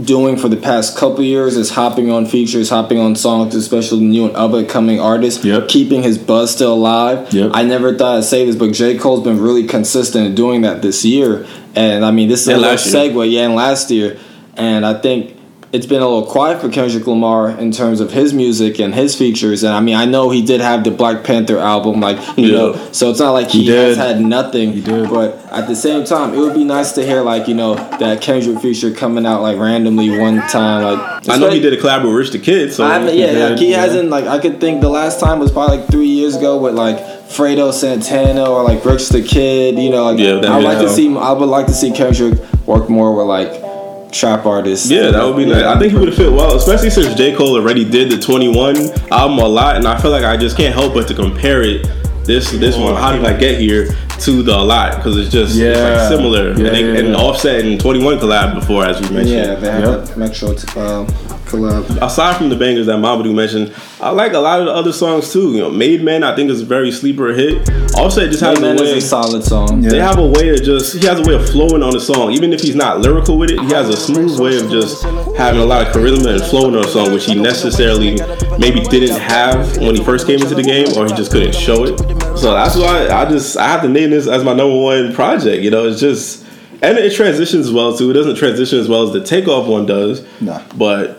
doing 0.02 0.36
for 0.36 0.48
the 0.48 0.56
past 0.56 0.96
couple 0.96 1.22
years 1.24 1.56
is 1.56 1.70
hopping 1.70 2.10
on 2.10 2.26
features, 2.26 2.68
hopping 2.70 2.98
on 2.98 3.16
songs, 3.16 3.54
especially 3.54 4.00
new 4.00 4.26
and 4.26 4.36
up 4.36 4.52
and 4.52 4.68
coming 4.68 5.00
artists, 5.00 5.44
Yep. 5.44 5.68
keeping 5.68 6.02
his 6.02 6.18
buzz 6.18 6.52
still 6.52 6.74
alive. 6.74 7.32
Yep. 7.32 7.50
I 7.54 7.64
never 7.64 7.94
thought 7.96 8.18
I'd 8.18 8.24
say 8.24 8.44
this, 8.44 8.54
but 8.56 8.72
J. 8.72 8.96
Cole's 8.96 9.24
been 9.24 9.40
really 9.40 9.66
consistent 9.66 10.26
in 10.26 10.34
doing 10.34 10.60
that 10.62 10.82
this 10.82 11.04
year. 11.04 11.46
And 11.74 12.04
I 12.04 12.10
mean, 12.10 12.28
this 12.28 12.42
is 12.42 12.48
And 12.48 12.56
a 12.58 12.60
little 12.60 12.72
last 12.74 12.86
segue, 12.94 13.30
yeah, 13.30 13.44
and 13.46 13.54
last 13.54 13.90
year. 13.90 14.18
And 14.56 14.84
I 14.86 14.94
think 14.94 15.34
it's 15.70 15.85
been 15.85 16.00
a 16.00 16.09
little 16.09 16.24
quiet 16.24 16.61
for 16.62 16.70
Kendrick 16.70 17.07
Lamar 17.07 17.50
in 17.50 17.70
terms 17.72 18.00
of 18.00 18.11
his 18.11 18.33
music 18.33 18.81
and 18.81 18.94
his 18.94 19.14
features. 19.14 19.62
And 19.64 19.74
I 19.74 19.81
mean, 19.81 19.96
I 19.96 20.07
know 20.07 20.31
he 20.31 20.40
did 20.42 20.62
have 20.62 20.83
the 20.83 20.90
Black 20.90 21.24
Panther 21.24 21.59
album, 21.59 22.00
like 22.00 22.16
you 22.38 22.46
Yeah. 22.46 22.57
know, 22.59 22.88
so 22.92 23.11
it's 23.11 23.20
not 23.20 23.33
like 23.33 23.48
he, 23.50 23.64
He 23.64 23.70
has 23.70 23.96
had 23.98 24.20
nothing. 24.20 24.72
He 24.72 24.81
did. 24.81 25.11
But 25.11 25.37
at 25.52 25.66
the 25.68 25.76
same 25.76 26.04
time, 26.04 26.33
it 26.33 26.38
would 26.38 26.54
be 26.54 26.64
nice 26.64 26.92
to 26.92 27.04
hear 27.04 27.20
like 27.20 27.48
you 27.48 27.54
know 27.54 27.74
that 27.74 28.22
Kendrick 28.22 28.61
feature 28.61 28.90
coming 28.92 29.26
out 29.26 29.42
like 29.42 29.59
randomly 29.59 30.18
one 30.18 30.38
time. 30.48 30.85
Like 30.85 31.28
I 31.28 31.37
know 31.37 31.50
he 31.50 31.61
did 31.61 31.74
a 31.74 31.76
collab 31.76 32.02
with 32.04 32.14
Rich 32.14 32.31
the 32.31 32.38
Kid, 32.38 32.72
so 32.72 32.85
I 32.85 32.98
yeah, 33.11 33.26
did, 33.33 33.50
like 33.50 33.59
he 33.59 33.72
yeah. 33.72 33.81
hasn't 33.83 34.09
like 34.09 34.24
I 34.24 34.38
could 34.38 34.61
think 34.61 34.81
the 34.81 34.88
last 34.88 35.20
time 35.20 35.38
was 35.38 35.50
probably 35.52 35.78
like 35.78 35.88
three 35.90 36.07
years 36.07 36.35
ago 36.35 36.57
with 36.59 36.74
like 36.74 36.96
Fredo 37.28 37.74
Santana 37.74 38.48
or 38.50 38.62
like 38.62 38.83
Rich 38.87 39.11
the 39.11 39.22
Kid. 39.22 39.78
You 39.78 39.90
know, 39.90 40.04
like 40.04 40.18
Yeah, 40.18 40.40
I 40.50 40.57
would 40.57 40.64
like 40.64 40.78
to 40.78 40.88
see 40.88 41.14
I 41.14 41.33
would 41.33 41.44
like 41.44 41.66
to 41.66 41.74
see 41.74 41.90
Kendrick 41.92 42.38
work 42.66 42.88
more 42.88 43.14
with 43.14 43.26
like 43.26 43.67
trap 44.12 44.46
artist. 44.46 44.90
Yeah, 44.90 45.10
that 45.10 45.24
would 45.24 45.36
be 45.36 45.46
nice. 45.46 45.64
I 45.64 45.78
think 45.78 45.92
he 45.92 45.98
would 45.98 46.14
fit 46.14 46.32
well, 46.32 46.56
especially 46.56 46.90
since 46.90 47.14
J. 47.14 47.34
Cole 47.36 47.56
already 47.56 47.84
did 47.84 48.10
the 48.10 48.18
21 48.18 48.76
album 49.12 49.38
a 49.38 49.46
lot, 49.46 49.76
and 49.76 49.86
I 49.86 50.00
feel 50.00 50.10
like 50.10 50.24
I 50.24 50.36
just 50.36 50.56
can't 50.56 50.74
help 50.74 50.94
but 50.94 51.08
to 51.08 51.14
compare 51.14 51.62
it. 51.62 51.86
This 52.24 52.50
this 52.50 52.76
one, 52.76 52.94
how 52.94 53.12
did 53.12 53.24
I 53.24 53.34
get 53.34 53.58
here 53.58 53.88
to 54.20 54.42
the 54.42 54.54
a 54.54 54.60
lot? 54.60 54.96
Because 54.96 55.16
it's 55.16 55.32
just 55.32 55.56
it's 55.56 55.80
like 55.80 56.08
similar. 56.10 56.48
Yeah, 56.48 56.56
and, 56.56 56.58
they, 56.66 56.92
yeah, 56.92 56.98
and. 57.06 57.16
Offset 57.16 57.64
and 57.64 57.80
21 57.80 58.18
collab 58.18 58.54
before, 58.54 58.84
as 58.84 59.00
we 59.00 59.08
mentioned. 59.14 59.28
Yeah, 59.30 59.54
they 59.54 59.70
have 59.70 59.82
Yep. 59.82 60.04
that 60.04 60.16
Metro 60.18 60.50
um, 60.76 61.06
collab. 61.48 62.02
aside 62.02 62.37
from 62.37 62.48
the 62.48 62.56
bangers 62.56 62.87
that 62.87 62.96
Mamadou 62.98 63.34
mentioned, 63.34 63.74
I 64.00 64.11
like 64.11 64.32
a 64.32 64.38
lot 64.38 64.61
of 64.61 64.66
the 64.66 64.72
other 64.72 64.92
songs 64.92 65.32
too. 65.32 65.52
You 65.52 65.62
know, 65.62 65.70
Made 65.70 66.02
Man 66.02 66.22
I 66.22 66.34
think 66.37 66.50
is 66.50 66.62
a 66.62 66.64
very 66.64 66.90
sleeper 66.92 67.28
hit. 67.28 67.68
Offset 67.94 68.30
just 68.30 68.40
has 68.42 68.61
Man 68.61 68.78
a 68.78 68.82
is 68.82 68.92
way. 68.92 68.98
a 68.98 69.00
solid 69.00 69.42
song. 69.44 69.82
Yeah. 69.82 69.90
They 69.90 69.98
have 69.98 70.18
a 70.18 70.26
way 70.26 70.50
of 70.50 70.62
just 70.62 70.96
he 70.96 71.06
has 71.06 71.18
a 71.18 71.22
way 71.22 71.34
of 71.34 71.48
flowing 71.48 71.82
on 71.82 71.90
the 71.92 72.00
song. 72.00 72.32
Even 72.32 72.52
if 72.52 72.61
he's 72.61 72.76
not 72.76 73.00
lyrical 73.00 73.38
with 73.38 73.50
it, 73.50 73.61
he 73.61 73.68
has 73.72 73.88
a 73.88 73.96
smooth 73.96 74.38
way 74.38 74.56
of 74.58 74.70
just 74.70 75.02
having 75.37 75.61
a 75.61 75.64
lot 75.64 75.87
of 75.87 75.92
charisma 75.94 76.34
and 76.34 76.44
flowing 76.44 76.76
on 76.76 76.84
a 76.84 76.88
song, 76.88 77.12
which 77.12 77.24
he 77.26 77.34
necessarily 77.34 78.12
maybe 78.58 78.80
didn't 78.84 79.18
have 79.18 79.78
when 79.78 79.94
he 79.96 80.04
first 80.04 80.26
came 80.26 80.40
into 80.40 80.54
the 80.54 80.62
game, 80.62 80.87
or 80.96 81.06
he 81.06 81.12
just 81.14 81.32
couldn't 81.32 81.54
show 81.54 81.84
it. 81.84 81.98
So 82.38 82.52
that's 82.52 82.76
why 82.76 83.08
I 83.08 83.28
just 83.28 83.56
I 83.56 83.66
have 83.68 83.82
to 83.82 83.88
name 83.88 84.11
this 84.11 84.26
as 84.28 84.44
my 84.44 84.52
number 84.52 84.76
one 84.76 85.12
project. 85.12 85.62
You 85.62 85.70
know, 85.70 85.87
it's 85.88 86.00
just 86.00 86.44
and 86.82 86.96
it 86.98 87.12
transitions 87.14 87.72
well 87.72 87.96
too. 87.96 88.11
It 88.11 88.14
doesn't 88.14 88.37
transition 88.37 88.78
as 88.78 88.88
well 88.88 89.02
as 89.02 89.12
the 89.12 89.22
takeoff 89.24 89.66
one 89.66 89.87
does. 89.87 90.24
Nah. 90.40 90.62
But 90.76 91.17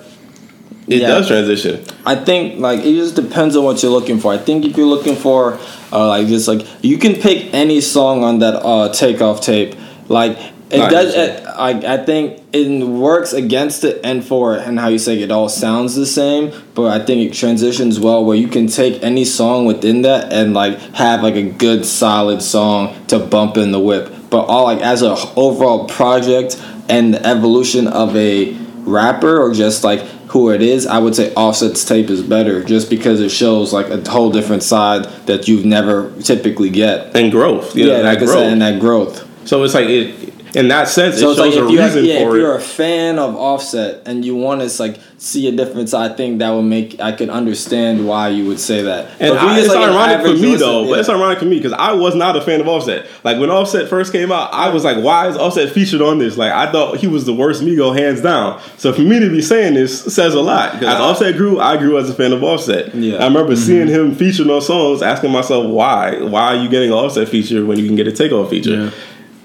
it 0.89 1.02
Yeah. 1.02 1.08
does 1.08 1.28
transition. 1.28 1.84
I 2.06 2.15
think 2.15 2.60
like 2.60 2.80
it 2.80 2.95
just 2.95 3.15
depends 3.15 3.56
on 3.56 3.63
what 3.63 3.82
you're 3.82 3.91
looking 3.91 4.19
for. 4.19 4.34
I 4.34 4.38
think 4.38 4.65
if 4.65 4.75
you're 4.75 4.88
looking 4.88 5.15
for 5.15 5.60
uh, 5.91 6.08
like 6.08 6.28
just 6.28 6.47
like 6.47 6.65
you 6.82 6.97
can 6.97 7.15
pick 7.15 7.54
any 7.54 7.82
song 7.82 8.23
on 8.23 8.39
that 8.39 8.56
uh, 8.63 8.91
takeoff 8.93 9.41
tape. 9.41 9.75
Like 10.08 10.38
it 10.71 10.78
Not 10.78 10.91
does. 10.91 11.15
It, 11.15 11.43
I 11.45 11.69
I 11.95 11.97
think 12.06 12.41
it 12.54 12.84
works 12.86 13.34
against 13.34 13.84
it 13.84 14.02
and 14.04 14.23
for 14.23 14.56
it, 14.56 14.67
and 14.67 14.80
how 14.80 14.88
you 14.88 14.99
say 14.99 15.19
it 15.21 15.32
all 15.32 15.49
sounds 15.49 15.95
the 15.95 16.06
same. 16.06 16.52
But 16.75 16.88
I 17.02 17.04
think 17.06 17.30
it 17.30 17.34
transitions 17.36 17.99
well 17.99 18.23
where 18.25 18.38
you 18.38 18.47
can 18.47 18.67
take 18.67 19.04
any 19.04 19.25
song 19.25 19.65
within 19.65 20.04
that 20.04 20.32
and 20.32 20.54
like 20.54 20.80
have 20.95 21.23
like 21.23 21.36
a 21.36 21.43
good 21.43 21.86
solid 21.86 22.41
song 22.41 22.95
to 23.08 23.19
bump 23.19 23.58
in 23.58 23.71
the 23.71 23.80
whip. 23.80 24.12
But 24.30 24.45
all 24.45 24.65
like 24.65 24.82
as 24.82 25.02
a 25.02 25.15
overall 25.36 25.88
project 25.88 26.62
and 26.88 27.13
the 27.13 27.25
evolution 27.25 27.88
of 27.88 28.15
a 28.15 28.54
rapper 28.86 29.39
or 29.41 29.54
just 29.54 29.84
like 29.84 30.02
who 30.30 30.52
it 30.52 30.62
is, 30.62 30.86
I 30.86 31.00
would 31.00 31.15
say 31.15 31.34
Offset's 31.34 31.84
tape 31.84 32.10
is 32.10 32.22
better 32.22 32.63
just 32.63 32.89
because 32.89 33.20
it 33.20 33.30
shows 33.30 33.74
like 33.74 33.89
a 33.89 34.08
whole 34.10 34.32
different 34.32 34.63
side 34.63 35.06
that 35.26 35.48
you've 35.48 35.65
never 35.65 36.13
typically 36.22 36.70
get. 36.70 37.15
And 37.15 37.32
growth. 37.32 37.76
You 37.76 37.88
know, 37.88 37.92
yeah, 37.98 38.02
that 38.04 38.20
like 38.20 38.30
I 38.30 38.32
said, 38.32 38.54
and 38.54 38.62
that 38.62 38.80
growth. 38.80 39.28
So 39.48 39.63
it's 39.63 39.74
like 39.74 39.89
it 39.89 40.38
in 40.56 40.68
that 40.70 40.88
sense, 40.88 41.20
So 41.20 41.28
it 41.28 41.32
it's 41.32 41.40
like 41.40 41.54
shows 41.54 41.64
if 41.64 41.70
a 41.70 41.74
you're, 41.74 41.84
reason 41.84 42.06
yeah, 42.06 42.14
if 42.16 42.28
for 42.28 42.38
you're 42.38 42.56
it. 42.56 42.62
a 42.62 42.64
fan 42.64 43.20
of 43.20 43.36
Offset 43.36 44.08
and 44.08 44.26
you 44.26 44.36
want 44.36 44.62
to 44.62 44.82
like 44.82 45.00
see 45.18 45.48
a 45.48 45.52
difference, 45.52 45.94
I 45.94 46.10
think 46.10 46.40
that 46.40 46.52
would 46.52 46.64
make 46.64 47.00
I 47.00 47.12
could 47.12 47.30
understand 47.30 48.08
why 48.08 48.30
you 48.30 48.48
would 48.48 48.60
say 48.60 48.82
that. 48.84 49.10
And 49.20 49.34
But 49.34 49.36
if 49.36 49.42
you're 49.42 49.52
I, 49.52 49.60
it's 49.60 49.68
like, 49.68 49.90
ironic 49.90 50.22
for 50.26 50.34
me 50.42 50.56
though, 50.56 50.84
yeah. 50.84 50.90
but 50.90 51.00
it's 51.00 51.10
ironic 51.10 51.40
for 51.40 51.46
me 51.46 51.58
because 51.58 51.74
I 51.74 51.94
was 51.94 52.16
not 52.16 52.36
a 52.36 52.42
fan 52.42 52.62
of 52.62 52.68
Offset. 52.68 53.06
Like 53.24 53.40
when 53.40 53.50
Offset 53.50 53.90
first 53.90 54.12
came 54.12 54.32
out, 54.32 54.52
I 54.54 54.70
was 54.70 54.84
like, 54.84 55.04
"Why 55.04 55.28
is 55.28 55.38
Offset 55.38 55.72
featured 55.72 56.02
on 56.02 56.18
this?" 56.18 56.38
Like 56.38 56.52
I 56.52 56.72
thought 56.72 56.98
he 56.98 57.08
was 57.08 57.26
the 57.26 57.34
worst 57.34 57.62
Migo 57.62 57.98
hands 57.98 58.22
down. 58.22 58.62
So 58.78 58.94
for 58.94 59.02
me 59.02 59.20
to 59.20 59.30
be 59.30 59.42
saying 59.42 59.76
this 59.76 60.02
says 60.14 60.34
a 60.34 60.42
lot. 60.42 60.74
Because 60.74 60.96
as 60.96 61.02
Offset 61.02 61.38
grew, 61.38 61.60
I 61.60 61.78
grew 61.78 61.98
as 61.98 62.10
a 62.10 62.14
fan 62.14 62.34
of 62.34 62.44
Offset. 62.44 62.96
Yeah. 62.96 63.18
I 63.18 63.26
remember 63.26 63.54
mm-hmm. 63.54 63.62
seeing 63.62 63.88
him 63.88 64.16
featured 64.16 64.50
on 64.50 64.62
songs, 64.62 65.02
asking 65.02 65.32
myself, 65.32 65.68
"Why? 65.68 66.22
Why 66.22 66.56
are 66.56 66.56
you 66.56 66.70
getting 66.70 66.90
an 66.90 66.98
Offset 66.98 67.28
feature 67.30 67.66
when 67.66 67.78
you 67.78 67.86
can 67.86 67.96
get 67.96 68.08
a 68.08 68.12
Takeoff 68.12 68.50
feature?" 68.50 68.86
Yeah. 68.86 68.92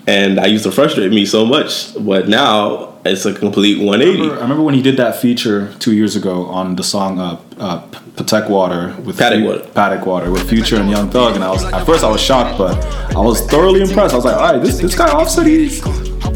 And 0.07 0.39
I 0.39 0.47
used 0.47 0.65
to 0.65 0.73
frustrate 0.73 1.11
me 1.11 1.25
so 1.25 1.47
much, 1.47 1.95
but 1.99 2.29
now 2.29 2.95
it's 3.07 3.25
a 3.25 3.33
complete 3.33 3.79
180. 3.83 4.31
I 4.33 4.41
remember 4.41 4.63
when 4.63 4.75
he 4.75 4.83
did 4.83 4.99
that 4.99 5.17
feature 5.17 5.73
two 5.79 5.95
years 5.95 6.15
ago 6.15 6.47
on 6.47 6.77
the 6.77 6.83
song 6.83 7.19
uh, 7.19 7.41
uh, 7.59 7.87
Patek 8.17 8.51
Water 8.51 8.95
with 9.03 9.19
Patek 9.19 9.45
Water. 9.45 9.65
Patek 9.71 10.07
Water 10.07 10.31
with 10.31 10.49
Future 10.49 10.77
and 10.77 10.91
Young 10.91 11.11
Thug, 11.11 11.35
and 11.35 11.43
I 11.43 11.51
was 11.51 11.65
at 11.65 11.85
first 11.85 12.05
I 12.05 12.11
was 12.11 12.21
shocked, 12.21 12.59
but 12.59 12.83
I 13.17 13.21
was 13.21 13.41
thoroughly 13.47 13.81
impressed. 13.81 14.13
I 14.13 14.17
was 14.17 14.25
like, 14.27 14.37
all 14.37 14.53
right, 14.53 14.63
this 14.63 14.79
this 14.79 14.95
guy 14.95 15.11
Offset, 15.11 15.47
he's 15.47 15.83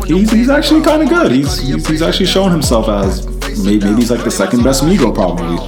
he's, 0.07 0.31
he's 0.31 0.48
actually 0.48 0.83
kind 0.83 1.02
of 1.02 1.09
good. 1.11 1.31
He's, 1.31 1.59
he's 1.61 1.87
he's 1.87 2.02
actually 2.02 2.26
shown 2.26 2.50
himself 2.50 2.88
as 2.88 3.26
maybe, 3.62 3.85
maybe 3.85 3.96
he's 3.96 4.11
like 4.11 4.24
the 4.24 4.31
second 4.31 4.64
best 4.64 4.83
Migo 4.83 5.14
probably. 5.14 5.59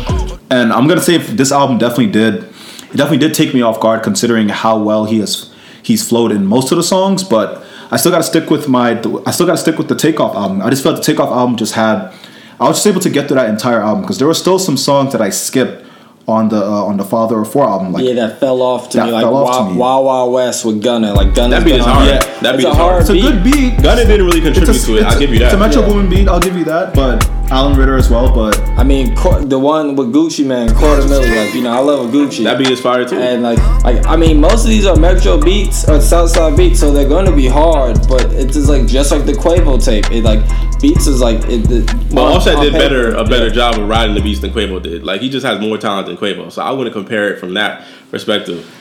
And 0.51 0.73
I'm 0.73 0.89
gonna 0.89 1.03
say 1.03 1.19
this 1.19 1.53
album 1.53 1.77
definitely 1.79 2.13
did, 2.13 2.35
it 2.45 2.97
definitely 2.97 3.19
did 3.19 3.35
take 3.35 3.53
me 3.53 3.61
off 3.61 3.79
guard 3.79 4.03
considering 4.03 4.49
how 4.49 4.83
well 4.83 5.05
he 5.05 5.21
has 5.21 5.55
he's 5.83 6.07
flowed 6.07 6.33
in 6.33 6.47
most 6.47 6.73
of 6.73 6.77
the 6.77 6.85
songs, 6.85 7.23
but. 7.23 7.67
I 7.90 7.96
still 7.96 8.12
gotta 8.12 8.22
stick 8.24 8.50
with 8.50 8.68
my. 8.68 8.90
I 9.26 9.31
still 9.33 9.46
gotta 9.46 9.59
stick 9.59 9.76
with 9.79 9.88
the 9.88 9.96
Takeoff 9.96 10.35
album. 10.37 10.62
I 10.62 10.70
just 10.70 10.83
felt 10.83 10.96
the 10.96 11.03
Takeoff 11.03 11.31
album 11.31 11.57
just 11.57 11.74
had. 11.74 12.12
I 12.61 12.64
was 12.68 12.76
just 12.76 12.87
able 12.87 13.00
to 13.00 13.11
get 13.11 13.26
through 13.26 13.37
that 13.37 13.48
entire 13.48 13.81
album 13.81 14.03
because 14.03 14.18
there 14.18 14.29
were 14.29 14.35
still 14.35 14.59
some 14.59 14.76
songs 14.76 15.12
that 15.12 15.22
I 15.22 15.31
skipped 15.31 15.87
on 16.29 16.50
the 16.50 16.62
uh, 16.62 16.85
on 16.85 16.98
the 16.98 17.05
Father 17.05 17.40
of 17.40 17.50
Four 17.50 17.64
album. 17.64 17.92
Like 17.92 18.05
yeah, 18.05 18.12
that 18.14 18.38
fell 18.38 18.61
off 18.62 18.90
to 18.90 18.98
That 18.98 19.07
me 19.07 19.12
like 19.12 19.22
fell 19.24 19.35
off 19.37 19.57
to 19.57 19.62
Wild, 19.62 19.72
me. 19.72 19.79
Wild 19.79 20.05
Wild 20.07 20.33
West 20.35 20.64
with 20.64 20.83
Gunna. 20.83 21.12
Like 21.14 21.35
Gunna's 21.35 21.59
That 21.59 21.64
beat 21.64 21.70
been 21.72 21.81
is 21.81 21.87
hard. 21.87 22.07
Yeah, 22.07 22.18
That 22.42 22.57
beat 22.59 22.66
it's 22.66 22.70
is 22.70 22.76
hard. 22.76 22.76
hard 22.76 23.00
it's 23.00 23.11
a 23.11 23.14
good 23.20 23.42
beat. 23.42 23.83
Gunna 23.83 24.05
didn't 24.05 24.26
really 24.26 24.40
contribute 24.42 24.76
a, 24.76 24.87
to 24.87 24.96
it. 24.96 25.00
it's, 25.00 25.07
I'll 25.14 25.18
give 25.18 25.31
you 25.33 25.38
that. 25.40 25.44
It's 25.46 25.55
a 25.55 25.59
Metro 25.59 25.81
Yeah. 25.83 25.88
Boomin 25.88 26.09
beat. 26.11 26.29
I'll 26.29 26.38
give 26.40 26.57
you 26.57 26.64
that. 26.64 26.94
But 26.94 27.24
Allen 27.51 27.77
Ritter 27.77 27.97
as 27.97 28.09
well. 28.11 28.33
But 28.35 28.59
I 28.79 28.85
mean, 28.85 29.15
Cor- 29.17 29.41
the 29.41 29.59
one 29.59 29.97
with 29.97 30.13
Gucci 30.13 30.47
Mane, 30.47 30.73
quarter 30.75 31.07
million. 31.09 31.37
Like 31.37 31.55
you 31.55 31.63
know, 31.63 31.73
I 31.73 31.79
love 31.81 32.11
Gucci. 32.11 32.45
that 32.45 32.59
beat 32.59 32.71
is 32.71 32.81
fire 32.81 33.05
too. 33.05 33.17
And 33.19 33.43
like, 33.43 33.59
like 33.85 34.07
I 34.07 34.17
mean, 34.17 34.41
most 34.41 34.65
of 34.65 34.71
these 34.71 34.87
are 34.87 34.97
Metro 34.97 35.37
beats 35.39 35.89
or 35.89 36.01
Southside 36.01 36.57
beats, 36.57 36.81
so 36.81 36.93
they're 36.93 37.09
going 37.09 37.27
to 37.27 37.35
be 37.35 37.49
hard. 37.49 37.99
But 38.09 38.33
it's 38.33 38.55
just 38.55 38.69
like 38.69 38.87
just 38.87 39.11
like 39.11 39.27
the 39.27 39.33
Quavo 39.33 39.83
tape. 39.85 40.11
It 40.11 40.25
like 40.25 40.41
beats 40.81 41.07
is 41.07 41.21
like 41.21 41.39
it. 41.49 41.71
it 41.71 41.95
Well, 42.13 42.27
on- 42.27 42.33
Offset 42.37 42.61
did 42.61 42.73
better 42.73 43.13
a 43.15 43.25
better 43.25 43.49
yeah. 43.49 43.53
job 43.55 43.79
of 43.79 43.89
riding 43.89 44.15
the 44.15 44.23
beats 44.23 44.41
than 44.41 44.53
Quavo 44.53 44.83
did. 44.83 45.05
Like 45.05 45.21
he 45.21 45.29
just 45.29 45.45
has 45.45 45.61
more 45.61 45.77
talent 45.79 46.07
than 46.07 46.17
Quavo, 46.17 46.51
so 46.53 46.63
I 46.63 46.71
wouldn't 46.71 46.95
compare 46.95 47.33
it 47.33 47.39
from 47.41 47.55
that 47.55 47.87
perspective. 48.11 48.77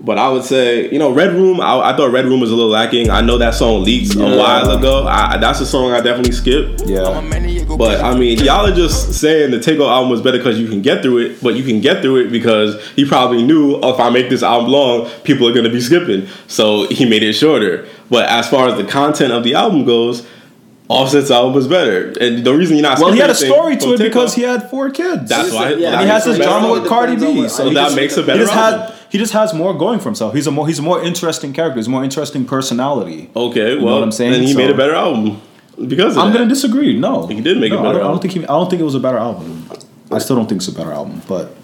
But 0.00 0.18
I 0.18 0.28
would 0.28 0.44
say, 0.44 0.90
you 0.90 0.98
know, 0.98 1.12
Red 1.12 1.32
Room. 1.32 1.60
I, 1.60 1.92
I 1.92 1.96
thought 1.96 2.10
Red 2.12 2.26
Room 2.26 2.40
was 2.40 2.50
a 2.50 2.54
little 2.54 2.70
lacking. 2.70 3.10
I 3.10 3.20
know 3.20 3.38
that 3.38 3.54
song 3.54 3.84
leaked 3.84 4.14
Yeah. 4.14 4.26
a 4.34 4.38
while 4.38 4.70
ago. 4.76 5.06
I, 5.06 5.38
that's 5.38 5.60
a 5.60 5.66
song 5.66 5.92
I 5.92 6.00
definitely 6.00 6.32
skipped. 6.32 6.82
Yeah. 6.86 7.22
But 7.78 8.02
I 8.02 8.14
mean, 8.18 8.38
y'all 8.40 8.66
are 8.66 8.74
just 8.74 9.14
saying 9.14 9.52
the 9.52 9.60
Takeoff 9.60 9.88
album 9.88 10.10
was 10.10 10.20
better 10.20 10.36
because 10.38 10.58
you 10.60 10.68
can 10.68 10.82
get 10.82 11.02
through 11.02 11.18
it. 11.18 11.42
But 11.42 11.54
you 11.54 11.62
can 11.64 11.80
get 11.80 12.02
through 12.02 12.26
it 12.26 12.30
because 12.32 12.84
he 12.90 13.04
probably 13.06 13.42
knew 13.42 13.76
oh, 13.76 13.94
if 13.94 14.00
I 14.00 14.10
make 14.10 14.28
this 14.28 14.42
album 14.42 14.70
long, 14.70 15.08
people 15.22 15.48
are 15.48 15.52
gonna 15.54 15.70
be 15.70 15.80
skipping. 15.80 16.26
So 16.48 16.86
he 16.88 17.08
made 17.08 17.22
it 17.22 17.32
shorter. 17.34 17.86
But 18.10 18.28
as 18.28 18.48
far 18.48 18.68
as 18.68 18.76
the 18.76 18.84
content 18.84 19.32
of 19.32 19.44
the 19.44 19.54
album 19.54 19.84
goes, 19.84 20.26
Offset's 20.88 21.30
album 21.30 21.54
was 21.54 21.66
better. 21.66 22.12
And 22.20 22.44
the 22.44 22.52
reason 22.54 22.76
you're 22.76 22.82
not 22.82 22.98
Well, 22.98 23.12
he 23.12 23.18
had 23.18 23.30
a 23.30 23.34
story 23.34 23.76
to 23.78 23.94
it 23.94 23.96
from 23.96 24.06
because 24.06 24.34
he 24.34 24.42
had 24.42 24.68
four 24.68 24.90
kids. 24.90 25.28
That's 25.30 25.50
why. 25.52 25.70
Yeah, 25.74 25.92
and 25.92 26.00
he 26.02 26.06
has 26.08 26.26
makes 26.26 26.36
his 26.38 26.46
drama 26.46 26.72
with 26.72 26.86
Cardi 26.86 27.16
B. 27.16 27.48
So 27.48 27.48
So 27.48 27.64
that 27.70 27.74
just- 27.74 27.96
makes 27.96 28.16
a 28.16 28.20
he 28.20 28.26
better 28.26 28.40
just 28.40 28.52
album. 28.54 28.80
had 28.88 28.94
he 29.10 29.18
just 29.18 29.32
has 29.32 29.54
more 29.54 29.72
going 29.72 29.98
for 30.00 30.06
himself. 30.10 30.34
He's 30.34 30.46
a 30.46 30.50
more 30.50 30.66
he's 30.66 30.78
a 30.78 30.82
more 30.82 31.02
interesting 31.02 31.52
character. 31.54 31.78
He's 31.78 31.86
a 31.86 31.90
more 31.90 32.04
interesting 32.04 32.44
personality. 32.44 33.30
Okay, 33.34 33.76
know 33.76 33.84
well, 33.84 33.94
what 33.94 34.02
I'm 34.02 34.12
saying? 34.12 34.32
then 34.32 34.42
he 34.42 34.52
So- 34.52 34.58
made 34.58 34.70
a 34.70 34.74
better 34.76 34.94
album 34.94 35.40
because 35.88 36.16
of 36.16 36.22
I'm 36.22 36.32
that. 36.32 36.38
gonna 36.38 36.50
disagree. 36.50 36.98
No, 36.98 37.26
He 37.28 37.40
did 37.40 37.58
make 37.58 37.72
a 37.72 37.76
better 37.76 37.88
I 37.88 37.92
don't, 37.92 38.00
I 38.02 38.08
don't 38.08 38.20
think 38.20 38.34
he, 38.34 38.40
I 38.44 38.46
don't 38.48 38.68
think 38.68 38.80
it 38.82 38.84
was 38.84 38.94
a 38.94 39.00
better 39.00 39.18
album. 39.18 39.66
I 40.12 40.18
still 40.18 40.36
don't 40.36 40.46
think 40.48 40.60
it's 40.60 40.68
a 40.68 40.72
better 40.72 40.92
album, 40.92 41.22
but 41.26 41.54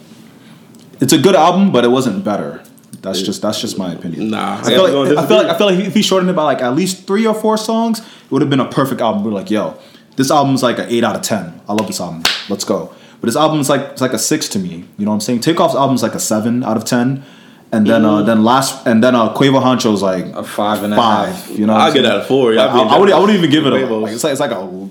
it's 1.00 1.12
a 1.12 1.18
good 1.18 1.36
album. 1.36 1.72
But 1.72 1.84
it 1.84 1.88
wasn't 1.90 2.24
better. 2.24 2.62
That's 3.02 3.22
just 3.22 3.40
that's 3.42 3.60
just 3.60 3.78
my 3.78 3.92
opinion. 3.94 4.30
Nah, 4.30 4.58
I 4.58 4.62
feel, 4.64 4.82
like, 4.82 5.16
I 5.16 5.26
feel 5.26 5.36
like 5.36 5.46
I 5.46 5.56
feel 5.58 5.66
like 5.68 5.78
if 5.78 5.94
he 5.94 6.02
shortened 6.02 6.30
it 6.30 6.34
by 6.36 6.42
like 6.42 6.60
at 6.60 6.74
least 6.74 7.06
three 7.06 7.26
or 7.26 7.34
four 7.34 7.56
songs, 7.56 8.00
it 8.00 8.30
would 8.30 8.42
have 8.42 8.50
been 8.50 8.60
a 8.60 8.68
perfect 8.70 9.00
album. 9.00 9.24
We're 9.24 9.30
like, 9.30 9.50
yo, 9.50 9.78
this 10.16 10.30
album's 10.30 10.62
like 10.62 10.78
an 10.78 10.86
eight 10.88 11.04
out 11.04 11.16
of 11.16 11.22
ten. 11.22 11.60
I 11.68 11.72
love 11.72 11.86
this 11.86 12.00
album. 12.00 12.24
Let's 12.48 12.64
go. 12.64 12.92
But 13.20 13.26
this 13.26 13.36
album's 13.36 13.68
like 13.70 13.80
it's 13.92 14.00
like 14.00 14.12
a 14.12 14.18
six 14.18 14.48
to 14.50 14.58
me. 14.58 14.84
You 14.98 15.04
know 15.04 15.12
what 15.12 15.14
I'm 15.16 15.20
saying? 15.20 15.40
Takeoff's 15.40 15.74
album's 15.74 16.02
like 16.02 16.14
a 16.14 16.20
seven 16.20 16.62
out 16.64 16.76
of 16.76 16.84
ten. 16.84 17.24
And 17.72 17.86
then, 17.86 18.04
uh, 18.04 18.22
then 18.22 18.42
last, 18.42 18.84
and 18.84 19.00
then 19.00 19.14
uh, 19.14 19.32
Quavo 19.32 19.62
Huncho's 19.62 20.02
like 20.02 20.24
A 20.24 20.42
five 20.42 20.82
and 20.82 20.92
a 20.92 20.96
five. 20.96 21.28
half. 21.28 21.56
You 21.56 21.66
know, 21.66 21.74
I'll 21.74 21.92
get 21.92 22.02
that 22.02 22.16
a 22.16 22.24
four. 22.24 22.52
Yeah, 22.52 22.64
Like, 22.64 22.74
I, 22.74 22.78
I, 22.80 22.96
I, 22.96 22.98
would, 22.98 23.12
I 23.12 23.18
wouldn't 23.20 23.38
even 23.38 23.48
give 23.48 23.64
it 23.64 23.72
a. 23.72 23.86
Like, 23.86 24.12
it's 24.12 24.24
like 24.24 24.32
it's 24.32 24.40
like 24.40 24.50
a 24.50 24.88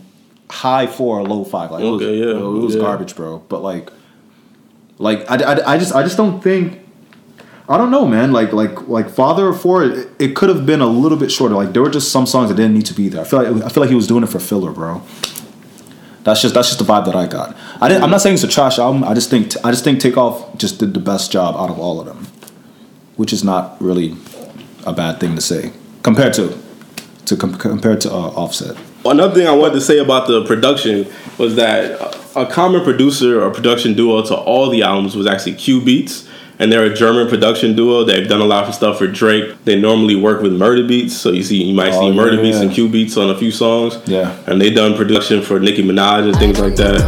high 0.49 0.87
four 0.87 1.19
or 1.19 1.23
low 1.23 1.43
five. 1.43 1.71
Like, 1.71 1.83
it 1.83 1.89
was, 1.89 2.01
Okay, 2.01 2.15
yeah, 2.15 2.37
it 2.39 2.41
was 2.41 2.75
yeah. 2.75 2.81
garbage, 2.81 3.17
bro. 3.17 3.39
But 3.49 3.63
like, 3.63 3.91
like 4.97 5.29
I, 5.29 5.35
I, 5.43 5.73
I 5.73 5.77
just 5.77 5.93
I 5.93 6.03
just 6.03 6.15
don't 6.15 6.41
think. 6.41 6.79
I 7.69 7.77
don't 7.77 7.91
know, 7.91 8.07
man. 8.07 8.31
Like 8.31 8.51
like 8.51 8.87
like 8.87 9.09
Father 9.09 9.47
of 9.47 9.61
Four, 9.61 9.83
it, 9.83 10.09
it 10.17 10.35
could 10.35 10.49
have 10.49 10.65
been 10.65 10.81
a 10.81 10.87
little 10.87 11.17
bit 11.17 11.31
shorter. 11.31 11.53
Like 11.53 11.71
there 11.71 11.83
were 11.83 11.91
just 11.91 12.11
some 12.11 12.25
songs 12.25 12.49
that 12.49 12.55
didn't 12.55 12.73
need 12.73 12.87
to 12.87 12.95
be 12.95 13.09
there. 13.09 13.21
I 13.21 13.23
feel 13.23 13.43
like 13.43 13.63
I 13.63 13.69
feel 13.69 13.81
like 13.81 13.89
he 13.89 13.95
was 13.95 14.07
doing 14.07 14.23
it 14.23 14.27
for 14.27 14.39
filler, 14.39 14.71
bro. 14.71 15.03
That's 16.23 16.41
just 16.41 16.55
that's 16.55 16.69
just 16.69 16.79
the 16.79 16.85
vibe 16.85 17.05
that 17.05 17.15
I 17.15 17.27
got. 17.27 17.55
I 17.79 17.87
didn't, 17.87 18.03
I'm 18.03 18.09
not 18.09 18.21
saying 18.21 18.33
it's 18.33 18.43
a 18.43 18.47
trash 18.47 18.79
album. 18.79 19.03
I 19.03 19.13
just 19.13 19.29
think 19.29 19.53
I 19.63 19.69
just 19.69 19.83
think 19.83 19.99
Takeoff 19.99 20.57
just 20.57 20.79
did 20.79 20.95
the 20.95 20.99
best 20.99 21.31
job 21.31 21.55
out 21.55 21.69
of 21.69 21.79
all 21.79 21.99
of 21.99 22.07
them, 22.07 22.27
which 23.17 23.31
is 23.31 23.43
not 23.43 23.79
really 23.79 24.15
a 24.85 24.91
bad 24.91 25.19
thing 25.19 25.35
to 25.35 25.41
say 25.41 25.71
compared 26.01 26.33
to 26.33 26.57
to 27.25 27.37
com- 27.37 27.55
compared 27.55 28.01
to 28.01 28.11
uh, 28.11 28.29
Offset. 28.29 28.75
Another 29.05 29.33
thing 29.33 29.47
I 29.47 29.51
wanted 29.51 29.75
to 29.75 29.81
say 29.81 29.99
about 29.99 30.27
the 30.27 30.43
production 30.45 31.07
was 31.37 31.55
that 31.55 32.01
a 32.35 32.45
common 32.45 32.83
producer 32.83 33.41
or 33.41 33.51
production 33.51 33.93
duo 33.93 34.23
to 34.23 34.35
all 34.35 34.69
the 34.69 34.81
albums 34.81 35.15
was 35.15 35.27
actually 35.27 35.53
Cubeatz. 35.53 36.28
And 36.61 36.69
they're 36.71 36.83
a 36.83 36.93
German 36.93 37.29
production 37.29 37.73
duo. 37.75 38.03
They've 38.03 38.27
done 38.27 38.41
a 38.41 38.45
lot 38.45 38.65
of 38.65 38.75
stuff 38.75 38.97
for 38.97 39.07
Drake. 39.07 39.63
They 39.63 39.79
normally 39.79 40.15
work 40.17 40.41
with 40.41 40.51
Murda 40.51 40.85
Beatz, 40.85 41.11
so 41.11 41.31
you 41.31 41.41
see, 41.41 41.63
you 41.63 41.73
might 41.73 41.93
Oh, 41.93 42.01
see 42.01 42.07
yeah, 42.07 42.13
Murda 42.21 42.37
Beatz 42.39 42.53
yeah. 42.55 42.61
and 42.63 42.71
Cubeatz 42.71 43.15
on 43.21 43.29
a 43.29 43.37
few 43.37 43.49
songs. 43.51 43.97
Yeah. 44.05 44.37
and 44.45 44.59
they 44.59 44.69
done 44.69 44.95
production 44.97 45.41
for 45.41 45.59
Nicki 45.59 45.83
Minaj 45.83 46.25
and 46.27 46.35
things 46.37 46.59
like 46.59 46.75
that. 46.75 46.99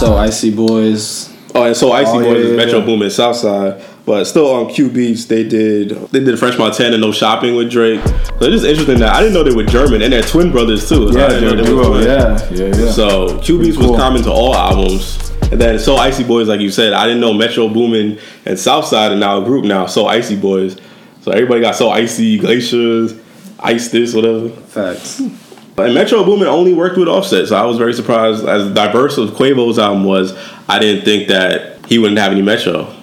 So 0.00 0.16
Icy 0.16 0.50
Boys. 0.54 1.28
Oh, 1.54 1.64
and 1.64 1.76
so 1.76 1.92
Icy 1.92 2.10
Oh, 2.10 2.20
Boys 2.22 2.44
yeah, 2.44 2.50
is 2.52 2.56
Metro 2.56 2.78
yeah. 2.78 2.84
Boom 2.86 3.02
and 3.02 3.12
Southside, 3.12 3.82
but 4.06 4.24
still 4.24 4.50
on 4.50 4.66
Cubeatz 4.70 5.26
they 5.28 5.42
did 5.46 5.90
they 6.10 6.20
did 6.24 6.38
French 6.38 6.56
Montana 6.56 6.96
No 6.96 7.12
Shopping 7.12 7.56
with 7.56 7.70
Drake. 7.70 8.00
So 8.06 8.12
it's 8.46 8.62
just 8.62 8.64
interesting 8.64 8.98
that 9.00 9.14
I 9.14 9.20
didn't 9.20 9.34
know 9.34 9.42
they 9.42 9.54
were 9.54 9.64
German 9.64 10.00
and 10.00 10.10
they're 10.12 10.22
twin 10.22 10.50
brothers 10.52 10.88
too. 10.88 11.12
So 11.12 11.22
I 11.22 11.28
didn't 11.28 11.56
know 11.58 11.62
they 11.64 11.72
were 11.74 11.84
twins. 11.84 12.06
yeah, 12.06 12.66
yeah, 12.68 12.76
yeah. 12.84 12.90
So 12.92 13.26
Cubeatz 13.40 13.74
Pretty 13.74 13.88
was 13.90 14.00
common 14.00 14.22
to 14.22 14.30
all 14.30 14.54
albums. 14.54 15.29
And 15.50 15.60
then 15.60 15.78
So 15.78 15.96
Icy 15.96 16.24
Boys, 16.24 16.48
like 16.48 16.60
you 16.60 16.70
said, 16.70 16.92
I 16.92 17.06
didn't 17.06 17.20
know 17.20 17.32
Metro 17.32 17.68
Boomin 17.68 18.20
and 18.46 18.58
Southside 18.58 19.12
are 19.12 19.16
now 19.16 19.42
a 19.42 19.44
group 19.44 19.64
now, 19.64 19.86
So 19.86 20.06
Icy 20.06 20.36
Boys. 20.36 20.76
So 21.22 21.32
everybody 21.32 21.60
got 21.60 21.74
So 21.74 21.90
Icy, 21.90 22.38
Glaciers, 22.38 23.14
Ice 23.58 23.88
this, 23.90 24.14
whatever. 24.14 24.48
Facts. 24.48 25.20
And 25.20 25.94
Metro 25.94 26.22
Boomin 26.24 26.46
only 26.46 26.74
worked 26.74 26.98
with 26.98 27.08
Offset, 27.08 27.48
so 27.48 27.56
I 27.56 27.64
was 27.64 27.78
very 27.78 27.94
surprised. 27.94 28.44
As 28.44 28.72
diverse 28.74 29.16
as 29.18 29.30
Quavo's 29.30 29.78
album 29.78 30.04
was, 30.04 30.36
I 30.68 30.78
didn't 30.78 31.04
think 31.04 31.28
that 31.28 31.84
he 31.86 31.98
wouldn't 31.98 32.18
have 32.18 32.32
any 32.32 32.42
Metro. 32.42 32.94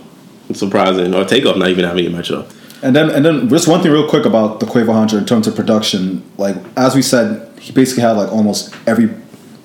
It's 0.49 0.59
surprising. 0.59 1.13
Or 1.13 1.25
Takeoff 1.25 1.57
not 1.57 1.69
even 1.69 1.85
having 1.85 2.05
any 2.05 2.13
Metro. 2.13 2.47
And 2.83 2.95
then 2.95 3.09
and 3.09 3.25
then 3.25 3.49
just 3.49 3.67
one 3.67 3.81
thing 3.81 3.91
real 3.91 4.07
quick 4.07 4.25
about 4.25 4.59
the 4.59 4.67
Quavo 4.67 4.89
Huncho 4.89 5.17
in 5.17 5.25
terms 5.25 5.47
of 5.47 5.55
production. 5.55 6.23
Like 6.37 6.55
as 6.77 6.95
we 6.95 7.01
said, 7.01 7.49
he 7.59 7.73
basically 7.73 8.03
had 8.03 8.11
like 8.11 8.31
almost 8.31 8.75
every 8.85 9.07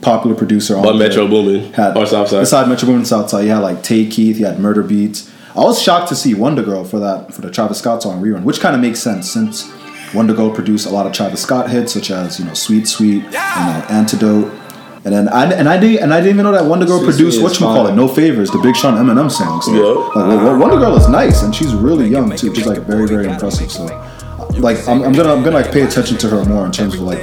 popular 0.02 0.36
producer 0.36 0.76
on 0.76 0.82
But. 0.82 0.96
Metro 0.96 1.26
Boomin 1.26 1.72
had 1.72 1.96
or 1.96 2.06
Southside. 2.06 2.40
Beside 2.40 2.68
Metro 2.68 2.86
Boomin 2.86 3.00
and 3.00 3.08
Southside, 3.08 3.44
you 3.44 3.50
had 3.50 3.60
like 3.60 3.82
Tay 3.82 4.06
Keith, 4.06 4.38
you 4.38 4.46
had 4.46 4.58
Murda 4.58 4.82
Beatz. 4.86 5.30
I 5.54 5.60
was 5.60 5.80
shocked 5.82 6.08
to 6.08 6.14
see 6.16 6.34
WondaGurl 6.34 6.88
for 6.88 6.98
that 7.00 7.32
for 7.34 7.40
the 7.42 7.50
Travis 7.50 7.78
Scott 7.78 8.02
song 8.02 8.22
rerun, 8.22 8.42
which 8.44 8.60
kind 8.60 8.74
of 8.74 8.80
makes 8.80 9.00
sense 9.00 9.30
since 9.30 9.70
WondaGurl 10.12 10.54
produced 10.54 10.86
a 10.86 10.90
lot 10.90 11.06
of 11.06 11.12
Travis 11.12 11.40
Scott 11.42 11.70
hits, 11.70 11.92
such 11.94 12.10
as 12.10 12.38
you 12.38 12.44
know 12.44 12.54
Sweet 12.54 12.86
Sweet 12.88 13.24
and 13.24 13.32
then 13.32 13.82
Antidote. 13.90 14.52
And 15.04 15.12
then 15.12 15.28
I 15.28 15.52
and 15.52 15.68
I 15.68 15.78
didn't 15.78 16.02
and 16.02 16.14
I 16.14 16.20
didn't 16.20 16.34
even 16.36 16.44
know 16.44 16.52
that 16.52 16.62
WondaGurl 16.62 16.98
Sweet 16.98 17.04
produced 17.10 17.36
Sweet 17.36 17.42
what 17.42 17.52
is 17.52 17.60
you 17.60 17.66
call 17.66 17.86
it. 17.88 17.94
No 17.94 18.06
Favors, 18.08 18.50
the 18.50 18.58
Big 18.60 18.76
Sean 18.76 18.94
Eminem 18.94 19.30
song. 19.30 19.60
So, 19.60 19.72
Yeah. 19.72 20.22
like, 20.22 20.38
well, 20.42 20.56
WondaGurl 20.56 20.96
is 20.98 21.08
nice 21.08 21.42
and 21.42 21.54
she's 21.54 21.74
really 21.74 22.08
young 22.08 22.30
too. 22.36 22.54
She's 22.54 22.66
like 22.66 22.78
very 22.82 23.06
very 23.06 23.26
impressive. 23.26 23.70
So, 23.70 23.84
like 24.58 24.78
I'm, 24.88 25.02
I'm 25.02 25.12
gonna 25.12 25.32
I'm 25.34 25.42
gonna 25.42 25.56
like 25.56 25.72
pay 25.72 25.82
attention 25.82 26.18
to 26.18 26.28
her 26.30 26.44
more 26.44 26.64
in 26.66 26.72
terms 26.72 26.94
of 26.94 27.00
like 27.00 27.18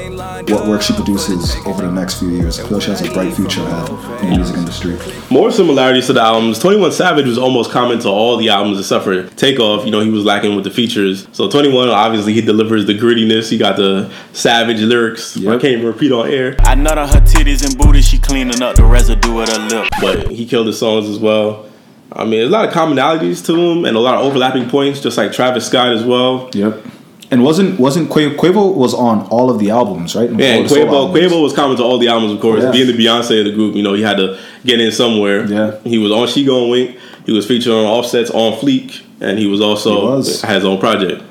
what 0.52 0.68
work 0.68 0.82
she 0.82 0.94
produces 0.94 1.56
over 1.66 1.82
the 1.84 1.92
next 1.92 2.20
few 2.20 2.30
years. 2.30 2.60
I 2.60 2.68
feel 2.68 2.80
she 2.80 2.90
has 2.92 3.02
a 3.02 3.12
bright 3.14 3.34
future 3.34 3.62
ahead 3.62 3.90
in 4.24 4.30
the 4.32 4.36
music 4.38 4.58
industry. 4.58 4.98
More 5.30 5.52
similarities 5.52 6.08
to 6.08 6.14
the 6.14 6.22
albums. 6.22 6.60
21 6.60 6.92
Savage 6.92 7.26
was 7.26 7.38
almost 7.38 7.72
common 7.72 8.00
to 8.00 8.10
all 8.10 8.38
the 8.38 8.50
albums 8.50 8.80
except 8.80 9.04
for 9.04 9.28
Takeoff. 9.36 9.86
You 9.86 9.92
know, 9.92 10.02
he 10.02 10.10
was 10.10 10.24
lacking 10.26 10.56
with 10.56 10.64
the 10.64 10.72
features. 10.72 11.28
So 11.32 11.50
21, 11.50 11.90
obviously, 11.90 12.34
he 12.34 12.42
delivers 12.42 12.86
the 12.86 12.98
grittiness. 12.98 13.50
He 13.50 13.58
got 13.58 13.78
the 13.78 14.12
savage 14.34 14.82
lyrics. 14.82 15.38
I 15.38 15.42
can't 15.42 15.66
even 15.66 15.86
repeat 15.86 16.12
on 16.12 16.30
air. 16.30 16.56
I 16.60 16.76
nut 16.76 16.98
on 16.98 17.08
her 17.10 17.22
titties 17.22 17.66
and 17.66 17.78
booty, 17.78 18.02
she 18.02 18.18
cleaning 18.18 18.62
up 18.62 18.76
the 18.76 18.84
residue 18.84 19.40
of 19.40 19.50
her 19.50 19.60
lip. 19.70 19.88
but 20.02 20.28
he 20.32 20.46
killed 20.46 20.68
the 20.68 20.74
songs 20.74 21.08
as 21.08 21.20
well. 21.20 21.66
I 22.12 22.24
mean, 22.24 22.40
there's 22.40 22.50
a 22.50 22.52
lot 22.52 22.68
of 22.68 22.74
commonalities 22.74 23.46
to 23.46 23.56
him 23.56 23.86
and 23.86 23.96
a 23.96 24.00
lot 24.00 24.16
of 24.16 24.22
overlapping 24.26 24.68
points, 24.70 25.00
just 25.00 25.16
like 25.18 25.32
Travis 25.32 25.68
Scott 25.68 25.94
as 25.94 26.04
well. 26.04 26.50
Yep. 26.54 26.84
And 27.32 27.44
wasn't 27.44 27.80
wasn't 27.80 28.10
Quavo, 28.10 28.36
Quavo 28.36 28.74
was 28.76 28.94
on 28.96 29.28
all 29.28 29.52
of 29.52 29.60
the 29.60 29.70
albums, 29.70 30.16
right? 30.16 30.30
Yeah, 30.32 30.56
and 30.56 30.68
Quavo, 30.68 30.88
albums. 30.92 31.20
Quavo 31.20 31.44
was 31.44 31.54
common 31.54 31.78
to 31.78 31.84
all 31.84 32.00
the 32.00 32.08
albums, 32.08 32.34
of 32.34 32.40
course. 32.40 32.64
Yeah. 32.64 32.72
Being 32.72 32.88
the 32.88 32.98
Beyonce 32.98 33.40
of 33.40 33.46
the 33.46 33.52
group, 33.54 33.76
you 33.76 33.84
know, 33.84 33.94
he 33.94 34.02
had 34.02 34.18
to 34.18 34.40
get 34.66 34.80
in 34.80 34.92
somewhere. 34.92 35.46
Yeah. 35.46 35.78
He 35.84 36.00
was 36.00 36.12
on 36.12 36.28
She 36.28 36.44
Gon' 36.44 36.70
Wink. 36.72 36.98
He 37.28 37.32
was 37.32 37.46
featured 37.46 37.72
on 37.74 37.86
Offset's 37.86 38.32
On 38.32 38.54
Fleek, 38.54 39.04
and 39.22 39.38
he 39.38 39.46
was 39.46 39.62
also 39.62 40.02
He 40.02 40.08
was. 40.08 40.42
had 40.42 40.56
his 40.56 40.66
own 40.66 40.80
project. 40.80 41.22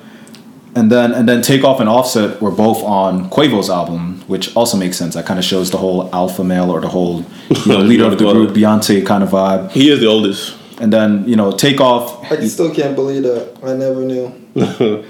And 0.76 0.92
then 0.92 1.12
and 1.12 1.28
then 1.28 1.42
Takeoff 1.42 1.80
and 1.80 1.88
Offset 1.88 2.40
were 2.40 2.52
both 2.52 2.84
on 2.84 3.28
Quavo's 3.30 3.68
album, 3.68 4.22
which 4.28 4.54
also 4.54 4.76
makes 4.76 4.96
sense. 4.96 5.14
That 5.14 5.26
kind 5.26 5.40
of 5.40 5.44
shows 5.44 5.72
the 5.72 5.78
whole 5.78 6.08
alpha 6.14 6.44
male 6.44 6.70
or 6.70 6.80
the 6.80 6.88
whole 6.88 7.24
you 7.48 7.72
know, 7.72 7.78
leader 7.90 8.04
of 8.04 8.16
the 8.16 8.32
group, 8.32 8.50
Beyonce 8.50 9.04
kind 9.04 9.24
of 9.24 9.30
vibe. 9.30 9.72
He 9.72 9.90
is 9.90 9.98
the 9.98 10.06
oldest. 10.06 10.56
And 10.80 10.92
then 10.92 11.26
you 11.28 11.34
know 11.34 11.50
Takeoff. 11.50 12.30
I 12.30 12.46
still 12.46 12.72
can't 12.72 12.94
believe 12.94 13.24
that. 13.24 13.56
I 13.64 13.72
never 13.74 14.02
knew. 14.04 14.32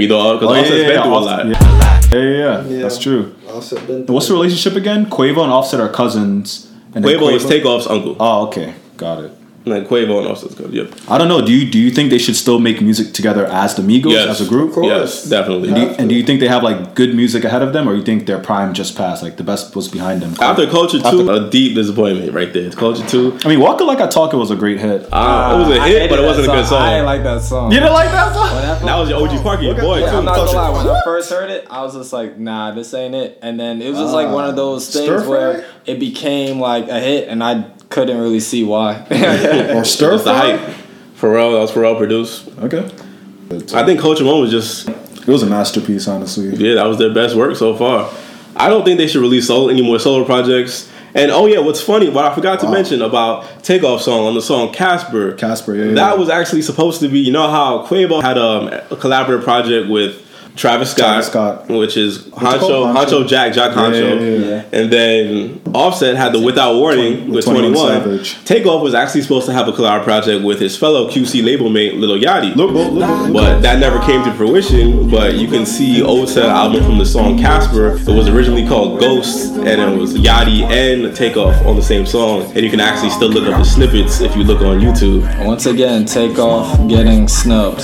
You 0.00 0.08
know, 0.08 0.38
because 0.38 0.48
Oh, 0.48 0.52
oh 0.52 0.54
yeah, 0.54 0.60
Offset's 0.62 0.76
yeah, 0.78 0.86
been 0.86 0.94
yeah, 0.96 1.02
through 1.02 1.12
a 1.12 1.18
lot. 1.18 1.46
yeah. 1.46 2.08
Yeah, 2.12 2.18
yeah, 2.20 2.30
yeah, 2.30 2.64
Yeah. 2.68 2.82
that's 2.82 2.98
true. 2.98 3.34
Offset 3.48 3.86
been 3.86 4.06
What's 4.06 4.28
the 4.28 4.34
relationship 4.34 4.74
again? 4.76 5.06
Quavo 5.06 5.42
and 5.42 5.52
Offset 5.52 5.80
are 5.80 5.88
cousins. 5.88 6.70
And 6.94 7.04
then 7.04 7.18
Quavo 7.18 7.32
is 7.34 7.44
Takeoff's 7.44 7.86
uncle. 7.86 8.16
Oh, 8.20 8.46
okay, 8.48 8.74
got 8.96 9.24
it. 9.24 9.32
And 9.66 9.74
then 9.74 9.84
Quavo 9.84 10.18
and 10.20 10.28
Offset's 10.28 10.54
cousin. 10.54 10.72
Yep. 10.72 10.92
I 11.08 11.18
don't 11.18 11.26
know. 11.26 11.44
Do 11.44 11.50
you 11.52 11.68
do 11.68 11.76
you 11.76 11.90
think 11.90 12.10
they 12.10 12.18
should 12.18 12.36
still 12.36 12.60
make 12.60 12.80
music 12.80 13.12
together 13.12 13.46
as 13.46 13.74
the 13.74 13.82
Migos 13.82 14.12
Yes. 14.12 14.28
as 14.40 14.46
a 14.46 14.48
group? 14.48 14.74
Yes, 14.80 15.24
definitely. 15.24 15.70
And 15.70 15.74
do, 15.76 15.80
you, 15.82 15.88
and 15.98 16.08
do 16.08 16.14
you 16.14 16.22
think 16.22 16.38
they 16.38 16.46
have 16.46 16.62
like 16.62 16.94
good 16.94 17.16
music 17.16 17.42
ahead 17.42 17.62
of 17.62 17.72
them, 17.72 17.88
or 17.88 17.94
you 17.96 18.04
think 18.04 18.26
their 18.26 18.38
prime 18.38 18.74
just 18.74 18.96
passed? 18.96 19.24
Like 19.24 19.38
the 19.38 19.42
best 19.42 19.74
was 19.74 19.88
behind 19.88 20.22
them. 20.22 20.34
After 20.40 20.68
Culture 20.70 21.00
2, 21.00 21.04
After- 21.04 21.32
a 21.32 21.50
deep 21.50 21.74
disappointment 21.74 22.32
right 22.32 22.52
there. 22.52 22.64
It's 22.64 22.76
culture 22.76 23.04
2. 23.08 23.38
I 23.44 23.48
mean, 23.48 23.58
Walk 23.58 23.80
It 23.80 23.84
Like 23.86 23.98
I 24.00 24.06
Talk 24.06 24.32
It 24.32 24.36
was 24.36 24.52
a 24.52 24.56
great 24.56 24.78
hit. 24.78 25.08
Uh, 25.12 25.56
it 25.56 25.58
was 25.66 25.76
a 25.76 25.80
I 25.80 25.88
hit, 25.88 26.10
but 26.10 26.20
it 26.20 26.24
wasn't 26.24 26.46
a 26.46 26.50
good 26.52 26.66
song. 26.66 26.82
I 26.82 26.90
didn't 26.92 27.06
like 27.06 27.24
that 27.24 27.42
song. 27.42 27.72
you 27.72 27.80
didn't 27.80 27.92
like 27.92 28.12
that 28.12 28.32
song? 28.34 28.54
When 28.54 28.62
that, 28.62 28.82
that 28.82 28.96
was 28.96 29.08
your 29.10 29.20
OG 29.28 29.42
Parker, 29.42 29.62
your 29.64 29.74
boy, 29.74 29.98
Yeah, 29.98 30.12
too. 30.12 30.16
I'm 30.18 30.24
not 30.26 30.36
gonna 30.36 30.50
lie. 30.52 30.70
When 30.70 30.86
I 30.86 31.00
first 31.04 31.28
heard 31.28 31.50
it, 31.50 31.66
I 31.68 31.82
was 31.82 31.92
just 31.94 32.12
like, 32.12 32.38
"Nah, 32.38 32.70
this 32.70 32.94
ain't 32.94 33.16
it." 33.16 33.40
And 33.42 33.58
then 33.58 33.82
it 33.82 33.90
was 33.90 33.98
just 33.98 34.14
like 34.14 34.30
one 34.32 34.48
of 34.48 34.54
those 34.54 34.88
things 34.92 35.06
Stir 35.06 35.18
Fry? 35.22 35.28
where 35.28 35.66
it 35.86 35.98
became 35.98 36.60
like 36.60 36.88
a 36.88 37.00
hit, 37.00 37.26
and 37.28 37.42
I 37.42 37.64
couldn't 37.90 38.18
really 38.18 38.40
see 38.40 38.64
why. 38.64 39.06
Or 39.76 39.84
Stir 39.84 40.12
Just 40.12 40.24
the 40.24 40.30
Fry? 40.32 40.56
hype. 40.56 40.76
Pharrell, 41.18 41.52
that 41.54 41.60
was 41.60 41.70
Pharrell 41.72 41.96
produced. 41.96 42.48
Okay. 42.58 42.84
I 43.74 43.84
think 43.84 44.00
Culture 44.00 44.24
1 44.24 44.40
was 44.40 44.50
just, 44.50 44.88
It 44.88 45.28
was 45.28 45.42
a 45.42 45.46
masterpiece, 45.46 46.08
honestly. 46.08 46.48
yeah, 46.56 46.74
that 46.74 46.84
was 46.86 46.98
their 46.98 47.14
best 47.14 47.34
work 47.36 47.56
so 47.56 47.74
far. 47.76 48.12
I 48.56 48.68
don't 48.68 48.84
think 48.84 48.98
they 48.98 49.06
should 49.06 49.20
release 49.22 49.46
solo, 49.46 49.68
any 49.68 49.82
more 49.82 49.98
solo 49.98 50.24
projects. 50.24 50.90
And 51.14 51.30
oh 51.30 51.46
yeah, 51.46 51.60
what's 51.60 51.80
funny? 51.80 52.10
What 52.10 52.24
I 52.26 52.34
forgot 52.34 52.60
to 52.60 52.70
mention 52.70 53.00
about 53.00 53.64
Takeoff 53.64 54.02
song 54.02 54.26
on 54.26 54.34
the 54.34 54.42
song 54.42 54.72
Casper. 54.72 55.32
Casper, 55.32 55.74
yeah, 55.74 55.84
yeah. 55.86 55.94
That 55.94 56.18
was 56.18 56.28
actually 56.28 56.60
supposed 56.60 57.00
to 57.00 57.08
be. 57.08 57.20
You 57.20 57.32
know 57.32 57.48
how 57.48 57.86
Quavo 57.86 58.20
had 58.20 58.36
um, 58.36 58.68
a 58.68 58.96
collaborative 58.96 59.42
project 59.42 59.88
with 59.88 60.25
Travis 60.56 60.90
Scott, 60.92 61.06
Travis 61.06 61.26
Scott. 61.26 61.68
which 61.68 61.96
is 61.96 62.26
it 62.26 62.32
Huncho, 62.32 62.58
called? 62.58 62.96
Huncho, 62.96 63.22
Huncho? 63.24 63.28
Jack, 63.28 63.52
Jack 63.52 63.76
Yeah, 63.76 63.82
Huncho, 63.82 64.40
yeah, 64.40 64.46
yeah. 64.48 64.64
and 64.80 64.92
then 64.92 65.60
Offset 65.74 66.16
had 66.16 66.32
the 66.32 66.40
Without 66.40 66.76
Warning 66.76 67.30
with 67.30 67.44
21 67.44 67.72
Twenty 67.72 67.78
One. 67.78 68.02
Savage. 68.02 68.44
Takeoff 68.44 68.82
was 68.82 68.94
actually 68.94 69.20
supposed 69.22 69.46
to 69.46 69.52
have 69.52 69.68
a 69.68 69.72
collab 69.72 70.04
project 70.04 70.44
with 70.44 70.58
his 70.58 70.76
fellow 70.76 71.08
QC 71.10 71.44
label 71.44 71.68
mate 71.70 71.94
Lil 71.96 72.18
Yachty. 72.18 72.56
Look, 72.56 72.70
look, 72.70 72.92
look, 72.92 73.08
look. 73.08 73.32
But 73.34 73.60
that 73.60 73.78
never 73.78 73.98
came 74.06 74.24
to 74.24 74.32
fruition. 74.34 75.10
But 75.10 75.34
you 75.34 75.48
can 75.48 75.66
see 75.66 76.02
Offset 76.02 76.46
album 76.46 76.82
from 76.84 76.98
the 76.98 77.06
song 77.06 77.38
Casper. 77.38 77.96
It 77.98 78.06
was 78.08 78.28
originally 78.28 78.66
called 78.66 78.98
Ghosts, 78.98 79.50
and 79.50 79.68
it 79.80 79.98
was 79.98 80.14
Yachty 80.14 80.62
and 80.62 81.14
Takeoff 81.14 81.64
on 81.66 81.76
the 81.76 81.82
same 81.82 82.06
song. 82.06 82.42
And 82.54 82.58
you 82.64 82.70
can 82.70 82.80
actually 82.80 83.10
still 83.10 83.28
look 83.28 83.44
up 83.52 83.58
the 83.58 83.64
snippets 83.64 84.20
if 84.20 84.34
you 84.34 84.42
look 84.44 84.62
on 84.62 84.80
YouTube. 84.80 85.44
Once 85.44 85.66
again, 85.66 86.04
take 86.06 86.38
off 86.38 86.76
getting 86.88 87.28
snubbed. 87.28 87.82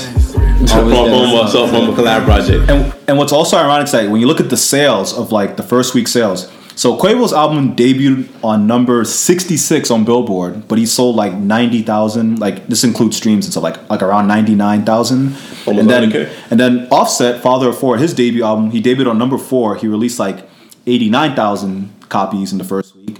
From, 0.68 0.92
Always 0.92 1.52
from, 1.52 1.70
getting 1.70 1.86
from, 1.86 1.94
a 1.94 1.96
collab 1.96 2.24
project. 2.24 2.70
And 2.70 2.94
and 3.08 3.18
what's 3.18 3.32
also 3.32 3.56
ironic 3.56 3.86
is 3.86 3.92
that 3.92 4.10
when 4.10 4.20
you 4.20 4.26
look 4.26 4.40
at 4.40 4.50
the 4.50 4.56
sales 4.56 5.16
of 5.16 5.32
like 5.32 5.56
the 5.56 5.62
first 5.62 5.94
week 5.94 6.08
sales, 6.08 6.50
so 6.74 6.96
Quavo's 6.96 7.32
album 7.32 7.76
debuted 7.76 8.28
on 8.42 8.66
number 8.66 9.04
66 9.04 9.90
on 9.90 10.04
Billboard, 10.04 10.66
but 10.68 10.78
he 10.78 10.86
sold 10.86 11.16
like 11.16 11.34
90,000. 11.34 12.38
Like 12.38 12.66
this 12.66 12.84
includes 12.84 13.16
streams 13.16 13.44
and 13.44 13.52
stuff, 13.52 13.62
like 13.62 13.90
like 13.90 14.02
around 14.02 14.26
99,000. 14.28 15.36
And 15.66 15.90
then 15.90 16.10
100K. 16.10 16.50
and 16.50 16.58
then 16.58 16.88
Offset, 16.90 17.42
Father 17.42 17.68
of 17.68 17.78
Four, 17.78 17.98
his 17.98 18.14
debut 18.14 18.44
album, 18.44 18.70
he 18.70 18.80
debuted 18.80 19.08
on 19.08 19.18
number 19.18 19.38
four. 19.38 19.76
He 19.76 19.86
released 19.86 20.18
like 20.18 20.48
89,000 20.86 22.08
copies 22.08 22.52
in 22.52 22.58
the 22.58 22.64
first 22.64 22.96
week. 22.96 23.18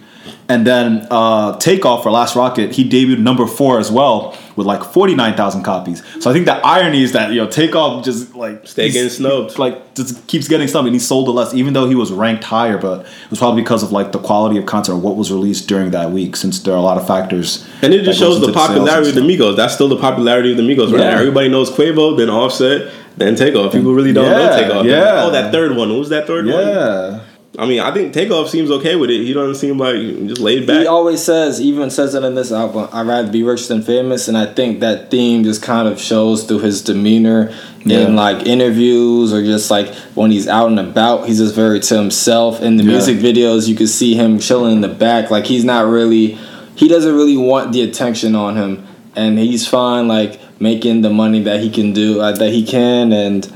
And 0.49 0.67
then 0.67 1.07
uh, 1.11 1.59
Takeoff 1.59 2.03
for 2.03 2.11
Last 2.11 2.35
Rocket, 2.35 2.73
he 2.73 2.89
debuted 2.89 3.21
number 3.21 3.47
four 3.47 3.79
as 3.79 3.91
well 3.91 4.37
with 4.57 4.67
like 4.67 4.83
49,000 4.85 5.63
copies. 5.63 6.03
So 6.23 6.31
I 6.31 6.33
think 6.33 6.47
the 6.47 6.55
irony 6.67 7.03
is 7.03 7.13
that, 7.13 7.31
you 7.31 7.37
know, 7.37 7.49
Takeoff 7.49 8.05
just 8.05 8.35
like. 8.35 8.67
Stay 8.67 8.91
getting 8.91 9.11
snubbed. 9.11 9.59
Like, 9.59 9.95
just 9.95 10.27
keeps 10.27 10.49
getting 10.49 10.69
snubbed 10.69 10.87
and 10.87 10.95
he 10.95 10.99
sold 11.01 11.27
the 11.27 11.33
less, 11.33 11.55
even 11.55 11.73
though 11.75 11.89
he 11.89 11.95
was 11.95 12.13
ranked 12.13 12.45
higher. 12.45 12.79
But 12.79 13.01
it 13.07 13.31
was 13.31 13.39
probably 13.39 13.63
because 13.63 13.83
of 13.83 13.93
like 13.93 14.13
the 14.13 14.19
quality 14.19 14.59
of 14.59 14.67
content 14.67 14.99
or 14.99 15.01
what 15.01 15.17
was 15.17 15.31
released 15.33 15.69
during 15.69 15.91
that 15.93 16.11
week, 16.11 16.37
since 16.37 16.61
there 16.61 16.75
are 16.75 16.79
a 16.79 16.83
lot 16.83 16.99
of 16.99 17.07
factors. 17.07 17.67
And 17.83 17.93
it 17.95 18.03
just 18.05 18.19
shows 18.19 18.41
the 18.41 18.53
popularity 18.53 19.09
of 19.11 19.15
the. 19.15 19.21
Migos. 19.23 19.57
That's 19.57 19.75
still 19.75 19.89
the 19.89 19.97
popularity 19.97 20.51
of 20.53 20.57
the 20.57 20.63
Migos 20.63 20.93
right 20.93 21.01
Yeah. 21.01 21.11
now. 21.11 21.19
Everybody 21.19 21.49
knows 21.49 21.71
Quavo, 21.71 22.17
then 22.17 22.29
Offset, 22.29 22.91
then 23.17 23.35
Takeoff. 23.37 23.73
People 23.73 23.95
really 23.95 24.13
don't 24.13 24.27
know 24.31 24.39
Yeah, 24.39 24.57
Takeoff. 24.57 24.85
yeah. 24.87 25.23
Oh, 25.25 25.31
that 25.31 25.53
third 25.53 25.77
one. 25.77 25.89
What 25.91 25.99
was 25.99 26.09
that 26.11 26.27
third 26.27 26.47
one? 26.47 26.55
Yeah. 26.67 27.21
I 27.59 27.67
mean, 27.67 27.81
I 27.81 27.93
think 27.93 28.15
Takeoff 28.15 28.49
seems 28.49 28.71
okay 28.71 28.97
with 28.97 29.11
it. 29.11 29.21
He 29.25 29.35
doesn't 29.35 29.57
seem 29.57 29.77
like 29.77 29.97
just 30.27 30.41
laid 30.41 30.67
back. 30.67 30.81
He 30.81 30.87
always 30.87 31.23
says, 31.23 31.61
even 31.61 31.91
says 31.91 32.15
it 32.15 32.25
in 32.25 32.35
this 32.35 32.51
album, 32.51 32.89
I'd 32.93 33.07
rather 33.07 33.31
be 33.31 33.43
rich 33.43 33.69
than 33.69 33.83
famous. 33.83 34.27
And 34.27 34.39
I 34.39 34.47
think 34.47 34.81
that 34.81 35.11
theme 35.11 35.45
just 35.45 35.63
kind 35.63 35.87
of 35.87 36.01
shows 36.01 36.45
through 36.45 36.61
his 36.61 36.81
demeanor 36.83 37.53
Yeah. 37.85 38.07
in 38.07 38.17
like 38.17 38.47
interviews 38.47 39.35
or 39.35 39.43
just 39.45 39.71
like 39.71 39.93
when 40.15 40.31
he's 40.31 40.49
out 40.49 40.69
and 40.71 40.81
about. 40.81 41.27
He's 41.29 41.39
just 41.41 41.55
very 41.55 41.79
to 41.81 41.97
himself. 41.99 42.63
In 42.63 42.79
the 42.79 42.85
Yeah. 42.85 42.93
music 42.93 43.19
videos, 43.19 43.69
you 43.69 43.75
can 43.75 43.87
see 43.87 44.15
him 44.15 44.39
chilling 44.39 44.73
in 44.77 44.81
the 44.81 44.89
back. 44.89 45.31
Like 45.31 45.45
he's 45.45 45.65
not 45.65 45.87
really, 45.87 46.39
he 46.75 46.89
doesn't 46.89 47.15
really 47.15 47.37
want 47.37 47.73
the 47.73 47.83
attention 47.83 48.35
on 48.35 48.57
him. 48.57 48.83
And 49.15 49.39
he's 49.39 49.67
fine, 49.69 50.09
like 50.09 50.41
making 50.59 51.03
the 51.03 51.11
money 51.11 51.43
that 51.43 51.61
he 51.61 51.69
can 51.69 51.93
do, 51.93 52.19
uh, 52.23 52.33
that 52.33 52.51
he 52.51 52.65
can. 52.65 53.13
And, 53.13 53.47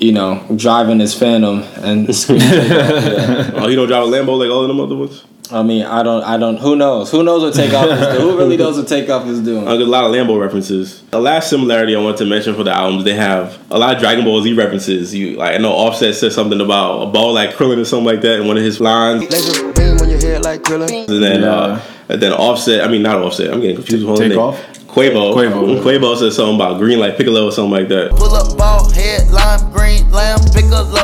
you 0.00 0.12
know, 0.12 0.44
driving 0.56 0.98
his 1.00 1.14
Phantom 1.14 1.62
and 1.76 2.08
yeah. 2.28 3.50
oh, 3.54 3.68
he 3.68 3.76
don't 3.76 3.88
drive 3.88 4.04
a 4.04 4.06
Lambo 4.06 4.38
like 4.38 4.50
all 4.50 4.62
of 4.62 4.68
them 4.68 4.80
other 4.80 4.96
ones. 4.96 5.24
I 5.52 5.64
mean, 5.64 5.84
I 5.84 6.04
don't, 6.04 6.22
I 6.22 6.36
don't. 6.36 6.58
Who 6.58 6.76
knows? 6.76 7.10
Who 7.10 7.24
knows 7.24 7.42
what 7.42 7.54
takeoff 7.54 7.86
is 7.90 7.98
doing? 8.06 8.20
Who 8.20 8.38
really 8.38 8.56
knows 8.56 8.78
what 8.78 8.86
takeoff 8.86 9.26
is 9.26 9.40
doing? 9.40 9.66
Uh, 9.66 9.74
there's 9.76 9.88
a 9.88 9.90
lot 9.90 10.04
of 10.04 10.12
Lambo 10.12 10.40
references. 10.40 11.02
The 11.10 11.20
last 11.20 11.50
similarity 11.50 11.96
I 11.96 12.00
want 12.00 12.18
to 12.18 12.24
mention 12.24 12.54
for 12.54 12.62
the 12.62 12.72
albums, 12.72 13.02
they 13.02 13.14
have 13.14 13.58
a 13.68 13.76
lot 13.78 13.96
of 13.96 14.00
Dragon 14.00 14.24
Ball 14.24 14.40
Z 14.42 14.52
references. 14.52 15.12
You 15.12 15.36
like 15.36 15.56
I 15.56 15.58
know 15.58 15.72
Offset 15.72 16.14
said 16.14 16.32
something 16.32 16.60
about 16.60 17.02
a 17.02 17.06
ball 17.10 17.32
like 17.34 17.50
Krillin 17.56 17.78
or 17.78 17.84
something 17.84 18.06
like 18.06 18.20
that 18.20 18.40
in 18.40 18.46
one 18.46 18.58
of 18.58 18.62
his 18.62 18.80
lines. 18.80 19.28
Laser 19.28 19.72
beam 19.72 19.98
on 19.98 20.08
your 20.08 20.20
head 20.20 20.44
like 20.44 20.64
And 20.70 21.22
then, 21.22 21.40
Yeah. 21.42 21.50
uh, 21.50 21.82
and 22.08 22.22
then 22.22 22.32
Offset. 22.32 22.84
I 22.84 22.88
mean, 22.88 23.02
not 23.02 23.16
Offset. 23.16 23.52
I'm 23.52 23.60
getting 23.60 23.74
confused. 23.76 24.06
with 24.06 24.18
the 24.18 24.28
whole 24.36 24.52
name. 24.54 24.56
Takeoff? 24.60 24.86
Quavo. 24.86 25.34
Quavo. 25.34 25.82
Quavo 25.82 26.16
said 26.16 26.32
something 26.32 26.54
about 26.54 26.78
green 26.78 27.00
like 27.00 27.16
Piccolo 27.16 27.46
or 27.46 27.52
something 27.52 27.72
like 27.72 27.88
that. 27.88 28.10
Pull 28.10 28.34
up 28.34 28.56
ball 28.56 28.88
head, 28.90 29.28
lime 29.30 29.30
green, 29.30 29.38
lamb, 29.40 29.49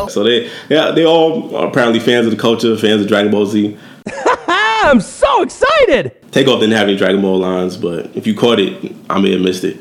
piccolo. 0.06 0.24
So 0.24 0.24
they, 0.24 0.50
yeah, 0.68 0.90
they 0.90 1.04
all 1.04 1.54
are 1.56 1.68
apparently 1.68 2.00
fans 2.00 2.26
of 2.26 2.32
the 2.32 2.38
culture, 2.38 2.76
fans 2.76 3.02
of 3.02 3.08
Dragon 3.08 3.30
Ball 3.30 3.46
Z. 3.46 3.76
I'm 4.48 5.00
so 5.00 5.42
excited. 5.42 6.12
Takeoff 6.32 6.60
didn't 6.60 6.76
have 6.76 6.88
any 6.88 6.96
Dragon 6.96 7.20
Ball 7.20 7.38
lines, 7.38 7.76
but 7.76 8.14
if 8.16 8.26
you 8.26 8.34
caught 8.34 8.60
it, 8.60 8.94
I 9.10 9.20
may 9.20 9.32
have 9.32 9.40
missed 9.40 9.64
it. 9.64 9.78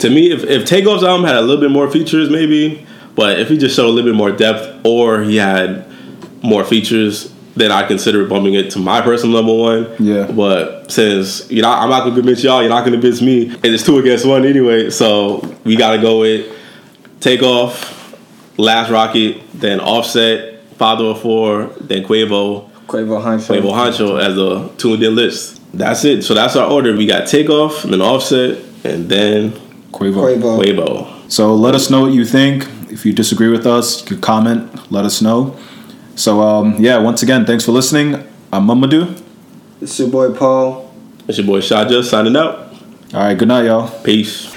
To 0.00 0.10
me, 0.10 0.32
if, 0.32 0.42
if 0.44 0.64
Takeoff's 0.64 1.04
album 1.04 1.26
had 1.26 1.36
a 1.36 1.42
little 1.42 1.60
bit 1.60 1.70
more 1.70 1.90
features, 1.90 2.30
maybe, 2.30 2.86
but 3.14 3.38
if 3.38 3.48
he 3.48 3.58
just 3.58 3.76
showed 3.76 3.86
a 3.86 3.90
little 3.90 4.10
bit 4.10 4.16
more 4.16 4.32
depth 4.32 4.86
or 4.86 5.22
he 5.22 5.36
had 5.36 5.86
more 6.42 6.64
features, 6.64 7.32
then 7.54 7.70
I 7.70 7.86
consider 7.86 8.26
bumping 8.26 8.54
it 8.54 8.70
to 8.72 8.78
my 8.78 9.00
personal 9.02 9.36
number 9.36 9.54
one. 9.54 9.94
Yeah. 9.98 10.30
But 10.30 10.90
since 10.90 11.50
you 11.50 11.62
know 11.62 11.70
I'm 11.70 11.90
not 11.90 12.04
gonna 12.04 12.14
convince 12.14 12.42
y'all, 12.42 12.62
you're 12.62 12.70
not 12.70 12.84
gonna 12.84 12.96
convince 12.96 13.20
me, 13.20 13.48
and 13.50 13.66
it's 13.66 13.84
two 13.84 13.98
against 13.98 14.24
one 14.24 14.44
anyway, 14.44 14.90
so 14.90 15.38
we 15.64 15.76
gotta 15.76 16.00
go 16.00 16.20
with 16.20 16.50
Takeoff, 17.20 18.01
Last 18.56 18.90
Rocket, 18.90 19.40
then 19.54 19.80
Offset, 19.80 20.62
Father 20.76 21.04
of 21.06 21.20
Four, 21.20 21.66
then 21.80 22.04
Quavo, 22.04 22.70
Quavo 22.86 23.22
Huncho. 23.22 23.60
Quavo 23.60 23.72
Huncho 23.72 24.20
as 24.20 24.36
a 24.36 24.68
tuned 24.76 25.02
in 25.02 25.14
list. 25.14 25.60
That's 25.72 26.04
it. 26.04 26.22
So 26.22 26.34
that's 26.34 26.56
our 26.56 26.70
order. 26.70 26.94
We 26.94 27.06
got 27.06 27.26
Takeoff, 27.26 27.82
then 27.84 28.02
Offset, 28.02 28.58
and 28.84 29.08
then 29.08 29.52
Quavo. 29.92 30.36
Quavo. 30.36 30.62
Quavo. 30.62 31.30
So 31.30 31.54
let 31.54 31.74
us 31.74 31.88
know 31.90 32.02
what 32.02 32.12
you 32.12 32.24
think. 32.24 32.66
If 32.90 33.06
you 33.06 33.12
disagree 33.14 33.48
with 33.48 33.66
us, 33.66 34.02
you 34.02 34.08
could 34.08 34.20
comment. 34.20 34.92
Let 34.92 35.06
us 35.06 35.22
know. 35.22 35.56
So 36.14 36.42
um, 36.42 36.76
yeah, 36.78 36.98
once 36.98 37.22
again, 37.22 37.46
thanks 37.46 37.64
for 37.64 37.72
listening. 37.72 38.14
I'm 38.52 38.66
Mamadou. 38.66 39.18
It's 39.80 39.98
your 39.98 40.08
boy 40.08 40.34
Paul. 40.34 40.92
It's 41.26 41.38
your 41.38 41.46
boy 41.46 41.60
Shaja 41.60 42.04
signing 42.04 42.36
out. 42.36 42.68
All 43.14 43.20
right, 43.20 43.36
good 43.36 43.48
night, 43.48 43.64
y'all. 43.64 43.88
Peace. 44.02 44.51